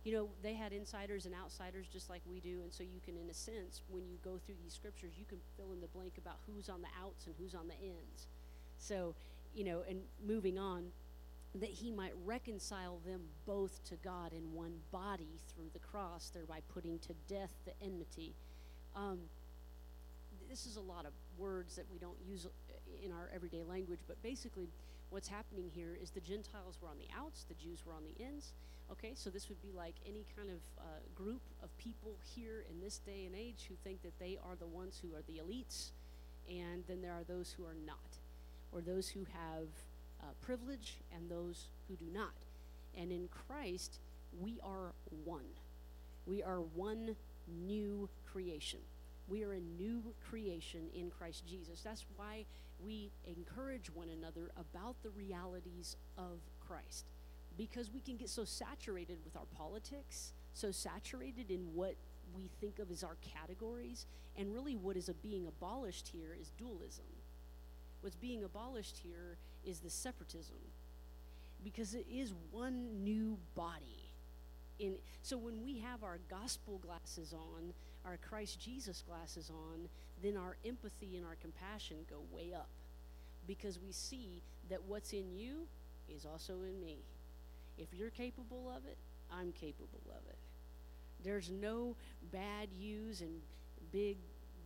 You 0.03 0.13
know, 0.13 0.29
they 0.41 0.53
had 0.53 0.73
insiders 0.73 1.25
and 1.25 1.33
outsiders 1.35 1.85
just 1.91 2.09
like 2.09 2.21
we 2.29 2.39
do, 2.39 2.61
and 2.63 2.73
so 2.73 2.83
you 2.83 2.99
can, 3.05 3.17
in 3.17 3.29
a 3.29 3.33
sense, 3.33 3.81
when 3.89 4.03
you 4.09 4.17
go 4.23 4.39
through 4.45 4.55
these 4.61 4.73
scriptures, 4.73 5.13
you 5.17 5.25
can 5.25 5.37
fill 5.55 5.71
in 5.71 5.79
the 5.79 5.87
blank 5.87 6.13
about 6.17 6.37
who's 6.47 6.69
on 6.69 6.81
the 6.81 6.89
outs 7.01 7.25
and 7.25 7.35
who's 7.39 7.55
on 7.55 7.67
the 7.67 7.75
ins. 7.75 8.27
So, 8.77 9.15
you 9.55 9.63
know, 9.63 9.83
and 9.87 10.01
moving 10.25 10.57
on, 10.57 10.91
that 11.55 11.69
he 11.69 11.91
might 11.91 12.13
reconcile 12.25 12.99
them 13.05 13.21
both 13.45 13.83
to 13.89 13.95
God 14.03 14.33
in 14.33 14.53
one 14.53 14.73
body 14.91 15.39
through 15.53 15.69
the 15.73 15.79
cross, 15.79 16.31
thereby 16.33 16.59
putting 16.73 16.97
to 16.99 17.13
death 17.27 17.53
the 17.65 17.73
enmity. 17.83 18.33
Um, 18.95 19.19
this 20.49 20.65
is 20.65 20.77
a 20.77 20.81
lot 20.81 21.05
of 21.05 21.13
words 21.37 21.75
that 21.75 21.85
we 21.91 21.99
don't 21.99 22.17
use 22.27 22.47
in 23.03 23.11
our 23.11 23.29
everyday 23.33 23.63
language, 23.63 23.99
but 24.07 24.21
basically, 24.23 24.67
what's 25.09 25.27
happening 25.27 25.69
here 25.73 25.97
is 26.01 26.09
the 26.09 26.21
Gentiles 26.21 26.77
were 26.81 26.89
on 26.89 26.97
the 26.97 27.07
outs, 27.17 27.45
the 27.47 27.55
Jews 27.55 27.85
were 27.85 27.93
on 27.93 28.03
the 28.03 28.23
ins. 28.23 28.53
Okay, 28.91 29.13
so 29.15 29.29
this 29.29 29.47
would 29.49 29.61
be 29.61 29.71
like 29.71 29.95
any 30.05 30.25
kind 30.35 30.49
of 30.49 30.59
uh, 30.79 30.83
group 31.15 31.41
of 31.63 31.75
people 31.77 32.17
here 32.35 32.65
in 32.69 32.81
this 32.81 32.97
day 32.97 33.25
and 33.25 33.35
age 33.35 33.65
who 33.67 33.75
think 33.83 34.01
that 34.03 34.17
they 34.19 34.37
are 34.43 34.55
the 34.55 34.67
ones 34.67 34.99
who 35.01 35.15
are 35.15 35.21
the 35.27 35.41
elites, 35.41 35.91
and 36.49 36.83
then 36.87 37.01
there 37.01 37.13
are 37.13 37.23
those 37.23 37.51
who 37.51 37.63
are 37.63 37.77
not, 37.85 38.17
or 38.71 38.81
those 38.81 39.07
who 39.07 39.25
have 39.31 39.67
uh, 40.23 40.31
privilege 40.41 40.97
and 41.15 41.29
those 41.29 41.67
who 41.87 41.95
do 41.95 42.05
not. 42.11 42.33
And 42.97 43.11
in 43.11 43.27
Christ, 43.27 43.99
we 44.39 44.59
are 44.63 44.93
one. 45.25 45.45
We 46.25 46.41
are 46.41 46.61
one 46.61 47.15
new 47.47 48.09
creation. 48.31 48.79
We 49.27 49.43
are 49.43 49.53
a 49.53 49.59
new 49.59 50.03
creation 50.29 50.87
in 50.93 51.09
Christ 51.09 51.45
Jesus. 51.45 51.81
That's 51.81 52.05
why 52.15 52.45
we 52.83 53.11
encourage 53.25 53.89
one 53.89 54.09
another 54.09 54.51
about 54.57 54.95
the 55.03 55.09
realities 55.09 55.95
of 56.17 56.39
Christ. 56.65 57.05
Because 57.57 57.91
we 57.91 58.01
can 58.01 58.17
get 58.17 58.29
so 58.29 58.43
saturated 58.43 59.17
with 59.23 59.35
our 59.35 59.45
politics, 59.55 60.33
so 60.53 60.71
saturated 60.71 61.51
in 61.51 61.73
what 61.73 61.95
we 62.35 62.49
think 62.59 62.79
of 62.79 62.89
as 62.91 63.03
our 63.03 63.17
categories, 63.21 64.05
and 64.35 64.53
really 64.53 64.75
what 64.75 64.97
is 64.97 65.09
being 65.21 65.47
abolished 65.47 66.07
here 66.07 66.35
is 66.39 66.51
dualism. 66.57 67.05
What's 68.03 68.17
being 68.17 68.43
abolished 68.43 68.97
here 69.01 69.37
is 69.65 69.79
the 69.79 69.89
separatism. 69.89 70.57
Because 71.63 71.93
it 71.93 72.05
is 72.11 72.33
one 72.51 73.01
new 73.01 73.37
body. 73.55 74.11
In 74.77 74.95
so 75.21 75.37
when 75.37 75.63
we 75.63 75.79
have 75.79 76.03
our 76.03 76.19
gospel 76.29 76.79
glasses 76.79 77.33
on 77.33 77.73
our 78.03 78.17
christ 78.17 78.59
jesus 78.59 79.03
glasses 79.07 79.49
on 79.49 79.87
then 80.21 80.35
our 80.35 80.57
empathy 80.65 81.15
and 81.15 81.25
our 81.25 81.37
compassion 81.41 81.95
go 82.09 82.17
way 82.29 82.53
up. 82.53 82.67
Because 83.47 83.79
we 83.79 83.93
see 83.93 84.41
that 84.69 84.83
what's 84.83 85.13
in 85.13 85.31
you 85.31 85.67
is 86.09 86.25
also 86.25 86.55
in 86.63 86.81
me. 86.81 86.97
If 87.77 87.93
you're 87.93 88.09
capable 88.09 88.69
of 88.75 88.85
it 88.85 88.97
i'm 89.31 89.53
capable 89.53 90.01
of 90.09 90.27
it. 90.27 90.37
There's 91.23 91.49
no 91.49 91.95
bad 92.33 92.67
yous 92.77 93.21
and 93.21 93.39
big 93.93 94.17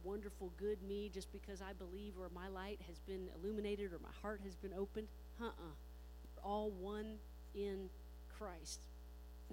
wonderful 0.08 0.52
good 0.58 0.82
me 0.88 1.12
just 1.14 1.32
because 1.34 1.62
I 1.62 1.74
believe 1.74 2.14
or 2.18 2.30
my 2.34 2.48
light 2.48 2.80
has 2.88 3.00
been 3.00 3.28
illuminated 3.36 3.92
or 3.92 4.00
my 4.02 4.14
heart 4.22 4.40
has 4.46 4.56
been 4.56 4.74
opened. 4.74 5.08
Uh 5.42 5.48
uh 5.48 6.44
all 6.44 6.72
one 6.72 7.18
in 7.54 7.90
Christ. 8.38 8.80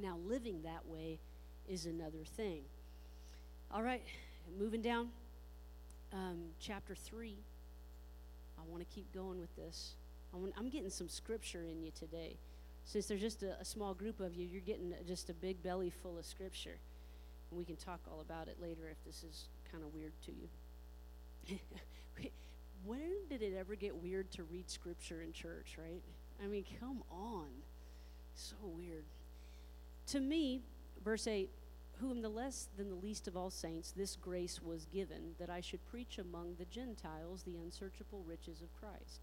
Now, 0.01 0.19
living 0.25 0.63
that 0.63 0.87
way 0.87 1.19
is 1.69 1.87
another 1.87 2.25
thing. 2.37 2.61
All 3.73 3.83
right, 3.83 4.03
moving 4.59 4.83
down. 4.83 5.09
Um, 6.13 6.51
chapter 6.61 6.95
3. 6.95 7.37
I 8.57 8.63
want 8.71 8.89
to 8.89 8.95
keep 8.95 9.13
going 9.13 9.41
with 9.41 9.55
this. 9.57 9.95
I 10.33 10.37
I'm 10.57 10.69
getting 10.69 10.91
some 10.91 11.09
scripture 11.09 11.65
in 11.65 11.83
you 11.83 11.91
today. 11.99 12.37
Since 12.85 13.07
there's 13.07 13.21
just 13.21 13.43
a, 13.43 13.59
a 13.61 13.65
small 13.65 13.95
group 13.95 14.21
of 14.21 14.35
you, 14.35 14.47
you're 14.47 14.61
getting 14.61 14.95
just 15.07 15.31
a 15.31 15.35
big 15.35 15.63
belly 15.63 15.91
full 15.91 16.19
of 16.19 16.25
scripture. 16.25 16.79
And 17.51 17.59
we 17.59 17.65
can 17.65 17.77
talk 17.77 18.01
all 18.11 18.21
about 18.21 18.47
it 18.47 18.59
later 18.61 18.89
if 18.91 19.03
this 19.05 19.25
is 19.25 19.49
kind 19.75 19.85
of 19.85 19.93
weird 19.93 20.13
to 20.27 20.33
you. 20.33 21.59
when 22.85 23.13
did 23.29 23.43
it 23.43 23.55
ever 23.59 23.75
get 23.75 23.97
weird 23.97 24.31
to 24.33 24.45
read 24.45 24.71
scripture 24.71 25.23
in 25.23 25.33
church, 25.33 25.77
right? 25.79 26.03
I 26.43 26.47
mean, 26.47 26.65
come 26.79 27.03
on. 27.11 27.47
So 28.37 28.55
weird. 28.63 29.05
To 30.09 30.21
me, 30.21 30.63
verse 31.05 31.27
8, 31.27 31.51
whom 32.01 32.23
the 32.23 32.29
less 32.29 32.69
than 32.77 32.89
the 32.89 32.95
least 32.95 33.27
of 33.27 33.37
all 33.37 33.51
saints 33.51 33.91
this 33.91 34.17
grace 34.17 34.61
was 34.63 34.87
given, 34.87 35.35
that 35.39 35.51
I 35.51 35.61
should 35.61 35.85
preach 35.91 36.19
among 36.19 36.55
the 36.59 36.65
Gentiles 36.67 37.43
the 37.43 37.57
unsearchable 37.57 38.23
riches 38.27 38.61
of 38.61 38.73
Christ, 38.79 39.21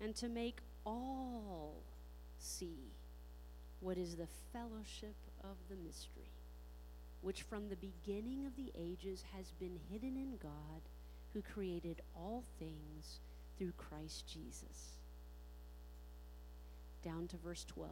and 0.00 0.14
to 0.16 0.28
make 0.28 0.60
all 0.84 1.82
see 2.38 2.92
what 3.80 3.98
is 3.98 4.16
the 4.16 4.28
fellowship 4.52 5.16
of 5.42 5.56
the 5.68 5.76
mystery 5.76 6.30
which 7.26 7.42
from 7.42 7.68
the 7.68 7.74
beginning 7.74 8.46
of 8.46 8.54
the 8.54 8.70
ages 8.78 9.24
has 9.36 9.50
been 9.58 9.76
hidden 9.90 10.16
in 10.16 10.36
God, 10.40 10.80
who 11.32 11.42
created 11.42 12.00
all 12.14 12.44
things 12.60 13.18
through 13.58 13.72
Christ 13.76 14.32
Jesus. 14.32 15.00
Down 17.02 17.26
to 17.26 17.36
verse 17.38 17.64
12. 17.64 17.90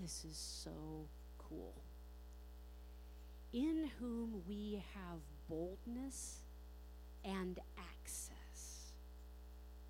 This 0.00 0.24
is 0.28 0.36
so 0.36 0.72
cool. 1.38 1.76
In 3.52 3.88
whom 4.00 4.42
we 4.48 4.82
have 4.96 5.20
boldness 5.48 6.38
and 7.24 7.56
access 7.78 8.90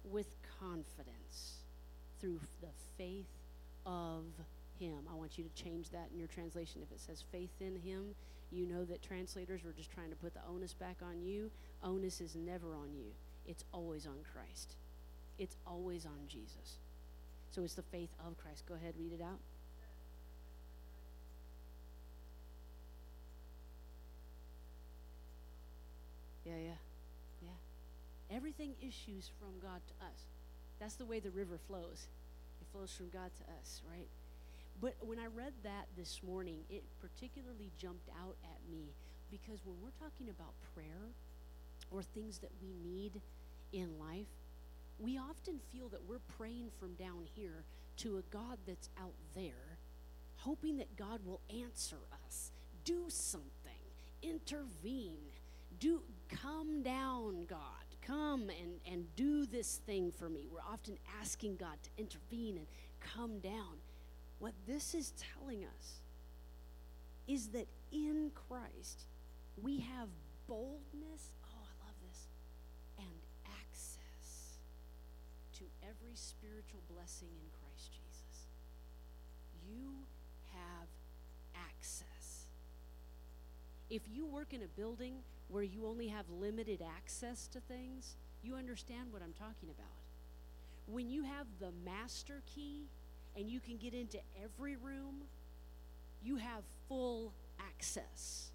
with 0.04 0.26
confidence 0.60 1.60
through 2.20 2.40
the 2.60 2.68
faith 2.98 3.24
of 3.86 4.24
him. 4.78 4.98
I 5.10 5.14
want 5.14 5.38
you 5.38 5.44
to 5.44 5.62
change 5.62 5.88
that 5.92 6.08
in 6.12 6.18
your 6.18 6.28
translation. 6.28 6.82
If 6.82 6.92
it 6.92 7.00
says 7.00 7.24
faith 7.32 7.54
in 7.58 7.76
him, 7.76 8.14
you 8.50 8.66
know 8.66 8.84
that 8.84 9.02
translators 9.02 9.62
were 9.64 9.72
just 9.72 9.90
trying 9.90 10.10
to 10.10 10.16
put 10.16 10.34
the 10.34 10.40
onus 10.48 10.72
back 10.72 10.96
on 11.02 11.22
you. 11.22 11.50
Onus 11.82 12.20
is 12.20 12.34
never 12.34 12.74
on 12.74 12.92
you. 12.94 13.12
it's 13.46 13.64
always 13.72 14.06
on 14.06 14.18
Christ. 14.32 14.74
It's 15.38 15.56
always 15.66 16.06
on 16.06 16.26
Jesus. 16.28 16.78
So 17.50 17.62
it's 17.62 17.74
the 17.74 17.82
faith 17.82 18.10
of 18.24 18.36
Christ. 18.38 18.64
Go 18.68 18.74
ahead, 18.74 18.94
read 18.98 19.12
it 19.12 19.22
out. 19.22 19.40
Yeah, 26.44 26.56
yeah, 26.56 26.80
yeah. 27.42 28.36
Everything 28.36 28.74
issues 28.80 29.30
from 29.38 29.58
God 29.62 29.80
to 29.88 30.04
us. 30.04 30.26
That's 30.78 30.94
the 30.94 31.06
way 31.06 31.20
the 31.20 31.30
river 31.30 31.58
flows. 31.66 32.06
It 32.60 32.66
flows 32.72 32.92
from 32.96 33.08
God 33.10 33.30
to 33.38 33.44
us, 33.60 33.82
right? 33.90 34.08
But 34.80 34.94
when 35.00 35.18
I 35.18 35.26
read 35.26 35.52
that 35.62 35.86
this 35.96 36.20
morning, 36.26 36.60
it 36.70 36.82
particularly 37.00 37.70
jumped 37.76 38.08
out 38.22 38.36
at 38.44 38.58
me 38.70 38.94
because 39.30 39.60
when 39.64 39.76
we're 39.82 39.90
talking 40.00 40.28
about 40.30 40.54
prayer 40.74 41.12
or 41.90 42.02
things 42.02 42.38
that 42.38 42.50
we 42.62 42.72
need 42.82 43.20
in 43.72 43.98
life, 43.98 44.26
we 44.98 45.18
often 45.18 45.60
feel 45.72 45.88
that 45.88 46.08
we're 46.08 46.20
praying 46.38 46.70
from 46.78 46.94
down 46.94 47.26
here 47.34 47.64
to 47.98 48.18
a 48.18 48.22
God 48.32 48.58
that's 48.66 48.88
out 49.00 49.14
there, 49.34 49.76
hoping 50.36 50.78
that 50.78 50.96
God 50.96 51.20
will 51.26 51.40
answer 51.50 51.98
us, 52.26 52.50
do 52.84 53.04
something, 53.08 53.50
intervene, 54.22 55.18
do 55.78 56.00
come 56.28 56.82
down, 56.82 57.44
God. 57.48 57.58
Come 58.06 58.50
and, 58.50 58.80
and 58.90 59.04
do 59.14 59.46
this 59.46 59.80
thing 59.86 60.10
for 60.10 60.28
me. 60.28 60.46
We're 60.50 60.60
often 60.60 60.96
asking 61.20 61.56
God 61.56 61.76
to 61.82 61.90
intervene 61.98 62.56
and 62.56 62.66
come 63.00 63.38
down. 63.40 63.78
What 64.40 64.54
this 64.66 64.94
is 64.94 65.12
telling 65.38 65.64
us 65.64 66.00
is 67.28 67.48
that 67.48 67.68
in 67.92 68.32
Christ 68.48 69.04
we 69.62 69.80
have 69.80 70.08
boldness. 70.48 71.32
Oh, 71.44 71.60
I 71.62 71.86
love 71.86 71.94
this. 72.08 72.26
And 72.98 73.20
access 73.46 74.58
to 75.58 75.64
every 75.82 76.14
spiritual 76.14 76.80
blessing 76.92 77.28
in 77.28 77.50
Christ 77.60 77.92
Jesus. 77.92 78.48
You 79.68 79.92
have 80.54 80.88
access. 81.54 82.46
If 83.90 84.02
you 84.10 84.24
work 84.24 84.54
in 84.54 84.62
a 84.62 84.68
building 84.68 85.16
where 85.48 85.62
you 85.62 85.86
only 85.86 86.08
have 86.08 86.24
limited 86.30 86.82
access 86.96 87.46
to 87.48 87.60
things, 87.60 88.16
you 88.42 88.54
understand 88.54 89.12
what 89.12 89.20
I'm 89.20 89.34
talking 89.34 89.68
about. 89.68 89.86
When 90.86 91.10
you 91.10 91.24
have 91.24 91.46
the 91.58 91.72
master 91.84 92.42
key 92.46 92.86
and 93.36 93.48
you 93.48 93.60
can 93.60 93.76
get 93.76 93.94
into 93.94 94.18
every 94.42 94.76
room, 94.76 95.24
you 96.22 96.36
have 96.36 96.62
full 96.88 97.32
access. 97.58 98.50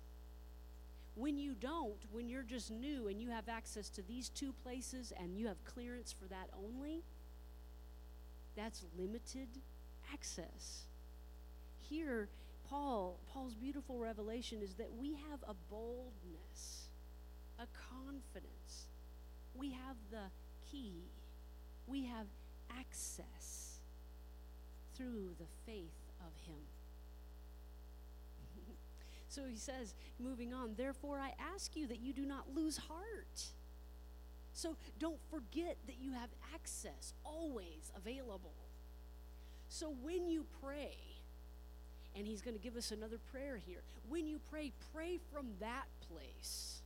When 1.15 1.38
you 1.38 1.53
don't, 1.53 1.95
when 2.11 2.28
you're 2.28 2.43
just 2.43 2.71
new 2.71 3.07
and 3.07 3.21
you 3.21 3.30
have 3.30 3.47
access 3.47 3.89
to 3.91 4.01
these 4.01 4.30
two 4.30 4.53
places 4.63 5.13
and 5.17 5.38
you 5.38 5.47
have 5.47 5.63
clearance 5.63 6.13
for 6.13 6.28
that 6.28 6.49
only, 6.57 7.03
that's 8.55 8.86
limited 8.97 9.47
access. 10.11 10.84
Here, 11.80 12.28
Paul, 12.69 13.19
Paul's 13.32 13.55
beautiful 13.55 13.97
revelation 13.97 14.61
is 14.61 14.73
that 14.76 14.89
we 14.99 15.13
have 15.30 15.39
a 15.47 15.53
boldness, 15.69 16.89
a 17.59 17.67
confidence. 17.93 18.88
We 19.53 19.71
have 19.71 19.95
the 20.11 20.32
key. 20.69 21.03
We 21.88 22.05
have 22.05 22.28
access 22.78 23.64
through 24.96 25.36
the 25.38 25.46
faith 25.66 26.12
of 26.20 26.34
him. 26.48 26.62
so 29.28 29.46
he 29.46 29.58
says, 29.58 29.93
moving 30.20 30.54
on, 30.54 30.76
therefore 30.76 31.20
I 31.20 31.34
ask 31.54 31.76
you 31.76 31.88
that 31.88 32.00
you 32.00 32.14
do 32.14 32.26
not 32.26 32.56
lose 32.56 32.78
heart. 32.78 33.46
So 34.54 34.78
don't 35.00 35.20
forget 35.30 35.78
that 35.88 35.98
you 36.00 36.14
have 36.14 36.30
access 36.54 37.14
always 37.24 37.91
available. 37.96 38.54
So 39.68 39.93
when 40.02 40.30
you 40.30 40.46
pray, 40.62 40.96
and 42.16 42.26
he's 42.26 42.41
going 42.41 42.56
to 42.56 42.62
give 42.62 42.78
us 42.78 42.91
another 42.91 43.18
prayer 43.32 43.60
here. 43.66 43.82
When 44.08 44.26
you 44.28 44.39
pray, 44.50 44.72
pray 44.93 45.20
from 45.34 45.48
that 45.60 45.86
place. 46.10 46.82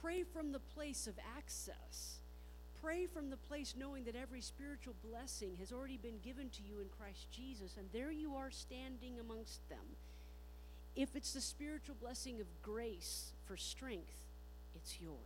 Pray 0.00 0.22
from 0.22 0.52
the 0.52 0.60
place 0.60 1.06
of 1.06 1.14
access. 1.36 2.20
Pray 2.86 3.06
from 3.06 3.30
the 3.30 3.36
place 3.36 3.74
knowing 3.76 4.04
that 4.04 4.14
every 4.14 4.40
spiritual 4.40 4.94
blessing 5.10 5.56
has 5.58 5.72
already 5.72 5.96
been 5.96 6.20
given 6.22 6.48
to 6.50 6.62
you 6.62 6.78
in 6.78 6.86
Christ 7.00 7.26
Jesus, 7.32 7.76
and 7.76 7.88
there 7.92 8.12
you 8.12 8.36
are 8.36 8.48
standing 8.52 9.18
amongst 9.18 9.68
them. 9.68 9.96
If 10.94 11.16
it's 11.16 11.32
the 11.32 11.40
spiritual 11.40 11.96
blessing 12.00 12.40
of 12.40 12.46
grace 12.62 13.32
for 13.44 13.56
strength, 13.56 14.14
it's 14.76 15.00
yours. 15.00 15.16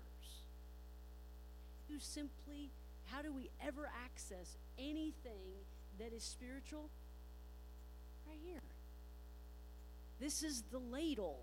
You 1.91 1.99
simply, 1.99 2.71
how 3.09 3.21
do 3.21 3.31
we 3.31 3.51
ever 3.63 3.91
access 4.07 4.57
anything 4.79 5.61
that 5.99 6.15
is 6.15 6.23
spiritual? 6.23 6.89
Right 8.27 8.41
here. 8.43 8.63
This 10.19 10.43
is 10.43 10.63
the 10.73 10.79
ladle 10.79 11.41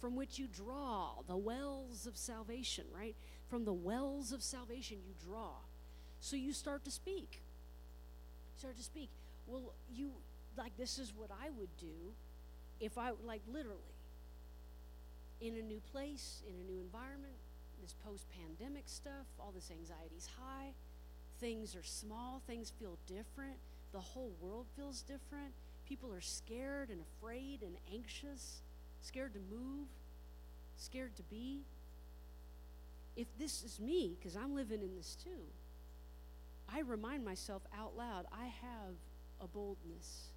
from 0.00 0.16
which 0.16 0.36
you 0.36 0.48
draw 0.48 1.10
the 1.28 1.36
wells 1.36 2.08
of 2.08 2.16
salvation, 2.16 2.86
right? 2.92 3.14
From 3.50 3.64
the 3.64 3.72
wells 3.72 4.32
of 4.32 4.42
salvation 4.42 4.98
you 5.06 5.14
draw. 5.26 5.50
So 6.20 6.36
you 6.36 6.52
start 6.52 6.84
to 6.84 6.90
speak. 6.90 7.42
Start 8.56 8.76
to 8.76 8.82
speak. 8.82 9.10
Well, 9.46 9.72
you, 9.92 10.12
like, 10.56 10.76
this 10.78 10.98
is 10.98 11.12
what 11.16 11.30
I 11.30 11.50
would 11.50 11.76
do 11.78 12.14
if 12.80 12.96
I, 12.96 13.10
like, 13.26 13.42
literally, 13.52 13.80
in 15.40 15.56
a 15.56 15.62
new 15.62 15.80
place, 15.92 16.42
in 16.48 16.54
a 16.54 16.72
new 16.72 16.80
environment, 16.80 17.34
this 17.82 17.94
post 18.06 18.26
pandemic 18.30 18.84
stuff, 18.86 19.26
all 19.38 19.52
this 19.54 19.70
anxiety's 19.70 20.28
high, 20.38 20.72
things 21.40 21.74
are 21.74 21.82
small, 21.82 22.42
things 22.46 22.72
feel 22.78 22.96
different, 23.06 23.56
the 23.92 24.00
whole 24.00 24.30
world 24.40 24.66
feels 24.76 25.02
different 25.02 25.52
People 25.90 26.14
are 26.14 26.20
scared 26.20 26.88
and 26.88 27.00
afraid 27.00 27.62
and 27.62 27.74
anxious, 27.92 28.60
scared 29.02 29.34
to 29.34 29.40
move, 29.52 29.88
scared 30.76 31.16
to 31.16 31.24
be. 31.24 31.62
If 33.20 33.26
this 33.38 33.62
is 33.62 33.78
me, 33.78 34.16
because 34.18 34.34
I'm 34.34 34.54
living 34.54 34.80
in 34.80 34.96
this 34.96 35.14
too, 35.22 35.44
I 36.72 36.80
remind 36.80 37.22
myself 37.22 37.60
out 37.78 37.94
loud 37.94 38.24
I 38.32 38.46
have 38.46 38.94
a 39.42 39.46
boldness. 39.46 40.28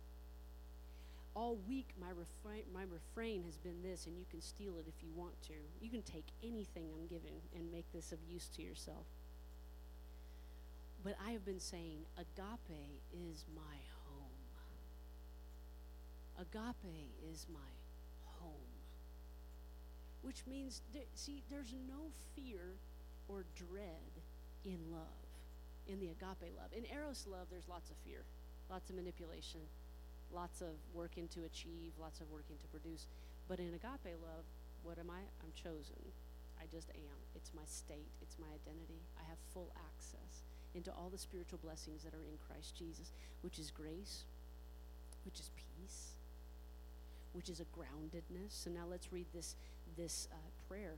All 1.34 1.58
week, 1.66 1.88
my 1.98 2.10
refrain, 2.10 2.64
my 2.74 2.84
refrain 2.92 3.44
has 3.46 3.56
been 3.56 3.82
this, 3.82 4.06
and 4.06 4.20
you 4.20 4.26
can 4.30 4.42
steal 4.42 4.74
it 4.80 4.86
if 4.86 5.02
you 5.02 5.08
want 5.16 5.42
to. 5.44 5.54
You 5.80 5.90
can 5.90 6.02
take 6.02 6.26
anything 6.44 6.90
I'm 6.94 7.08
giving 7.08 7.40
and 7.56 7.72
make 7.72 7.86
this 7.94 8.12
of 8.12 8.20
use 8.30 8.50
to 8.58 8.62
yourself. 8.62 9.06
But 11.06 11.16
I 11.26 11.32
have 11.32 11.46
been 11.46 11.62
saying, 11.62 12.00
agape 12.18 13.00
is 13.14 13.46
my 13.56 13.78
home. 14.04 14.36
Agape 16.38 17.14
is 17.32 17.48
my. 17.50 17.60
Which 20.24 20.44
means, 20.48 20.82
see, 21.16 21.44
there's 21.52 21.76
no 21.88 22.10
fear 22.36 22.80
or 23.28 23.44
dread 23.56 24.24
in 24.66 24.80
love, 24.92 25.28
in 25.88 26.00
the 26.00 26.08
agape 26.08 26.56
love. 26.56 26.72
In 26.76 26.86
Eros 26.90 27.28
love, 27.30 27.48
there's 27.52 27.68
lots 27.68 27.92
of 27.92 27.98
fear, 28.08 28.24
lots 28.70 28.90
of 28.90 28.96
manipulation, 28.96 29.60
lots 30.34 30.62
of 30.62 30.74
working 30.94 31.28
to 31.30 31.44
achieve, 31.44 31.92
lots 32.00 32.22
of 32.22 32.32
working 32.32 32.56
to 32.60 32.68
produce. 32.68 33.06
But 33.48 33.60
in 33.60 33.76
agape 33.76 34.16
love, 34.24 34.48
what 34.84 34.98
am 34.98 35.12
I? 35.12 35.28
I'm 35.44 35.52
chosen. 35.54 36.00
I 36.60 36.66
just 36.72 36.90
am. 36.92 37.20
It's 37.36 37.52
my 37.54 37.68
state, 37.68 38.12
it's 38.22 38.40
my 38.40 38.48
identity. 38.48 39.04
I 39.20 39.28
have 39.28 39.38
full 39.54 39.72
access 39.76 40.44
into 40.74 40.92
all 40.92 41.10
the 41.12 41.18
spiritual 41.18 41.60
blessings 41.62 42.04
that 42.04 42.14
are 42.14 42.24
in 42.24 42.40
Christ 42.48 42.76
Jesus, 42.76 43.12
which 43.42 43.60
is 43.60 43.70
grace, 43.72 44.24
which 45.26 45.40
is 45.40 45.52
peace, 45.56 46.16
which 47.34 47.50
is 47.50 47.60
a 47.60 47.68
groundedness. 47.76 48.52
So 48.52 48.70
now 48.70 48.86
let's 48.90 49.12
read 49.12 49.28
this, 49.34 49.56
this 49.98 50.28
uh, 50.32 50.36
prayer. 50.68 50.96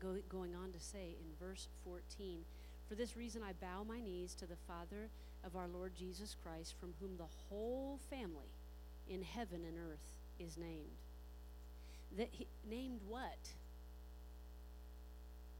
Go, 0.00 0.16
going 0.28 0.54
on 0.54 0.72
to 0.72 0.80
say 0.80 1.16
in 1.20 1.46
verse 1.46 1.68
14 1.84 2.44
For 2.88 2.94
this 2.94 3.16
reason 3.16 3.42
I 3.42 3.52
bow 3.52 3.84
my 3.86 4.00
knees 4.00 4.34
to 4.36 4.46
the 4.46 4.56
Father 4.66 5.08
of 5.44 5.56
our 5.56 5.68
Lord 5.68 5.92
Jesus 5.96 6.36
Christ, 6.42 6.74
from 6.80 6.94
whom 7.00 7.16
the 7.16 7.30
whole 7.48 7.98
family 8.10 8.50
in 9.08 9.22
heaven 9.22 9.60
and 9.66 9.76
earth 9.78 10.18
is 10.38 10.56
named. 10.56 10.98
That 12.16 12.28
he, 12.30 12.46
named 12.68 13.00
what? 13.08 13.38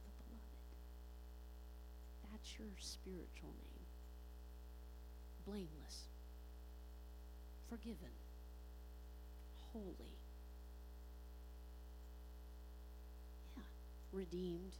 The 0.03 0.11
beloved. 0.23 0.73
That's 2.31 2.57
your 2.57 2.67
spiritual 2.79 3.53
name. 3.57 3.85
Blameless. 5.45 6.07
Forgiven 7.69 8.11
holy. 9.75 10.15
Yeah, 13.57 13.63
redeemed. 14.15 14.73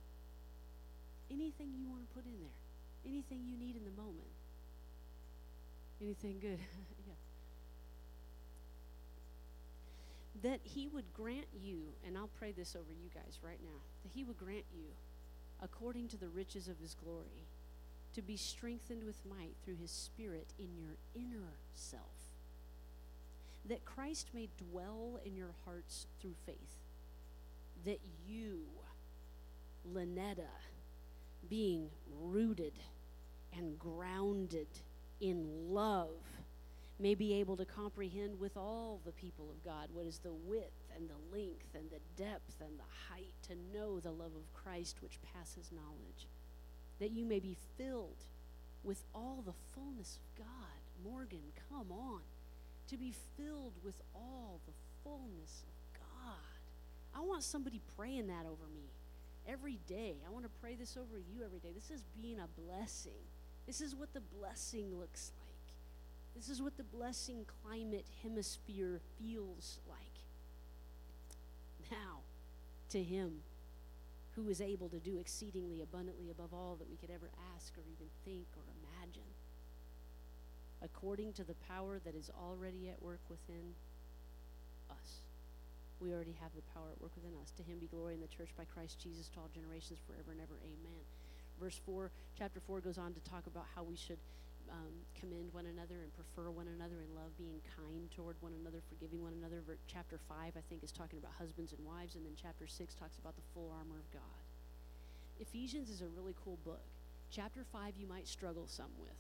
Anything 1.30 1.74
you 1.78 1.90
want 1.90 2.08
to 2.08 2.16
put 2.16 2.26
in 2.26 2.40
there, 2.40 2.58
anything 3.06 3.42
you 3.46 3.58
need 3.58 3.76
in 3.76 3.84
the 3.84 4.02
moment. 4.02 4.34
Anything 6.02 6.40
good? 6.40 6.60
yeah. 7.08 7.14
That 10.44 10.60
He 10.64 10.88
would 10.88 11.14
grant 11.14 11.48
you, 11.62 11.82
and 12.06 12.18
I'll 12.18 12.30
pray 12.40 12.52
this 12.52 12.76
over 12.76 12.92
you 12.92 13.10
guys 13.14 13.40
right 13.44 13.60
now, 13.64 13.80
that 14.04 14.12
He 14.14 14.24
would 14.24 14.38
grant 14.38 14.66
you 14.74 14.86
according 15.62 16.08
to 16.10 16.18
the 16.18 16.28
riches 16.28 16.68
of 16.68 16.80
his 16.80 16.96
glory, 16.96 17.48
to 18.14 18.22
be 18.22 18.38
strengthened 18.38 19.04
with 19.04 19.26
might 19.26 19.56
through 19.64 19.76
his 19.76 19.92
Spirit 19.92 20.48
in 20.60 20.78
your 20.78 20.98
inner 21.14 21.54
self, 21.74 22.02
that 23.68 23.86
Christ 23.86 24.30
may 24.34 24.50
dwell 24.58 25.20
in 25.26 25.36
your 25.36 25.54
hearts 25.66 26.08
through 26.22 26.36
faith, 26.46 26.80
that 27.86 28.00
you, 28.28 28.62
Lynetta, 29.94 30.50
being 31.50 31.90
rooted 32.22 32.74
and 33.56 33.78
grounded 33.78 34.68
in 35.22 35.74
love, 35.74 36.18
may 37.00 37.14
be 37.14 37.34
able 37.34 37.58
to 37.58 37.66
comprehend 37.66 38.40
with 38.40 38.56
all 38.56 39.02
the 39.06 39.12
people 39.12 39.50
of 39.50 39.64
God 39.64 39.90
what 39.94 40.06
is 40.06 40.20
the 40.20 40.34
width 40.34 40.84
and 40.96 41.10
the 41.10 41.38
length 41.38 41.76
and 41.76 41.90
the 41.90 42.22
depth 42.22 42.62
and 42.62 42.80
the 42.80 43.14
height, 43.14 43.34
to 43.44 43.56
know 43.78 44.00
the 44.00 44.12
love 44.12 44.32
of 44.36 44.54
Christ 44.54 44.98
which 45.02 45.20
passes 45.34 45.72
knowledge, 45.72 46.28
that 47.00 47.12
you 47.12 47.26
may 47.26 47.40
be 47.40 47.58
filled 47.78 48.26
with 48.84 49.04
all 49.14 49.44
the 49.46 49.54
fullness 49.74 50.18
of 50.18 50.46
God. 50.46 51.12
Morgan, 51.12 51.52
come 51.70 51.92
on. 51.92 52.22
To 52.90 52.98
be 52.98 53.14
filled 53.36 53.74
with 53.84 54.02
all 54.14 54.62
the 54.66 54.74
fullness 55.04 55.64
of 55.64 56.00
God. 56.00 57.20
I 57.20 57.22
want 57.22 57.44
somebody 57.44 57.82
praying 57.98 58.28
that 58.28 58.46
over 58.46 58.68
me 58.74 58.92
every 59.48 59.80
day. 59.88 60.16
I 60.28 60.32
want 60.32 60.46
to 60.46 60.52
pray 60.62 60.76
this 60.76 60.98
over 60.98 61.18
you 61.18 61.44
every 61.44 61.60
day. 61.60 61.70
This 61.74 61.92
is 61.92 62.04
being 62.22 62.40
a 62.40 62.48
blessing. 62.62 63.24
This 63.66 63.82
is 63.82 63.96
what 63.96 64.14
the 64.14 64.22
blessing 64.22 65.00
looks 65.00 65.32
like. 65.40 65.46
This 66.36 66.50
is 66.50 66.62
what 66.62 66.78
the 66.78 66.84
blessing 66.84 67.46
climate 67.64 68.06
hemisphere 68.22 69.00
feels 69.20 69.80
like. 69.90 70.00
Now, 71.92 72.20
to 72.90 73.02
Him 73.02 73.42
who 74.36 74.50
is 74.50 74.60
able 74.60 74.90
to 74.90 75.00
do 75.00 75.18
exceedingly 75.18 75.82
abundantly 75.82 76.30
above 76.30 76.54
all 76.54 76.76
that 76.78 76.90
we 76.90 76.98
could 76.98 77.10
ever 77.10 77.30
ask 77.56 77.74
or 77.78 77.84
even 77.90 78.08
think 78.26 78.46
or 78.58 78.64
imagine, 78.84 79.32
according 80.82 81.32
to 81.34 81.44
the 81.44 81.56
power 81.70 82.00
that 82.04 82.16
is 82.16 82.30
already 82.38 82.90
at 82.90 83.02
work 83.02 83.22
within 83.30 83.74
us. 84.90 85.25
We 86.00 86.12
already 86.12 86.36
have 86.44 86.52
the 86.56 86.66
power 86.76 86.92
at 86.92 87.00
work 87.00 87.16
within 87.16 87.34
us. 87.40 87.52
To 87.56 87.64
him 87.64 87.80
be 87.80 87.88
glory 87.88 88.14
in 88.16 88.22
the 88.22 88.32
church 88.32 88.52
by 88.58 88.68
Christ 88.68 89.00
Jesus 89.00 89.32
to 89.34 89.40
all 89.40 89.50
generations 89.54 90.00
forever 90.04 90.36
and 90.36 90.42
ever. 90.44 90.60
Amen. 90.64 91.04
Verse 91.60 91.80
4, 91.88 92.12
chapter 92.36 92.60
4 92.60 92.84
goes 92.84 93.00
on 93.00 93.16
to 93.16 93.22
talk 93.24 93.48
about 93.48 93.64
how 93.76 93.84
we 93.84 93.96
should 93.96 94.20
um, 94.68 94.92
commend 95.16 95.54
one 95.54 95.66
another 95.72 96.04
and 96.04 96.12
prefer 96.12 96.52
one 96.52 96.68
another 96.68 97.00
in 97.00 97.12
love, 97.16 97.32
being 97.38 97.64
kind 97.80 98.12
toward 98.12 98.36
one 98.44 98.52
another, 98.60 98.84
forgiving 98.92 99.24
one 99.24 99.34
another. 99.40 99.64
Ver- 99.64 99.80
chapter 99.88 100.20
5, 100.28 100.36
I 100.58 100.64
think, 100.68 100.84
is 100.84 100.92
talking 100.92 101.20
about 101.20 101.32
husbands 101.40 101.72
and 101.72 101.80
wives. 101.86 102.16
And 102.16 102.26
then 102.26 102.36
chapter 102.36 102.68
6 102.68 102.76
talks 102.96 103.18
about 103.18 103.36
the 103.40 103.46
full 103.54 103.72
armor 103.72 103.96
of 103.96 104.08
God. 104.12 104.44
Ephesians 105.40 105.90
is 105.90 106.02
a 106.02 106.10
really 106.12 106.36
cool 106.44 106.60
book. 106.64 106.84
Chapter 107.32 107.64
5, 107.64 107.96
you 107.96 108.08
might 108.08 108.28
struggle 108.28 108.68
some 108.68 108.92
with, 109.00 109.20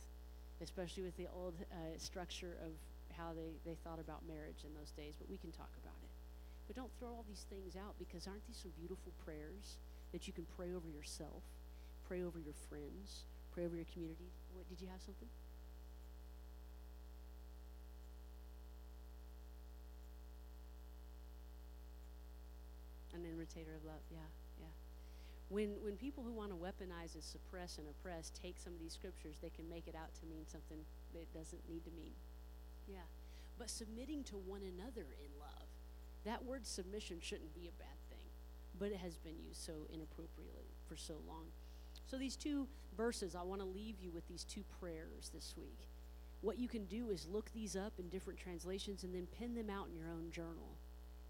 especially 0.62 1.04
with 1.04 1.18
the 1.18 1.28
old 1.32 1.56
uh, 1.72 1.76
structure 1.98 2.58
of 2.64 2.72
how 3.16 3.32
they, 3.34 3.56
they 3.66 3.76
thought 3.84 4.00
about 4.00 4.28
marriage 4.28 4.64
in 4.64 4.74
those 4.76 4.92
days, 4.92 5.16
but 5.18 5.30
we 5.30 5.38
can 5.38 5.52
talk 5.52 5.72
about 5.84 5.96
it. 6.04 6.14
But 6.68 6.76
don't 6.76 6.91
throw 6.99 7.09
all 7.09 7.26
these 7.28 7.45
things 7.49 7.76
out 7.76 7.93
because 7.99 8.28
aren't 8.28 8.45
these 8.47 8.57
some 8.57 8.72
beautiful 8.78 9.11
prayers 9.24 9.78
that 10.11 10.28
you 10.28 10.34
can 10.34 10.45
pray 10.57 10.74
over 10.74 10.89
yourself, 10.89 11.43
pray 12.07 12.24
over 12.24 12.39
your 12.39 12.55
friends, 12.70 13.26
pray 13.53 13.66
over 13.66 13.76
your 13.76 13.86
community? 13.93 14.32
What, 14.53 14.68
did 14.70 14.82
you 14.82 14.88
have 14.88 15.01
something? 15.01 15.28
An 23.13 23.22
imitator 23.24 23.76
of 23.78 23.86
love, 23.86 24.01
yeah, 24.11 24.28
yeah. 24.59 24.74
When, 25.49 25.78
when 25.86 25.95
people 25.95 26.24
who 26.24 26.34
want 26.34 26.49
to 26.49 26.57
weaponize 26.57 27.13
and 27.13 27.24
suppress 27.24 27.78
and 27.78 27.88
oppress 27.88 28.32
take 28.41 28.57
some 28.57 28.74
of 28.74 28.80
these 28.80 28.93
scriptures, 28.93 29.38
they 29.41 29.51
can 29.53 29.70
make 29.70 29.88
it 29.88 29.95
out 29.95 30.09
to 30.20 30.26
mean 30.26 30.43
something 30.47 30.82
that 31.13 31.22
it 31.22 31.32
doesn't 31.32 31.61
need 31.70 31.86
to 31.86 31.91
mean. 31.95 32.11
Yeah. 32.89 33.05
But 33.57 33.70
submitting 33.70 34.24
to 34.26 34.36
one 34.36 34.61
another 34.61 35.05
in 35.16 35.32
love, 35.39 35.45
that 36.26 36.44
word 36.44 36.66
submission 36.66 37.18
shouldn't 37.22 37.54
be 37.54 37.68
a 37.68 37.80
bad 37.80 37.98
thing, 38.10 38.28
but 38.80 38.92
it 38.92 38.98
has 38.98 39.18
been 39.18 39.40
used 39.48 39.64
so 39.64 39.74
inappropriately 39.94 40.74
for 40.88 40.96
so 40.96 41.16
long. 41.28 41.46
So, 42.08 42.18
these 42.18 42.36
two 42.36 42.68
verses, 42.96 43.36
I 43.36 43.44
want 43.44 43.62
to 43.62 43.68
leave 43.68 44.00
you 44.00 44.12
with 44.12 44.28
these 44.28 44.44
two 44.44 44.64
prayers 44.80 45.32
this 45.34 45.56
week. 45.58 45.90
What 46.42 46.60
you 46.60 46.68
can 46.68 46.86
do 46.86 47.10
is 47.10 47.28
look 47.28 47.52
these 47.54 47.76
up 47.76 47.94
in 47.98 48.10
different 48.10 48.40
translations 48.40 49.04
and 49.04 49.14
then 49.14 49.28
pin 49.40 49.56
them 49.56 49.70
out 49.70 49.88
in 49.88 49.96
your 49.96 50.10
own 50.10 50.30
journal. 50.32 50.78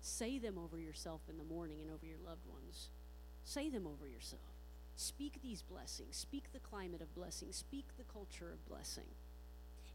Say 0.01 0.37
them 0.37 0.57
over 0.57 0.77
yourself 0.77 1.21
in 1.29 1.37
the 1.37 1.43
morning 1.43 1.79
and 1.81 1.89
over 1.89 2.05
your 2.05 2.19
loved 2.25 2.45
ones. 2.45 2.89
Say 3.43 3.69
them 3.69 3.87
over 3.87 4.07
yourself. 4.07 4.41
Speak 4.95 5.39
these 5.41 5.61
blessings. 5.61 6.15
Speak 6.15 6.51
the 6.51 6.59
climate 6.59 7.01
of 7.01 7.15
blessing. 7.15 7.49
Speak 7.51 7.85
the 7.97 8.03
culture 8.03 8.51
of 8.51 8.65
blessing. 8.67 9.07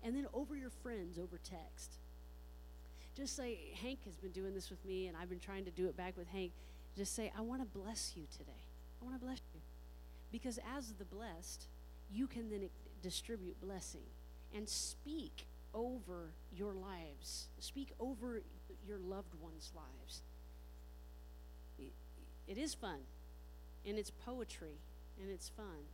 And 0.03 0.17
then 0.17 0.27
over 0.33 0.57
your 0.57 0.71
friends 0.71 1.19
over 1.19 1.39
text. 1.39 1.99
Just 3.21 3.37
say, 3.37 3.59
Hank 3.83 3.99
has 4.07 4.16
been 4.16 4.31
doing 4.31 4.55
this 4.55 4.71
with 4.71 4.83
me, 4.87 5.07
and 5.07 5.14
I've 5.14 5.29
been 5.29 5.41
trying 5.41 5.66
to 5.66 5.71
do 5.71 5.87
it 5.89 5.97
back 5.97 6.16
with 6.16 6.27
Hank. 6.29 6.53
Just 6.97 7.14
say, 7.14 7.31
I 7.37 7.43
want 7.43 7.61
to 7.61 7.79
bless 7.79 8.14
you 8.16 8.23
today. 8.33 8.62
I 8.99 9.05
want 9.05 9.21
to 9.21 9.23
bless 9.23 9.43
you. 9.53 9.61
Because 10.33 10.59
as 10.75 10.93
the 10.93 11.05
blessed, 11.05 11.66
you 12.11 12.27
can 12.27 12.49
then 12.49 12.71
distribute 13.03 13.61
blessing 13.61 14.07
and 14.57 14.66
speak 14.66 15.45
over 15.75 16.31
your 16.57 16.73
lives, 16.73 17.49
speak 17.59 17.93
over 18.01 18.41
your 18.89 18.99
loved 18.99 19.35
ones' 19.43 19.71
lives. 19.77 20.23
It 22.49 22.57
is 22.57 22.73
fun, 22.73 23.01
and 23.87 23.99
it's 23.99 24.11
poetry, 24.11 24.79
and 25.21 25.31
it's 25.31 25.51
fun. 25.51 25.85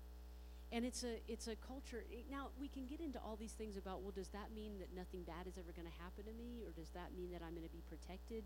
And 0.73 0.85
it's 0.85 1.05
a 1.05 1.23
it's 1.29 1.47
a 1.47 1.55
culture. 1.57 2.05
Now 2.31 2.49
we 2.61 2.69
can 2.69 2.87
get 2.87 3.01
into 3.01 3.19
all 3.21 3.37
these 3.37 3.53
things 3.53 3.77
about 3.77 4.03
well, 4.03 4.13
does 4.15 4.29
that 4.29 4.51
mean 4.55 4.79
that 4.81 4.95
nothing 4.95 5.23
bad 5.23 5.47
is 5.47 5.57
ever 5.59 5.73
going 5.73 5.87
to 5.87 6.03
happen 6.03 6.25
to 6.25 6.35
me, 6.35 6.63
or 6.67 6.73
does 6.73 6.91
that 6.91 7.15
mean 7.17 7.31
that 7.33 7.41
I'm 7.41 7.55
going 7.55 7.67
to 7.67 7.73
be 7.73 7.83
protected 7.89 8.43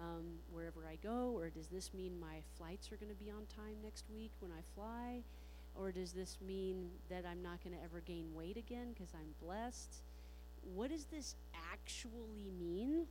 um, 0.00 0.24
wherever 0.52 0.86
I 0.88 0.96
go, 1.02 1.36
or 1.36 1.50
does 1.50 1.66
this 1.68 1.92
mean 1.92 2.18
my 2.20 2.40
flights 2.56 2.90
are 2.92 2.96
going 2.96 3.12
to 3.12 3.22
be 3.22 3.30
on 3.30 3.44
time 3.54 3.76
next 3.82 4.04
week 4.14 4.30
when 4.40 4.50
I 4.52 4.62
fly, 4.74 5.22
or 5.74 5.92
does 5.92 6.12
this 6.12 6.38
mean 6.46 6.90
that 7.10 7.24
I'm 7.30 7.42
not 7.42 7.62
going 7.62 7.76
to 7.76 7.82
ever 7.84 8.00
gain 8.00 8.26
weight 8.34 8.56
again 8.56 8.94
because 8.94 9.12
I'm 9.14 9.34
blessed? 9.44 10.02
What 10.74 10.90
does 10.90 11.04
this 11.06 11.34
actually 11.72 12.50
mean? 12.58 13.06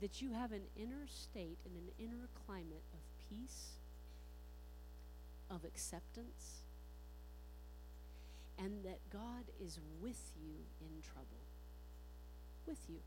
That 0.00 0.20
you 0.20 0.30
have 0.32 0.52
an 0.52 0.62
inner 0.76 1.06
state 1.06 1.58
and 1.64 1.74
an 1.74 1.88
inner 1.98 2.28
climate 2.46 2.84
of 2.92 3.00
peace, 3.30 3.75
of 5.50 5.64
acceptance, 5.64 6.62
and 8.58 8.84
that 8.84 8.98
God 9.12 9.44
is 9.64 9.78
with 10.00 10.32
you 10.40 10.54
in 10.80 11.02
trouble. 11.02 11.26
With 12.66 12.80
you. 12.88 12.98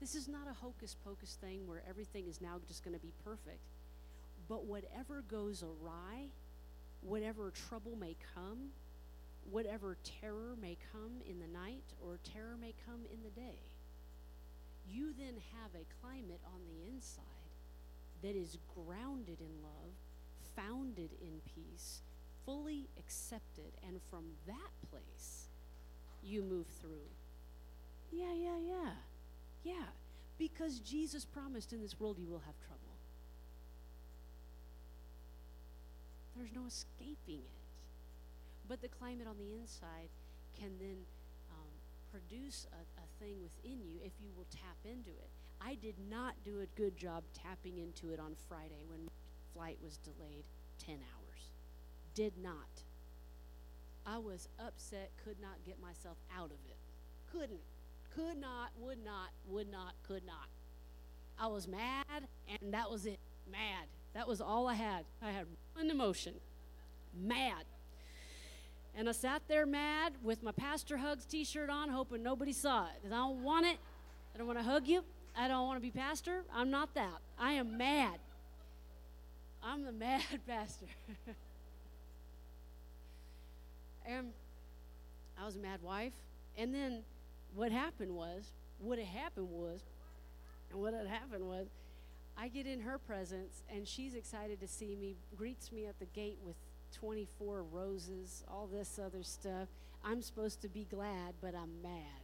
This 0.00 0.14
is 0.14 0.28
not 0.28 0.48
a 0.50 0.52
hocus 0.52 0.96
pocus 1.04 1.38
thing 1.40 1.66
where 1.66 1.82
everything 1.88 2.26
is 2.28 2.40
now 2.40 2.60
just 2.66 2.84
going 2.84 2.94
to 2.94 3.00
be 3.00 3.12
perfect. 3.24 3.62
But 4.48 4.66
whatever 4.66 5.22
goes 5.28 5.62
awry, 5.62 6.28
whatever 7.00 7.50
trouble 7.68 7.96
may 7.96 8.16
come, 8.34 8.70
whatever 9.50 9.96
terror 10.20 10.56
may 10.60 10.76
come 10.92 11.22
in 11.28 11.38
the 11.38 11.46
night 11.46 11.84
or 12.02 12.18
terror 12.32 12.56
may 12.60 12.74
come 12.86 13.00
in 13.10 13.22
the 13.22 13.40
day, 13.40 13.60
you 14.90 15.14
then 15.16 15.34
have 15.60 15.70
a 15.74 15.86
climate 16.02 16.40
on 16.44 16.60
the 16.68 16.92
inside 16.92 17.24
that 18.22 18.36
is 18.36 18.58
grounded 18.74 19.40
in 19.40 19.62
love, 19.62 19.92
founded 20.56 21.10
in 21.20 21.40
peace, 21.54 22.02
fully 22.44 22.88
accepted, 22.98 23.72
and 23.86 24.00
from 24.10 24.24
that 24.46 24.90
place 24.90 25.48
you 26.22 26.42
move 26.42 26.66
through. 26.80 27.08
Yeah, 28.12 28.32
yeah, 28.34 28.58
yeah. 28.58 28.90
Yeah. 29.64 29.86
Because 30.38 30.80
Jesus 30.80 31.24
promised 31.24 31.72
in 31.72 31.80
this 31.80 31.98
world 31.98 32.18
you 32.18 32.28
will 32.28 32.42
have 32.44 32.58
trouble. 32.66 32.80
There's 36.36 36.52
no 36.54 36.66
escaping 36.66 37.40
it. 37.40 37.60
But 38.68 38.82
the 38.82 38.88
climate 38.88 39.26
on 39.28 39.36
the 39.38 39.54
inside 39.54 40.08
can 40.58 40.70
then 40.80 40.96
um, 41.52 41.70
produce 42.10 42.66
a, 42.72 43.00
a 43.00 43.06
thing 43.20 43.36
within 43.42 43.80
you 43.84 44.00
if 44.04 44.12
you 44.20 44.30
will 44.36 44.46
tap 44.50 44.78
into 44.84 45.10
it. 45.10 45.30
I 45.60 45.76
did 45.76 45.94
not 46.10 46.34
do 46.44 46.60
a 46.60 46.66
good 46.78 46.96
job 46.96 47.22
tapping 47.32 47.78
into 47.78 48.12
it 48.12 48.18
on 48.18 48.34
Friday 48.48 48.84
when 48.88 49.08
flight 49.54 49.78
was 49.82 49.98
delayed 49.98 50.44
10 50.84 50.96
hours. 50.96 51.50
Did 52.14 52.34
not. 52.42 52.82
I 54.06 54.18
was 54.18 54.48
upset, 54.58 55.10
could 55.24 55.40
not 55.40 55.64
get 55.64 55.80
myself 55.80 56.18
out 56.36 56.50
of 56.50 56.58
it. 56.68 56.76
Couldn't. 57.32 57.60
Could 58.14 58.36
not, 58.38 58.70
would 58.78 59.02
not, 59.04 59.30
would 59.48 59.70
not, 59.70 59.94
could 60.06 60.24
not. 60.26 60.48
I 61.38 61.46
was 61.46 61.66
mad, 61.66 62.28
and 62.60 62.74
that 62.74 62.90
was 62.90 63.06
it. 63.06 63.18
Mad. 63.50 63.86
That 64.14 64.28
was 64.28 64.40
all 64.40 64.68
I 64.68 64.74
had. 64.74 65.04
I 65.22 65.30
had 65.30 65.46
one 65.74 65.90
emotion 65.90 66.34
mad. 67.20 67.64
And 68.96 69.08
I 69.08 69.12
sat 69.12 69.42
there 69.48 69.66
mad 69.66 70.12
with 70.22 70.42
my 70.42 70.52
Pastor 70.52 70.96
Hugs 70.96 71.24
t 71.24 71.44
shirt 71.44 71.68
on, 71.68 71.88
hoping 71.88 72.22
nobody 72.22 72.52
saw 72.52 72.84
it. 72.86 72.92
Because 73.02 73.12
I 73.12 73.16
don't 73.16 73.42
want 73.42 73.66
it. 73.66 73.78
I 74.34 74.38
don't 74.38 74.46
want 74.46 74.58
to 74.58 74.64
hug 74.64 74.86
you. 74.86 75.02
I 75.36 75.48
don't 75.48 75.66
want 75.66 75.76
to 75.76 75.80
be 75.80 75.90
pastor. 75.90 76.44
I'm 76.54 76.70
not 76.70 76.94
that. 76.94 77.18
I 77.38 77.52
am 77.52 77.76
mad. 77.76 78.18
I'm 79.64 79.84
the 79.84 79.92
mad 80.06 80.22
pastor. 80.46 80.86
and 84.06 84.32
I 85.40 85.46
was 85.46 85.56
a 85.56 85.58
mad 85.58 85.82
wife. 85.82 86.12
And 86.56 86.74
then 86.74 87.02
what 87.54 87.72
happened 87.72 88.14
was, 88.14 88.52
what 88.78 88.98
had 88.98 89.08
happened 89.08 89.48
was, 89.50 89.80
and 90.70 90.80
what 90.80 90.92
had 90.92 91.06
happened 91.06 91.48
was, 91.48 91.66
I 92.36 92.48
get 92.48 92.66
in 92.66 92.80
her 92.80 92.98
presence 92.98 93.62
and 93.72 93.86
she's 93.86 94.14
excited 94.14 94.60
to 94.60 94.68
see 94.68 94.96
me, 95.00 95.14
greets 95.36 95.70
me 95.70 95.86
at 95.86 95.98
the 96.00 96.06
gate 96.06 96.38
with 96.44 96.56
24 96.98 97.62
roses, 97.72 98.42
all 98.48 98.68
this 98.70 98.98
other 98.98 99.22
stuff. 99.22 99.68
I'm 100.04 100.20
supposed 100.20 100.60
to 100.62 100.68
be 100.68 100.86
glad, 100.90 101.34
but 101.40 101.54
I'm 101.54 101.82
mad. 101.82 102.22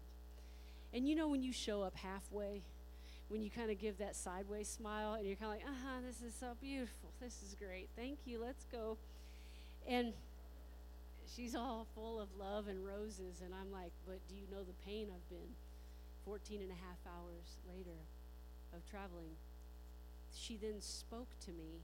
And 0.93 1.09
you 1.09 1.15
know 1.15 1.29
when 1.29 1.43
you 1.43 1.53
show 1.53 1.83
up 1.83 1.97
halfway, 1.97 2.63
when 3.29 3.41
you 3.41 3.51
kind 3.51 3.71
of 3.71 3.79
give 3.79 3.99
that 3.99 4.17
sideways 4.17 4.69
smile 4.69 5.15
and 5.15 5.27
you're 5.27 5.37
kind 5.37 5.53
of 5.53 5.59
like, 5.59 5.67
uh 5.67 5.79
huh, 5.87 6.01
this 6.05 6.21
is 6.21 6.35
so 6.39 6.49
beautiful. 6.61 7.00
This 7.21 7.43
is 7.47 7.55
great. 7.55 7.89
Thank 7.97 8.19
you. 8.25 8.41
Let's 8.41 8.65
go. 8.73 8.97
And 9.87 10.15
she's 11.37 11.55
all 11.55 11.87
full 11.95 12.19
of 12.19 12.29
love 12.39 12.67
and 12.67 12.85
roses. 12.85 13.43
And 13.45 13.53
I'm 13.53 13.71
like, 13.71 13.93
but 14.07 14.19
do 14.29 14.35
you 14.35 14.47
know 14.51 14.63
the 14.65 14.73
pain 14.87 15.09
I've 15.15 15.29
been 15.29 15.55
14 16.25 16.63
and 16.63 16.71
a 16.71 16.75
half 16.75 16.97
hours 17.07 17.59
later 17.69 17.99
of 18.75 18.89
traveling? 18.91 19.37
She 20.35 20.57
then 20.57 20.81
spoke 20.81 21.29
to 21.45 21.51
me. 21.51 21.83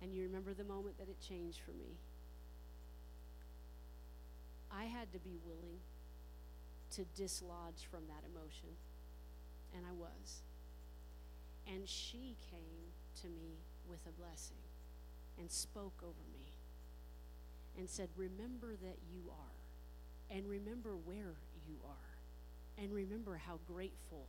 And 0.00 0.14
you 0.14 0.22
remember 0.22 0.54
the 0.54 0.64
moment 0.64 0.98
that 0.98 1.08
it 1.08 1.16
changed 1.20 1.58
for 1.64 1.72
me. 1.72 1.98
I 4.70 4.84
had 4.84 5.12
to 5.12 5.18
be 5.18 5.38
willing 5.44 5.80
to 6.92 7.04
dislodge 7.16 7.88
from 7.90 8.02
that 8.06 8.22
emotion. 8.30 8.70
And 9.74 9.84
I 9.84 9.92
was. 9.92 10.42
And 11.66 11.88
she 11.88 12.36
came 12.50 12.92
to 13.22 13.26
me 13.26 13.58
with 13.88 14.00
a 14.08 14.12
blessing 14.20 14.62
and 15.38 15.50
spoke 15.50 16.02
over 16.02 16.24
me 16.32 16.52
and 17.78 17.88
said, 17.88 18.08
Remember 18.16 18.74
that 18.82 18.98
you 19.12 19.30
are, 19.30 20.36
and 20.36 20.48
remember 20.48 20.96
where 21.04 21.34
you 21.66 21.76
are, 21.84 22.82
and 22.82 22.92
remember 22.92 23.36
how 23.36 23.58
grateful 23.66 24.28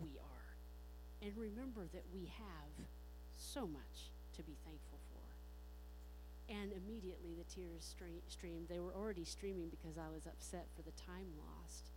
we 0.00 0.10
are, 0.18 0.56
and 1.22 1.36
remember 1.36 1.86
that 1.92 2.04
we 2.12 2.30
have 2.38 2.86
so 3.36 3.66
much 3.66 4.10
to 4.36 4.42
be 4.42 4.56
thankful 4.64 4.98
for. 5.12 6.54
And 6.54 6.72
immediately 6.72 7.34
the 7.36 7.44
tears 7.44 7.94
streamed. 8.28 8.68
They 8.68 8.80
were 8.80 8.94
already 8.94 9.24
streaming 9.24 9.70
because 9.70 9.96
I 9.96 10.12
was 10.12 10.26
upset 10.26 10.66
for 10.76 10.82
the 10.82 10.92
time 10.92 11.26
lost. 11.38 11.90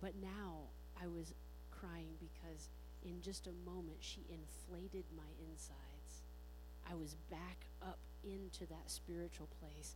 But 0.00 0.12
now 0.20 0.68
I 1.00 1.06
was 1.06 1.32
crying 1.70 2.12
because 2.20 2.68
in 3.02 3.22
just 3.22 3.46
a 3.46 3.52
moment 3.64 3.98
she 4.00 4.26
inflated 4.28 5.04
my 5.16 5.30
insides. 5.48 5.89
I 6.90 6.94
was 6.94 7.14
back 7.30 7.66
up 7.82 7.98
into 8.24 8.66
that 8.66 8.90
spiritual 8.90 9.46
place. 9.62 9.94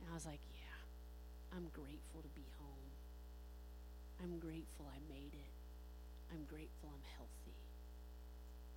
And 0.00 0.08
I 0.10 0.14
was 0.14 0.24
like, 0.24 0.40
yeah, 0.56 1.56
I'm 1.56 1.68
grateful 1.74 2.22
to 2.22 2.32
be 2.32 2.48
home. 2.56 2.90
I'm 4.22 4.38
grateful 4.38 4.88
I 4.88 4.98
made 5.12 5.34
it. 5.36 5.52
I'm 6.32 6.44
grateful 6.48 6.88
I'm 6.88 7.04
healthy. 7.16 7.58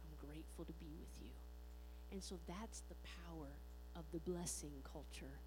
I'm 0.04 0.28
grateful 0.28 0.66
to 0.66 0.74
be 0.74 0.92
with 1.00 1.16
you. 1.24 1.32
And 2.12 2.22
so 2.22 2.36
that's 2.48 2.82
the 2.90 3.00
power 3.26 3.48
of 3.96 4.04
the 4.12 4.20
blessing 4.20 4.84
culture. 4.84 5.40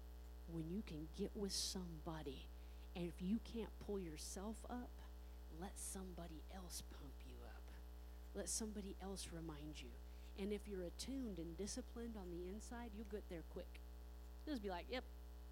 When 0.51 0.65
you 0.69 0.81
can 0.87 1.07
get 1.17 1.31
with 1.35 1.53
somebody, 1.53 2.47
and 2.95 3.05
if 3.05 3.21
you 3.21 3.39
can't 3.53 3.69
pull 3.85 3.99
yourself 3.99 4.55
up, 4.69 4.89
let 5.61 5.73
somebody 5.75 6.41
else 6.55 6.81
pump 6.91 7.13
you 7.27 7.35
up. 7.45 7.63
Let 8.33 8.49
somebody 8.49 8.95
else 9.03 9.27
remind 9.31 9.81
you. 9.81 9.89
And 10.39 10.53
if 10.53 10.61
you're 10.67 10.83
attuned 10.83 11.39
and 11.39 11.57
disciplined 11.57 12.15
on 12.15 12.29
the 12.29 12.47
inside, 12.53 12.91
you'll 12.95 13.07
get 13.11 13.23
there 13.29 13.43
quick. 13.53 13.79
Just 14.45 14.61
be 14.61 14.69
like, 14.69 14.85
yep, 14.89 15.03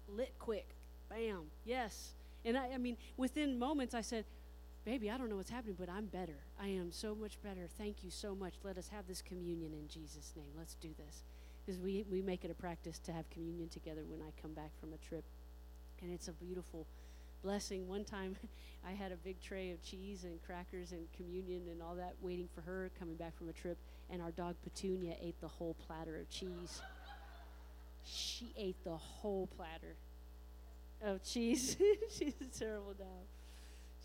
lit 0.08 0.32
quick. 0.38 0.68
Bam, 1.08 1.44
yes. 1.64 2.12
And 2.44 2.56
I, 2.56 2.70
I 2.74 2.78
mean, 2.78 2.96
within 3.16 3.58
moments, 3.58 3.94
I 3.94 4.00
said, 4.00 4.24
baby, 4.84 5.10
I 5.10 5.18
don't 5.18 5.28
know 5.28 5.36
what's 5.36 5.50
happening, 5.50 5.76
but 5.78 5.88
I'm 5.88 6.06
better. 6.06 6.36
I 6.60 6.68
am 6.68 6.92
so 6.92 7.14
much 7.14 7.42
better. 7.42 7.68
Thank 7.76 8.04
you 8.04 8.10
so 8.10 8.34
much. 8.34 8.54
Let 8.62 8.78
us 8.78 8.88
have 8.88 9.06
this 9.08 9.20
communion 9.20 9.72
in 9.72 9.88
Jesus' 9.88 10.32
name. 10.36 10.52
Let's 10.56 10.74
do 10.74 10.90
this. 10.96 11.24
Because 11.64 11.80
we, 11.80 12.04
we 12.10 12.22
make 12.22 12.44
it 12.44 12.50
a 12.50 12.54
practice 12.54 13.00
to 13.00 13.12
have 13.12 13.28
communion 13.30 13.68
together 13.68 14.02
when 14.06 14.20
I 14.22 14.30
come 14.40 14.52
back 14.52 14.70
from 14.80 14.92
a 14.92 14.98
trip. 14.98 15.24
And 16.00 16.12
it's 16.12 16.28
a 16.28 16.32
beautiful 16.32 16.86
blessing. 17.46 17.86
One 17.86 18.04
time 18.04 18.34
I 18.86 18.90
had 18.90 19.12
a 19.12 19.16
big 19.16 19.40
tray 19.40 19.70
of 19.70 19.80
cheese 19.82 20.24
and 20.24 20.42
crackers 20.44 20.90
and 20.90 21.06
communion 21.16 21.62
and 21.70 21.80
all 21.80 21.94
that 21.94 22.14
waiting 22.20 22.48
for 22.52 22.60
her 22.62 22.90
coming 22.98 23.14
back 23.14 23.36
from 23.38 23.48
a 23.48 23.52
trip, 23.52 23.78
and 24.10 24.20
our 24.20 24.32
dog 24.32 24.56
Petunia 24.64 25.14
ate 25.22 25.40
the 25.40 25.48
whole 25.48 25.76
platter 25.86 26.16
of 26.16 26.28
cheese. 26.28 26.82
She 28.04 28.52
ate 28.56 28.76
the 28.84 28.96
whole 28.96 29.48
platter 29.56 29.94
of 31.02 31.22
cheese. 31.22 31.76
She's 32.10 32.34
a 32.40 32.58
terrible 32.58 32.94
dog. 32.94 33.26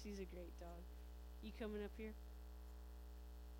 She's 0.03 0.19
a 0.19 0.26
great 0.26 0.59
dog. 0.59 0.81
You 1.43 1.51
coming 1.59 1.84
up 1.84 1.91
here? 1.97 2.13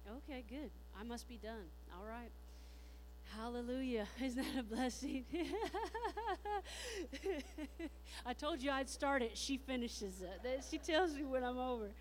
Okay, 0.08 0.44
good. 0.48 0.70
I 1.00 1.04
must 1.04 1.28
be 1.28 1.38
done. 1.42 1.66
All 1.98 2.06
right. 2.08 2.30
Hallelujah. 3.38 4.08
Isn't 4.24 4.44
that 4.44 4.60
a 4.60 4.64
blessing? 4.64 5.26
I 8.26 8.34
told 8.34 8.62
you 8.62 8.72
I'd 8.72 8.90
start 8.90 9.22
it. 9.22 9.38
She 9.38 9.58
finishes 9.58 10.22
it. 10.22 10.64
She 10.70 10.78
tells 10.78 11.16
me 11.16 11.24
when 11.24 11.44
I'm 11.44 11.58
over. 11.58 11.92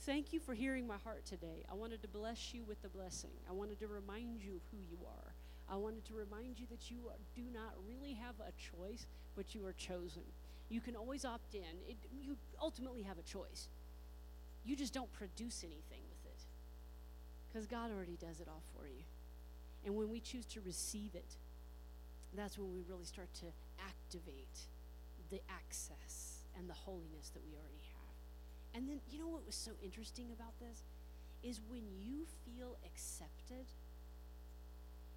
Thank 0.00 0.32
you 0.32 0.40
for 0.40 0.54
hearing 0.54 0.86
my 0.86 0.96
heart 1.04 1.24
today. 1.24 1.64
I 1.70 1.74
wanted 1.74 2.02
to 2.02 2.08
bless 2.08 2.54
you 2.54 2.64
with 2.64 2.80
the 2.82 2.88
blessing. 2.88 3.30
I 3.48 3.52
wanted 3.52 3.78
to 3.80 3.86
remind 3.86 4.42
you 4.42 4.56
of 4.56 4.62
who 4.70 4.78
you 4.90 4.98
are. 5.06 5.32
I 5.70 5.76
wanted 5.76 6.04
to 6.06 6.14
remind 6.14 6.58
you 6.58 6.66
that 6.70 6.90
you 6.90 6.98
do 7.36 7.42
not 7.52 7.74
really 7.86 8.14
have 8.14 8.34
a 8.40 8.52
choice, 8.52 9.06
but 9.36 9.54
you 9.54 9.64
are 9.66 9.72
chosen. 9.72 10.22
You 10.68 10.80
can 10.80 10.96
always 10.96 11.24
opt 11.24 11.54
in. 11.54 11.60
It, 11.88 11.96
you 12.20 12.36
ultimately 12.60 13.02
have 13.02 13.18
a 13.18 13.22
choice. 13.22 13.68
You 14.64 14.74
just 14.74 14.92
don't 14.92 15.12
produce 15.12 15.62
anything 15.62 16.02
with 16.08 16.32
it 16.32 16.40
because 17.52 17.66
God 17.66 17.90
already 17.90 18.16
does 18.20 18.40
it 18.40 18.48
all 18.48 18.62
for 18.74 18.86
you. 18.86 19.02
And 19.84 19.96
when 19.96 20.10
we 20.10 20.20
choose 20.20 20.46
to 20.46 20.60
receive 20.60 21.14
it, 21.14 21.36
that's 22.34 22.58
when 22.58 22.72
we 22.72 22.82
really 22.88 23.04
start 23.04 23.28
to 23.40 23.46
activate 23.80 24.68
the 25.30 25.40
access 25.48 26.44
and 26.56 26.68
the 26.68 26.74
holiness 26.74 27.30
that 27.34 27.42
we 27.44 27.52
already 27.56 27.82
have. 27.96 28.16
And 28.74 28.88
then, 28.88 29.00
you 29.10 29.18
know 29.18 29.28
what 29.28 29.44
was 29.44 29.54
so 29.54 29.72
interesting 29.82 30.32
about 30.32 30.56
this? 30.60 30.82
Is 31.42 31.60
when 31.68 31.82
you 31.98 32.24
feel 32.46 32.78
accepted, 32.86 33.66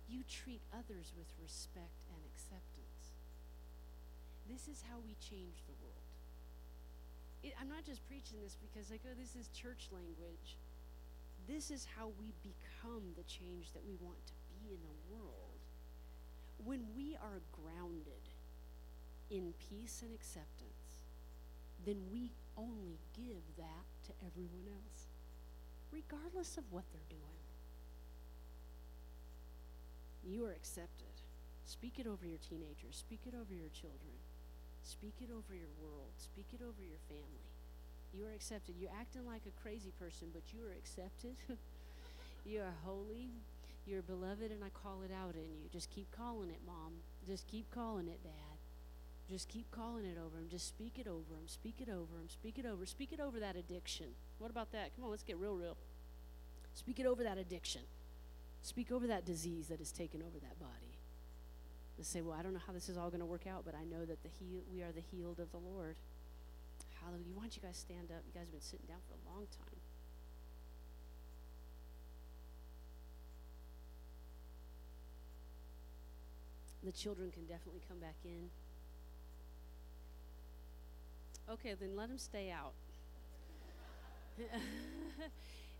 you 0.09 0.23
treat 0.27 0.61
others 0.73 1.13
with 1.15 1.29
respect 1.39 2.03
and 2.09 2.19
acceptance. 2.33 3.13
This 4.49 4.67
is 4.67 4.83
how 4.89 4.97
we 5.05 5.15
change 5.21 5.63
the 5.65 5.77
world. 5.81 6.09
It, 7.43 7.53
I'm 7.61 7.69
not 7.69 7.85
just 7.85 8.01
preaching 8.09 8.41
this 8.41 8.57
because, 8.57 8.89
like, 8.89 9.01
oh, 9.05 9.13
this 9.13 9.37
is 9.37 9.47
church 9.53 9.87
language. 9.93 10.57
This 11.47 11.69
is 11.69 11.85
how 11.85 12.09
we 12.17 12.33
become 12.41 13.13
the 13.15 13.25
change 13.29 13.69
that 13.73 13.85
we 13.85 13.93
want 14.01 14.17
to 14.25 14.33
in 14.69 14.81
the 14.81 14.97
world. 15.13 15.59
When 16.63 16.81
we 16.95 17.15
are 17.15 17.41
grounded 17.51 18.25
in 19.29 19.53
peace 19.69 20.01
and 20.01 20.13
acceptance, 20.13 21.05
then 21.85 21.97
we 22.11 22.31
only 22.57 22.97
give 23.13 23.43
that 23.57 23.85
to 24.07 24.11
everyone 24.25 24.65
else, 24.69 25.07
regardless 25.91 26.57
of 26.57 26.63
what 26.71 26.83
they're 26.91 27.09
doing. 27.09 27.21
You 30.25 30.45
are 30.45 30.51
accepted. 30.51 31.13
Speak 31.65 31.99
it 31.99 32.07
over 32.07 32.25
your 32.25 32.41
teenagers, 32.41 32.97
speak 32.97 33.21
it 33.25 33.33
over 33.33 33.53
your 33.53 33.69
children, 33.69 34.17
speak 34.83 35.13
it 35.21 35.29
over 35.29 35.53
your 35.53 35.73
world, 35.81 36.13
speak 36.17 36.45
it 36.53 36.61
over 36.61 36.81
your 36.81 37.01
family. 37.09 37.49
You 38.13 38.25
are 38.25 38.33
accepted. 38.33 38.75
You're 38.79 38.95
acting 38.97 39.25
like 39.25 39.41
a 39.45 39.61
crazy 39.61 39.91
person, 39.99 40.29
but 40.31 40.43
you 40.53 40.63
are 40.65 40.71
accepted. 40.71 41.35
you 42.45 42.61
are 42.61 42.73
holy. 42.85 43.29
You're 43.85 44.01
beloved, 44.01 44.51
and 44.51 44.63
I 44.63 44.69
call 44.69 45.03
it 45.03 45.11
out 45.11 45.35
in 45.35 45.55
you. 45.61 45.69
Just 45.71 45.89
keep 45.91 46.09
calling 46.11 46.49
it, 46.49 46.59
Mom. 46.65 46.93
Just 47.27 47.47
keep 47.47 47.69
calling 47.69 48.07
it, 48.07 48.23
Dad. 48.23 48.57
Just 49.29 49.47
keep 49.47 49.69
calling 49.71 50.05
it 50.05 50.17
over 50.17 50.37
him. 50.37 50.47
Just 50.49 50.67
speak 50.67 50.97
it 50.99 51.07
over 51.07 51.33
him. 51.33 51.47
Speak 51.47 51.75
it 51.79 51.89
over 51.89 52.17
him. 52.17 52.29
Speak 52.29 52.57
it 52.57 52.65
over. 52.65 52.85
Speak 52.85 53.11
it 53.11 53.19
over 53.19 53.39
that 53.39 53.55
addiction. 53.55 54.07
What 54.39 54.51
about 54.51 54.71
that? 54.71 54.95
Come 54.95 55.05
on, 55.05 55.11
let's 55.11 55.23
get 55.23 55.37
real, 55.37 55.55
real. 55.55 55.77
Speak 56.73 56.99
it 56.99 57.05
over 57.05 57.23
that 57.23 57.37
addiction. 57.37 57.81
Speak 58.61 58.91
over 58.91 59.07
that 59.07 59.25
disease 59.25 59.67
that 59.67 59.79
has 59.79 59.91
taken 59.91 60.21
over 60.21 60.39
that 60.41 60.59
body. 60.59 60.97
Let's 61.97 62.09
say, 62.09 62.21
well, 62.21 62.35
I 62.37 62.41
don't 62.41 62.53
know 62.53 62.61
how 62.65 62.73
this 62.73 62.89
is 62.89 62.97
all 62.97 63.09
going 63.09 63.21
to 63.21 63.25
work 63.25 63.47
out, 63.47 63.63
but 63.65 63.73
I 63.73 63.85
know 63.85 64.05
that 64.05 64.21
the 64.21 64.29
heal, 64.29 64.61
we 64.71 64.81
are 64.81 64.91
the 64.91 65.01
healed 65.11 65.39
of 65.39 65.51
the 65.51 65.57
Lord. 65.57 65.95
Hallelujah. 67.01 67.33
Why 67.33 67.43
don't 67.43 67.55
you 67.55 67.61
guys 67.61 67.77
stand 67.77 68.09
up? 68.11 68.21
You 68.25 68.33
guys 68.33 68.49
have 68.49 68.51
been 68.51 68.61
sitting 68.61 68.87
down 68.87 68.97
for 69.07 69.13
a 69.13 69.31
long 69.31 69.45
time. 69.53 69.74
The 76.85 76.91
children 76.91 77.31
can 77.31 77.45
definitely 77.45 77.81
come 77.89 77.97
back 77.97 78.15
in. 78.23 78.49
Okay, 81.49 81.73
then 81.79 81.95
let 81.95 82.09
them 82.09 82.19
stay 82.19 82.51
out. 82.51 82.73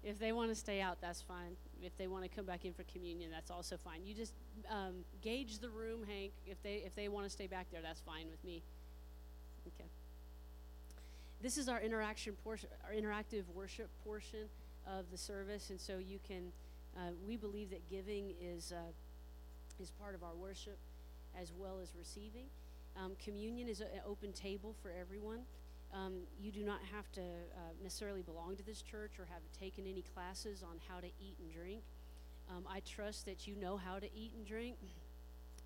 if 0.04 0.18
they 0.18 0.32
want 0.32 0.50
to 0.50 0.56
stay 0.56 0.82
out, 0.82 0.98
that's 1.02 1.22
fine. 1.22 1.56
If 1.84 1.96
they 1.98 2.08
want 2.08 2.24
to 2.24 2.30
come 2.30 2.46
back 2.46 2.66
in 2.66 2.74
for 2.74 2.84
communion, 2.84 3.30
that's 3.32 3.52
also 3.52 3.78
fine. 3.78 4.02
You 4.06 4.16
just 4.16 4.34
um, 4.70 5.04
gauge 5.22 5.60
the 5.60 5.70
room, 5.70 6.02
Hank. 6.08 6.32
If 6.48 6.62
they 6.64 6.84
if 6.86 6.96
they 6.96 7.08
want 7.08 7.26
to 7.26 7.30
stay 7.30 7.48
back 7.48 7.68
there, 7.72 7.82
that's 7.82 8.02
fine 8.02 8.28
with 8.30 8.44
me. 8.44 8.64
Okay. 9.68 9.90
This 11.42 11.58
is 11.58 11.68
our 11.68 11.82
interaction 11.82 12.34
portion, 12.44 12.70
our 12.84 12.94
interactive 12.94 13.44
worship 13.54 13.90
portion 14.04 14.48
of 14.88 15.06
the 15.12 15.18
service, 15.18 15.70
and 15.70 15.80
so 15.80 15.98
you 15.98 16.20
can. 16.28 16.52
Uh, 16.98 17.12
we 17.28 17.36
believe 17.36 17.70
that 17.72 17.90
giving 17.90 18.34
is 18.42 18.72
uh, 18.72 18.92
is 19.80 19.92
part 19.92 20.16
of 20.16 20.24
our 20.24 20.36
worship, 20.36 20.78
as 21.40 21.52
well 21.58 21.80
as 21.82 21.94
receiving. 21.98 22.46
Um, 22.98 23.14
communion 23.24 23.68
is 23.68 23.82
an 23.82 23.88
open 24.08 24.32
table 24.32 24.76
for 24.82 24.92
everyone. 25.00 25.42
Um, 25.94 26.22
you 26.40 26.52
do 26.52 26.64
not 26.64 26.80
have 26.94 27.12
to 27.14 27.22
uh, 27.22 27.74
necessarily 27.82 28.22
belong 28.22 28.56
to 28.58 28.66
this 28.66 28.82
church 28.82 29.12
or 29.20 29.26
have 29.26 29.42
taken 29.58 29.86
any 29.86 30.04
classes 30.14 30.64
on 30.64 30.80
how 30.90 31.00
to 31.00 31.08
eat 31.08 31.38
and 31.40 31.52
drink. 31.52 31.82
Um, 32.50 32.64
I 32.70 32.82
trust 32.82 33.26
that 33.26 33.48
you 33.48 33.56
know 33.56 33.78
how 33.78 34.00
to 34.00 34.08
eat 34.16 34.32
and 34.36 34.46
drink, 34.46 34.78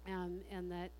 um, 0.07 0.41
and 0.51 0.71
that 0.71 0.91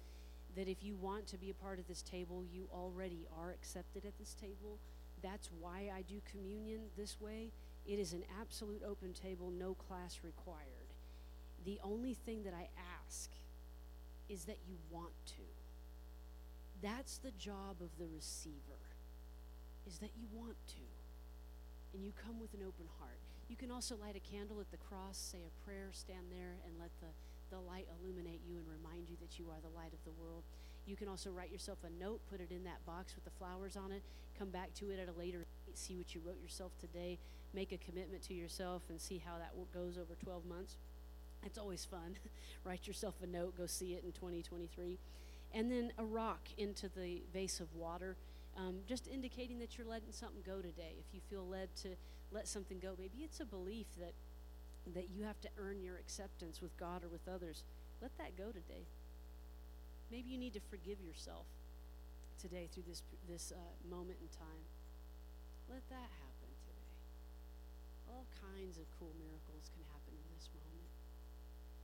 that 0.56 0.68
if 0.68 0.84
you 0.84 0.96
want 0.96 1.28
to 1.28 1.38
be 1.38 1.52
a 1.52 1.54
part 1.54 1.80
of 1.80 1.88
this 1.88 2.02
table, 2.02 2.44
you 2.52 2.68
already 2.74 3.28
are 3.40 3.52
accepted 3.52 4.04
at 4.04 4.18
this 4.18 4.34
table. 4.34 4.80
That's 5.22 5.50
why 5.60 5.92
I 5.96 6.02
do 6.02 6.22
communion 6.32 6.82
this 6.98 7.22
way. 7.22 7.52
It 7.88 8.00
is 8.00 8.14
an 8.14 8.24
absolute 8.42 8.82
open 8.86 9.14
table, 9.14 9.52
no 9.52 9.76
class 9.76 10.20
required. 10.24 10.94
The 11.66 11.80
only 11.84 12.14
thing 12.14 12.44
that 12.44 12.54
I 12.54 12.68
ask 13.06 13.30
is 14.30 14.46
that 14.46 14.58
you 14.68 14.78
want 14.90 15.14
to. 15.26 15.44
That's 16.82 17.18
the 17.18 17.32
job 17.32 17.82
of 17.82 17.90
the 17.98 18.08
receiver, 18.08 18.80
is 19.86 20.00
that 20.00 20.12
you 20.16 20.28
want 20.32 20.56
to. 20.68 20.88
And 21.94 22.06
you 22.06 22.14
come 22.14 22.40
with 22.40 22.54
an 22.54 22.62
open 22.62 22.86
heart. 23.02 23.20
You 23.50 23.58
can 23.58 23.72
also 23.72 23.98
light 23.98 24.16
a 24.16 24.22
candle 24.22 24.62
at 24.62 24.70
the 24.70 24.78
cross, 24.78 25.18
say 25.18 25.42
a 25.42 25.66
prayer, 25.66 25.90
stand 25.92 26.30
there, 26.30 26.62
and 26.64 26.78
let 26.80 26.92
the, 27.02 27.10
the 27.50 27.60
light 27.60 27.90
illuminate 27.98 28.42
you 28.48 28.62
and 28.62 28.68
remind 28.70 29.10
you 29.10 29.18
that 29.20 29.40
you 29.40 29.50
are 29.50 29.58
the 29.60 29.76
light 29.76 29.92
of 29.92 30.04
the 30.06 30.14
world. 30.22 30.44
You 30.86 30.96
can 30.96 31.08
also 31.10 31.32
write 31.32 31.52
yourself 31.52 31.80
a 31.84 31.90
note, 32.02 32.22
put 32.30 32.40
it 32.40 32.52
in 32.52 32.64
that 32.64 32.86
box 32.86 33.16
with 33.16 33.26
the 33.26 33.34
flowers 33.42 33.76
on 33.76 33.92
it, 33.92 34.04
come 34.38 34.50
back 34.50 34.74
to 34.76 34.92
it 34.92 35.00
at 35.00 35.10
a 35.10 35.18
later 35.18 35.40
date, 35.40 35.78
see 35.78 35.96
what 35.98 36.14
you 36.14 36.22
wrote 36.24 36.42
yourself 36.42 36.72
today, 36.80 37.18
make 37.54 37.72
a 37.72 37.78
commitment 37.78 38.22
to 38.24 38.34
yourself, 38.34 38.84
and 38.90 39.02
see 39.02 39.22
how 39.24 39.38
that 39.38 39.54
goes 39.74 39.98
over 39.98 40.14
12 40.24 40.46
months. 40.46 40.78
It's 41.44 41.58
always 41.58 41.86
fun. 41.86 42.18
Write 42.64 42.88
yourself 42.88 43.16
a 43.24 43.28
note, 43.28 43.58
go 43.58 43.66
see 43.66 43.94
it 43.94 44.04
in 44.04 44.12
2023. 44.12 45.00
And 45.54 45.72
then 45.72 45.92
a 45.98 46.04
rock 46.04 46.50
into 46.58 46.90
the 46.90 47.24
vase 47.34 47.60
of 47.60 47.74
water, 47.74 48.18
um, 48.58 48.80
just 48.88 49.08
indicating 49.08 49.60
that 49.60 49.78
you're 49.78 49.88
letting 49.88 50.12
something 50.12 50.44
go 50.46 50.62
today. 50.62 50.96
If 51.00 51.14
you 51.14 51.22
feel 51.30 51.48
led 51.48 51.76
to 51.78 51.90
let 52.32 52.48
something 52.48 52.80
go, 52.80 52.96
maybe 52.98 53.20
it's 53.24 53.40
a 53.40 53.46
belief 53.46 53.88
that 54.00 54.14
that 54.94 55.10
you 55.10 55.24
have 55.24 55.40
to 55.42 55.50
earn 55.58 55.82
your 55.82 55.98
acceptance 55.98 56.62
with 56.62 56.76
God 56.78 57.04
or 57.04 57.10
with 57.10 57.28
others. 57.28 57.64
Let 58.02 58.18
that 58.18 58.38
go 58.38 58.52
today. 58.52 58.88
Maybe 60.10 60.30
you 60.30 60.38
need 60.38 60.54
to 60.54 60.62
forgive 60.70 60.98
yourself 61.02 61.46
today 62.42 62.68
through 62.72 62.84
this 62.88 63.04
this 63.28 63.52
uh, 63.56 63.60
moment 63.90 64.18
in 64.22 64.28
time. 64.30 64.64
Let 65.70 65.88
that 65.90 66.10
happen 66.24 66.50
today. 66.66 66.90
All 68.10 68.26
kinds 68.42 68.78
of 68.78 68.86
cool 68.98 69.14
miracles 69.20 69.70
can 69.70 69.84
happen. 69.86 69.99